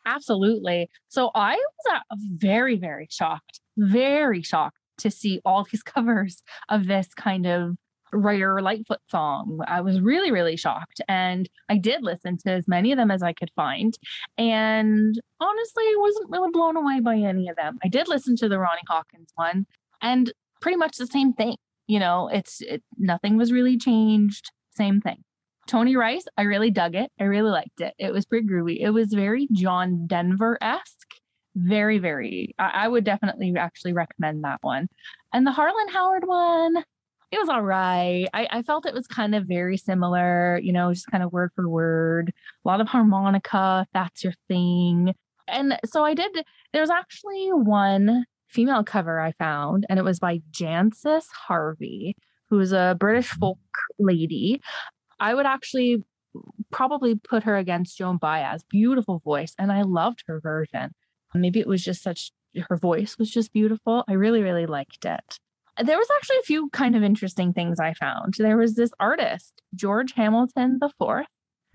Absolutely. 0.04 0.90
So 1.08 1.30
I 1.34 1.54
was 1.54 1.94
uh, 1.94 2.16
very 2.36 2.76
very 2.76 3.06
shocked, 3.10 3.60
very 3.76 4.42
shocked 4.42 4.78
to 4.98 5.10
see 5.10 5.40
all 5.44 5.64
these 5.70 5.82
covers 5.82 6.42
of 6.68 6.86
this 6.86 7.14
kind 7.14 7.46
of 7.46 7.76
Ryder 8.12 8.60
Lightfoot 8.60 9.00
song. 9.10 9.60
I 9.66 9.80
was 9.80 10.00
really, 10.00 10.30
really 10.30 10.56
shocked. 10.56 11.00
And 11.08 11.48
I 11.68 11.78
did 11.78 12.02
listen 12.02 12.36
to 12.38 12.50
as 12.50 12.68
many 12.68 12.92
of 12.92 12.98
them 12.98 13.10
as 13.10 13.22
I 13.22 13.32
could 13.32 13.50
find. 13.56 13.96
And 14.36 15.18
honestly, 15.40 15.84
I 15.84 15.96
wasn't 15.98 16.30
really 16.30 16.50
blown 16.52 16.76
away 16.76 17.00
by 17.00 17.16
any 17.16 17.48
of 17.48 17.56
them. 17.56 17.78
I 17.82 17.88
did 17.88 18.08
listen 18.08 18.36
to 18.36 18.48
the 18.48 18.58
Ronnie 18.58 18.82
Hawkins 18.88 19.30
one 19.34 19.66
and 20.02 20.32
pretty 20.60 20.76
much 20.76 20.98
the 20.98 21.06
same 21.06 21.32
thing. 21.32 21.56
You 21.86 21.98
know, 21.98 22.28
it's 22.32 22.60
it, 22.60 22.82
nothing 22.98 23.36
was 23.36 23.52
really 23.52 23.76
changed. 23.76 24.50
Same 24.72 25.00
thing. 25.00 25.22
Tony 25.66 25.96
Rice, 25.96 26.24
I 26.36 26.42
really 26.42 26.70
dug 26.70 26.94
it. 26.94 27.10
I 27.20 27.24
really 27.24 27.50
liked 27.50 27.80
it. 27.80 27.94
It 27.98 28.12
was 28.12 28.26
pretty 28.26 28.46
groovy. 28.46 28.78
It 28.80 28.90
was 28.90 29.12
very 29.12 29.48
John 29.52 30.06
Denver 30.06 30.58
esque. 30.60 31.14
Very, 31.54 31.98
very. 31.98 32.54
I, 32.58 32.84
I 32.84 32.88
would 32.88 33.04
definitely 33.04 33.54
actually 33.56 33.92
recommend 33.92 34.42
that 34.44 34.58
one. 34.62 34.88
And 35.32 35.46
the 35.46 35.52
Harlan 35.52 35.88
Howard 35.88 36.26
one, 36.26 36.76
it 37.30 37.38
was 37.38 37.48
all 37.48 37.62
right. 37.62 38.26
I, 38.34 38.48
I, 38.50 38.62
felt 38.62 38.86
it 38.86 38.94
was 38.94 39.06
kind 39.06 39.34
of 39.34 39.46
very 39.46 39.76
similar, 39.76 40.58
you 40.62 40.72
know, 40.72 40.92
just 40.92 41.10
kind 41.10 41.22
of 41.22 41.32
word 41.32 41.50
for 41.54 41.68
word, 41.68 42.32
a 42.64 42.68
lot 42.68 42.80
of 42.80 42.88
harmonica, 42.88 43.86
that's 43.94 44.24
your 44.24 44.34
thing. 44.48 45.14
And 45.48 45.78
so 45.84 46.04
I 46.04 46.14
did, 46.14 46.44
there 46.72 46.82
was 46.82 46.90
actually 46.90 47.48
one 47.48 48.26
female 48.48 48.84
cover 48.84 49.18
I 49.18 49.32
found, 49.32 49.86
and 49.88 49.98
it 49.98 50.04
was 50.04 50.18
by 50.18 50.42
Jancis 50.50 51.24
Harvey, 51.46 52.16
who's 52.52 52.72
a 52.72 52.94
British 53.00 53.30
folk 53.30 53.58
lady. 53.98 54.60
I 55.18 55.32
would 55.32 55.46
actually 55.46 56.04
probably 56.70 57.14
put 57.14 57.44
her 57.44 57.56
against 57.56 57.96
Joan 57.96 58.18
Baez. 58.18 58.62
Beautiful 58.68 59.20
voice. 59.24 59.54
And 59.58 59.72
I 59.72 59.82
loved 59.82 60.22
her 60.26 60.38
version. 60.38 60.90
Maybe 61.34 61.60
it 61.60 61.66
was 61.66 61.82
just 61.82 62.02
such, 62.02 62.30
her 62.68 62.76
voice 62.76 63.16
was 63.18 63.30
just 63.30 63.54
beautiful. 63.54 64.04
I 64.06 64.12
really, 64.12 64.42
really 64.42 64.66
liked 64.66 65.06
it 65.06 65.38
there 65.82 65.96
was 65.96 66.08
actually 66.16 66.36
a 66.36 66.42
few 66.42 66.68
kind 66.70 66.94
of 66.94 67.02
interesting 67.02 67.54
things 67.54 67.80
I 67.80 67.94
found. 67.94 68.34
There 68.36 68.58
was 68.58 68.74
this 68.74 68.90
artist, 69.00 69.62
George 69.74 70.12
Hamilton 70.12 70.78
the 70.80 70.90
4th 71.00 71.24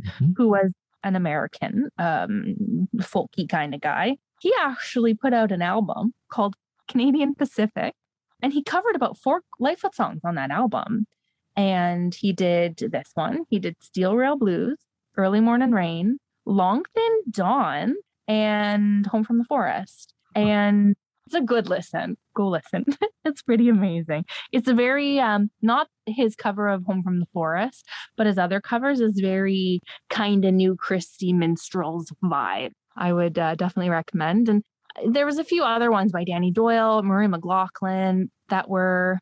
mm-hmm. 0.03 0.33
who 0.37 0.49
was 0.49 0.71
an 1.03 1.15
American, 1.15 1.89
um, 1.97 2.87
folky 2.97 3.49
kind 3.49 3.73
of 3.73 3.81
guy. 3.81 4.17
He 4.39 4.53
actually 4.61 5.15
put 5.15 5.33
out 5.33 5.51
an 5.51 5.63
album 5.63 6.13
called 6.29 6.55
Canadian 6.87 7.33
Pacific, 7.33 7.95
and 8.41 8.53
he 8.53 8.63
covered 8.63 8.95
about 8.95 9.17
four 9.17 9.41
Lightfoot 9.59 9.95
songs 9.95 10.21
on 10.25 10.35
that 10.35 10.51
album. 10.51 11.07
And 11.55 12.13
he 12.13 12.33
did 12.33 12.77
this 12.77 13.09
one. 13.15 13.45
He 13.49 13.57
did 13.57 13.75
Steel 13.81 14.15
Rail 14.15 14.37
Blues, 14.37 14.77
Early 15.17 15.39
Morning 15.39 15.71
Rain, 15.71 16.19
Long 16.45 16.83
Thin 16.93 17.21
Dawn, 17.31 17.95
and 18.27 19.05
Home 19.07 19.23
from 19.23 19.39
the 19.39 19.43
Forest. 19.45 20.13
And 20.35 20.95
it's 21.25 21.35
a 21.35 21.41
good 21.41 21.67
listen. 21.67 22.15
Go 22.35 22.47
listen. 22.47 22.85
it's 23.25 23.41
pretty 23.41 23.69
amazing. 23.69 24.25
It's 24.51 24.67
a 24.67 24.73
very 24.73 25.19
um 25.19 25.49
not 25.61 25.87
his 26.05 26.35
cover 26.35 26.69
of 26.69 26.85
Home 26.85 27.03
from 27.03 27.19
the 27.19 27.25
Forest, 27.33 27.85
but 28.15 28.27
his 28.27 28.37
other 28.37 28.61
covers 28.61 29.01
is 29.01 29.19
very 29.19 29.81
kind 30.09 30.45
of 30.45 30.53
new 30.53 30.75
Christy 30.75 31.33
Minstrels 31.33 32.13
vibe. 32.23 32.71
I 32.95 33.13
would 33.13 33.37
uh, 33.37 33.55
definitely 33.55 33.89
recommend. 33.89 34.47
And 34.47 34.63
there 35.05 35.25
was 35.25 35.37
a 35.37 35.43
few 35.43 35.63
other 35.63 35.91
ones 35.91 36.11
by 36.11 36.23
Danny 36.23 36.51
Doyle, 36.51 37.03
Murray 37.03 37.27
McLauchlan 37.27 38.29
that 38.49 38.69
were 38.69 39.19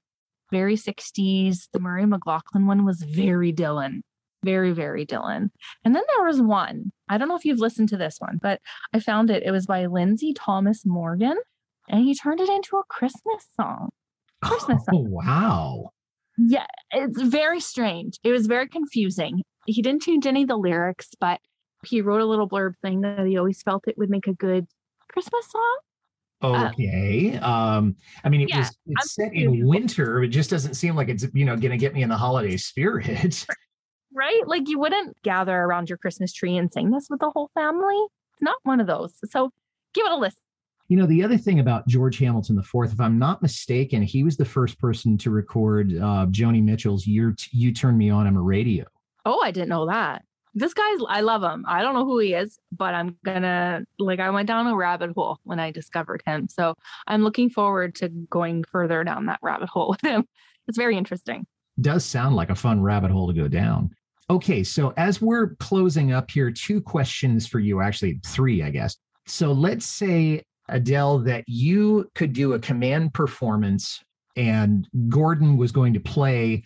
very 0.52 0.76
60s. 0.76 1.68
The 1.74 1.80
Murray 1.80 2.06
McLauchlan 2.06 2.66
one 2.66 2.86
was 2.86 3.02
very 3.02 3.52
Dylan 3.52 4.02
very, 4.46 4.72
very 4.72 5.06
Dylan. 5.06 5.50
And 5.84 5.96
then 5.96 6.04
there 6.08 6.24
was 6.24 6.40
one. 6.40 6.92
I 7.10 7.18
don't 7.18 7.28
know 7.28 7.36
if 7.36 7.44
you've 7.44 7.60
listened 7.60 7.90
to 7.90 7.98
this 7.98 8.18
one, 8.20 8.40
but 8.42 8.62
I 8.94 9.00
found 9.00 9.30
it. 9.32 9.44
It 9.44 9.52
was 9.52 9.66
by 9.66 9.88
Lindsay 9.88 10.34
Thomas 10.34 10.86
Morgan 10.86 11.38
and 11.90 12.04
he 12.04 12.16
turned 12.16 12.40
it 12.40 12.50
into 12.50 12.78
a 12.78 12.84
Christmas 12.88 13.48
song. 13.60 13.90
Christmas 14.44 14.84
oh, 14.92 14.94
song. 14.94 15.10
wow. 15.10 15.90
Yeah, 16.38 16.68
it's 16.92 17.22
very 17.22 17.60
strange. 17.60 18.20
It 18.24 18.32
was 18.32 18.48
very 18.48 18.68
confusing. 18.68 19.42
He 19.66 19.82
didn't 19.82 20.04
change 20.04 20.28
any 20.28 20.44
of 20.44 20.50
the 20.50 20.58
lyrics, 20.58 21.10
but 21.20 21.40
he 21.86 22.02
wrote 22.02 22.22
a 22.22 22.26
little 22.26 22.50
blurb 22.50 22.74
thing 22.82 23.02
that 23.02 23.26
he 23.26 23.38
always 23.38 23.62
felt 23.62 23.88
it 23.88 23.98
would 23.98 24.10
make 24.10 24.28
a 24.28 24.34
good 24.34 24.68
Christmas 25.16 25.50
song. 25.50 25.78
Uh, 26.42 26.70
okay. 26.74 27.38
Um, 27.38 27.96
I 28.26 28.30
mean, 28.30 28.42
it 28.42 28.50
yeah, 28.50 28.60
was 28.60 28.78
it's 28.86 29.16
set 29.16 29.34
in 29.34 29.66
winter. 29.66 30.22
It 30.24 30.28
just 30.28 30.50
doesn't 30.50 30.74
seem 30.74 30.94
like 30.94 31.08
it's 31.08 31.26
you 31.34 31.46
know 31.46 31.56
going 31.56 31.72
to 31.72 31.78
get 31.78 31.94
me 31.94 32.04
in 32.04 32.10
the 32.10 32.18
holiday 32.18 32.58
spirit. 32.58 33.46
right? 34.14 34.42
Like 34.46 34.68
you 34.68 34.78
wouldn't 34.78 35.16
gather 35.24 35.56
around 35.56 35.88
your 35.90 35.98
Christmas 35.98 36.34
tree 36.34 36.58
and 36.58 36.70
sing 36.70 36.92
this 36.92 37.08
with 37.10 37.22
the 37.22 37.32
whole 37.32 37.50
family. 37.54 37.98
It's 38.34 38.42
not 38.42 38.58
one 38.64 38.82
of 38.82 38.88
those. 38.88 39.14
So 39.32 39.52
give 39.94 40.06
it 40.06 40.12
a 40.12 40.18
listen. 40.18 40.42
You 40.90 40.98
know, 40.98 41.06
the 41.06 41.24
other 41.24 41.38
thing 41.38 41.62
about 41.62 41.88
George 41.88 42.20
Hamilton 42.20 42.60
IV, 42.60 42.92
if 42.92 43.00
I'm 43.00 43.18
not 43.18 43.42
mistaken, 43.42 44.04
he 44.04 44.26
was 44.26 44.36
the 44.36 44.46
first 44.46 44.78
person 44.78 45.18
to 45.20 45.32
record 45.32 45.94
uh, 45.94 46.28
Joni 46.30 46.62
Mitchell's 46.62 47.08
"You 47.08 47.34
You 47.52 47.74
Turn 47.74 47.98
Me 47.98 48.10
On" 48.10 48.28
I'm 48.28 48.36
a 48.36 48.42
Radio. 48.42 48.86
Oh, 49.26 49.40
I 49.42 49.52
didn't 49.52 49.70
know 49.70 49.88
that. 49.88 50.26
This 50.56 50.74
guy's, 50.74 51.00
I 51.08 51.22
love 51.22 51.44
him. 51.44 51.66
I 51.68 51.82
don't 51.82 51.94
know 51.94 52.06
who 52.06 52.20
he 52.20 52.34
is, 52.34 52.58
but 52.72 52.94
I'm 52.94 53.18
gonna 53.26 53.84
like. 54.00 54.20
I 54.20 54.30
went 54.30 54.48
down 54.48 54.68
a 54.68 54.76
rabbit 54.76 55.12
hole 55.16 55.40
when 55.44 55.60
I 55.60 55.72
discovered 55.72 56.24
him, 56.26 56.48
so 56.50 56.76
I'm 57.08 57.24
looking 57.24 57.50
forward 57.50 57.96
to 57.96 58.10
going 58.10 58.64
further 58.64 59.04
down 59.04 59.26
that 59.26 59.40
rabbit 59.42 59.70
hole 59.70 59.90
with 59.92 60.02
him. 60.02 60.26
It's 60.68 60.78
very 60.78 60.98
interesting. 60.98 61.46
Does 61.80 62.06
sound 62.06 62.36
like 62.36 62.50
a 62.50 62.56
fun 62.56 62.82
rabbit 62.82 63.12
hole 63.12 63.28
to 63.28 63.34
go 63.34 63.48
down. 63.48 63.92
Okay, 64.30 64.64
so 64.64 64.94
as 64.98 65.22
we're 65.22 65.56
closing 65.56 66.14
up 66.14 66.32
here, 66.32 66.50
two 66.50 66.82
questions 66.82 67.46
for 67.46 67.60
you, 67.60 67.82
actually 67.82 68.20
three, 68.26 68.64
I 68.64 68.72
guess. 68.72 68.96
So 69.28 69.52
let's 69.52 69.86
say 69.86 70.42
Adele, 70.70 71.20
that 71.20 71.44
you 71.48 72.10
could 72.16 72.34
do 72.34 72.54
a 72.54 72.60
command 72.60 73.14
performance 73.14 74.04
and 74.36 74.88
Gordon 75.10 75.58
was 75.58 75.72
going 75.72 75.94
to 75.94 76.00
play, 76.00 76.64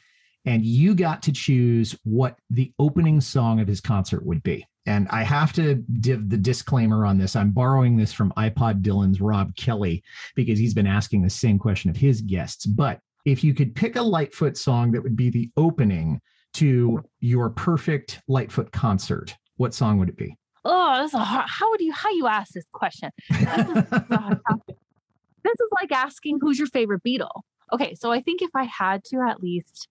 and 0.50 0.66
you 0.66 0.96
got 0.96 1.22
to 1.22 1.32
choose 1.32 1.96
what 2.04 2.36
the 2.50 2.74
opening 2.80 3.22
song 3.22 3.60
of 3.60 3.68
his 3.68 3.80
concert 3.80 4.26
would 4.26 4.42
be. 4.42 4.66
And 4.88 5.08
I 5.10 5.22
have 5.22 5.54
to 5.54 5.76
give 6.02 6.28
the 6.28 6.38
disclaimer 6.38 7.06
on 7.06 7.20
this. 7.20 7.36
I'm 7.36 7.52
borrowing 7.52 7.96
this 7.96 8.12
from 8.12 8.34
iPod 8.36 8.82
Dylan's 8.82 9.22
Rob 9.22 9.56
Kelly 9.56 10.04
because 10.36 10.58
he's 10.58 10.74
been 10.74 10.88
asking 10.88 11.22
the 11.22 11.30
same 11.30 11.60
question 11.60 11.92
of 11.92 11.98
his 11.98 12.22
guests. 12.22 12.66
But 12.66 13.00
if 13.26 13.44
you 13.44 13.54
could 13.54 13.76
pick 13.76 13.96
a 13.96 14.02
Lightfoot 14.02 14.58
song 14.58 14.92
that 14.94 15.04
would 15.04 15.16
be 15.16 15.30
the 15.30 15.52
opening 15.56 16.20
to 16.54 17.04
your 17.20 17.52
perfect 17.52 18.20
Lightfoot 18.28 18.72
concert, 18.72 19.36
what 19.58 19.76
song 19.76 20.00
would 20.00 20.10
it 20.10 20.18
be? 20.18 20.36
Oh, 20.66 21.00
this 21.00 21.10
is 21.10 21.14
a 21.14 21.20
hard, 21.20 21.46
how 21.48 21.70
would 21.70 21.80
you 21.80 21.94
how 21.94 22.10
you 22.10 22.26
ask 22.26 22.54
this 22.54 22.66
question? 22.74 23.12
This 23.30 23.68
is, 23.68 23.84
this 25.44 25.54
is 25.60 25.70
like 25.80 25.92
asking 25.92 26.40
who's 26.42 26.58
your 26.58 26.68
favorite 26.68 27.04
Beatle. 27.04 27.42
Okay, 27.72 27.94
so 27.94 28.12
I 28.12 28.20
think 28.20 28.42
if 28.42 28.50
I 28.56 28.64
had 28.64 29.04
to 29.06 29.22
at 29.30 29.44
least 29.44 29.88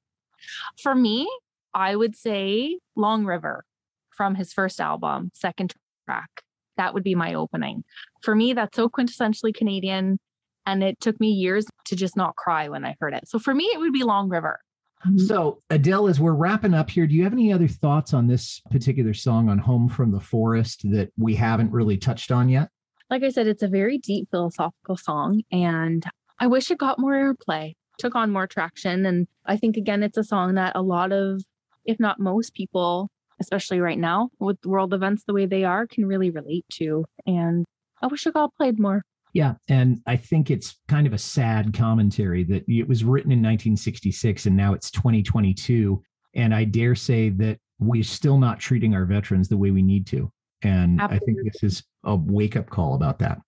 for 0.82 0.94
me, 0.94 1.28
I 1.74 1.96
would 1.96 2.16
say 2.16 2.78
Long 2.96 3.24
River 3.24 3.64
from 4.10 4.34
his 4.34 4.52
first 4.52 4.80
album, 4.80 5.30
second 5.34 5.74
track. 6.06 6.42
That 6.76 6.94
would 6.94 7.04
be 7.04 7.14
my 7.14 7.34
opening. 7.34 7.84
For 8.22 8.34
me, 8.34 8.52
that's 8.52 8.76
so 8.76 8.88
quintessentially 8.88 9.54
Canadian. 9.54 10.18
And 10.66 10.82
it 10.82 11.00
took 11.00 11.18
me 11.18 11.28
years 11.28 11.66
to 11.86 11.96
just 11.96 12.16
not 12.16 12.36
cry 12.36 12.68
when 12.68 12.84
I 12.84 12.94
heard 13.00 13.14
it. 13.14 13.26
So 13.26 13.38
for 13.38 13.54
me, 13.54 13.64
it 13.64 13.78
would 13.78 13.92
be 13.92 14.04
Long 14.04 14.28
River. 14.28 14.60
Mm-hmm. 15.06 15.18
So, 15.18 15.62
Adele, 15.70 16.08
as 16.08 16.18
we're 16.18 16.32
wrapping 16.32 16.74
up 16.74 16.90
here, 16.90 17.06
do 17.06 17.14
you 17.14 17.22
have 17.22 17.32
any 17.32 17.52
other 17.52 17.68
thoughts 17.68 18.12
on 18.12 18.26
this 18.26 18.60
particular 18.70 19.14
song 19.14 19.48
on 19.48 19.58
Home 19.58 19.88
from 19.88 20.10
the 20.10 20.20
Forest 20.20 20.90
that 20.90 21.10
we 21.16 21.34
haven't 21.34 21.70
really 21.70 21.96
touched 21.96 22.32
on 22.32 22.48
yet? 22.48 22.68
Like 23.08 23.22
I 23.22 23.30
said, 23.30 23.46
it's 23.46 23.62
a 23.62 23.68
very 23.68 23.98
deep 23.98 24.28
philosophical 24.30 24.96
song, 24.96 25.42
and 25.52 26.04
I 26.40 26.48
wish 26.48 26.70
it 26.70 26.78
got 26.78 26.98
more 26.98 27.12
airplay, 27.12 27.74
took 27.98 28.14
on 28.14 28.30
more 28.30 28.46
traction. 28.46 29.04
And 29.04 29.26
I 29.46 29.56
think, 29.56 29.76
again, 29.76 30.02
it's 30.02 30.18
a 30.18 30.24
song 30.24 30.54
that 30.54 30.72
a 30.74 30.82
lot 30.82 31.12
of, 31.12 31.42
if 31.84 31.98
not 32.00 32.20
most 32.20 32.54
people, 32.54 33.10
especially 33.40 33.80
right 33.80 33.98
now 33.98 34.30
with 34.38 34.64
world 34.64 34.94
events 34.94 35.24
the 35.26 35.34
way 35.34 35.46
they 35.46 35.64
are, 35.64 35.86
can 35.86 36.06
really 36.06 36.30
relate 36.30 36.64
to. 36.72 37.04
And 37.26 37.64
I 38.02 38.06
wish 38.06 38.26
it 38.26 38.34
got 38.34 38.54
played 38.54 38.78
more. 38.78 39.02
Yeah. 39.34 39.54
And 39.68 40.00
I 40.06 40.16
think 40.16 40.50
it's 40.50 40.76
kind 40.88 41.06
of 41.06 41.12
a 41.12 41.18
sad 41.18 41.74
commentary 41.74 42.44
that 42.44 42.64
it 42.68 42.88
was 42.88 43.04
written 43.04 43.30
in 43.30 43.38
1966 43.38 44.46
and 44.46 44.56
now 44.56 44.72
it's 44.72 44.90
2022. 44.90 46.02
And 46.34 46.54
I 46.54 46.64
dare 46.64 46.94
say 46.94 47.28
that 47.30 47.58
we're 47.78 48.02
still 48.02 48.38
not 48.38 48.58
treating 48.58 48.94
our 48.94 49.04
veterans 49.04 49.48
the 49.48 49.56
way 49.56 49.70
we 49.70 49.82
need 49.82 50.06
to. 50.08 50.30
And 50.62 51.00
Absolutely. 51.00 51.16
I 51.16 51.24
think 51.24 51.52
this 51.52 51.62
is 51.62 51.84
a 52.04 52.16
wake 52.16 52.56
up 52.56 52.70
call 52.70 52.94
about 52.94 53.18
that. 53.20 53.38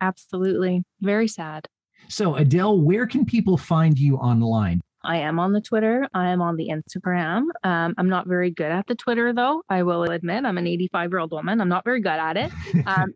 Absolutely. 0.00 0.82
Very 1.00 1.28
sad. 1.28 1.66
So, 2.08 2.36
Adele, 2.36 2.80
where 2.80 3.06
can 3.06 3.24
people 3.24 3.56
find 3.56 3.98
you 3.98 4.16
online? 4.16 4.80
I 5.04 5.18
am 5.18 5.38
on 5.38 5.52
the 5.52 5.60
Twitter. 5.60 6.08
I 6.12 6.30
am 6.30 6.42
on 6.42 6.56
the 6.56 6.68
Instagram. 6.68 7.44
Um, 7.64 7.94
I'm 7.96 8.08
not 8.08 8.26
very 8.26 8.50
good 8.50 8.70
at 8.70 8.86
the 8.86 8.94
Twitter, 8.94 9.32
though. 9.32 9.62
I 9.68 9.82
will 9.82 10.04
admit 10.04 10.44
I'm 10.44 10.58
an 10.58 10.66
85 10.66 11.10
year 11.10 11.18
old 11.20 11.32
woman. 11.32 11.60
I'm 11.60 11.68
not 11.68 11.84
very 11.84 12.00
good 12.00 12.10
at 12.10 12.36
it. 12.36 12.52
Um, 12.86 13.14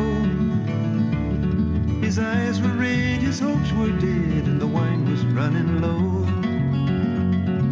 His 2.00 2.18
eyes 2.18 2.60
were 2.60 2.74
red, 2.74 3.22
his 3.22 3.38
hopes 3.38 3.70
were 3.74 3.92
dead, 3.92 4.48
and 4.48 4.60
the 4.60 4.66
wine 4.66 5.08
was 5.08 5.24
running 5.26 5.80
low. 5.80 6.26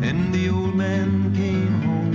And 0.08 0.32
the 0.32 0.50
old 0.50 0.76
man 0.76 1.34
came 1.34 1.82
home 1.82 2.12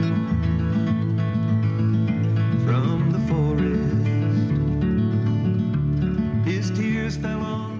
from 2.66 3.11
the 3.11 3.20
forest. 3.28 4.07
His 6.47 6.72
tears 6.72 7.18
fell 7.18 7.43
on 7.43 7.74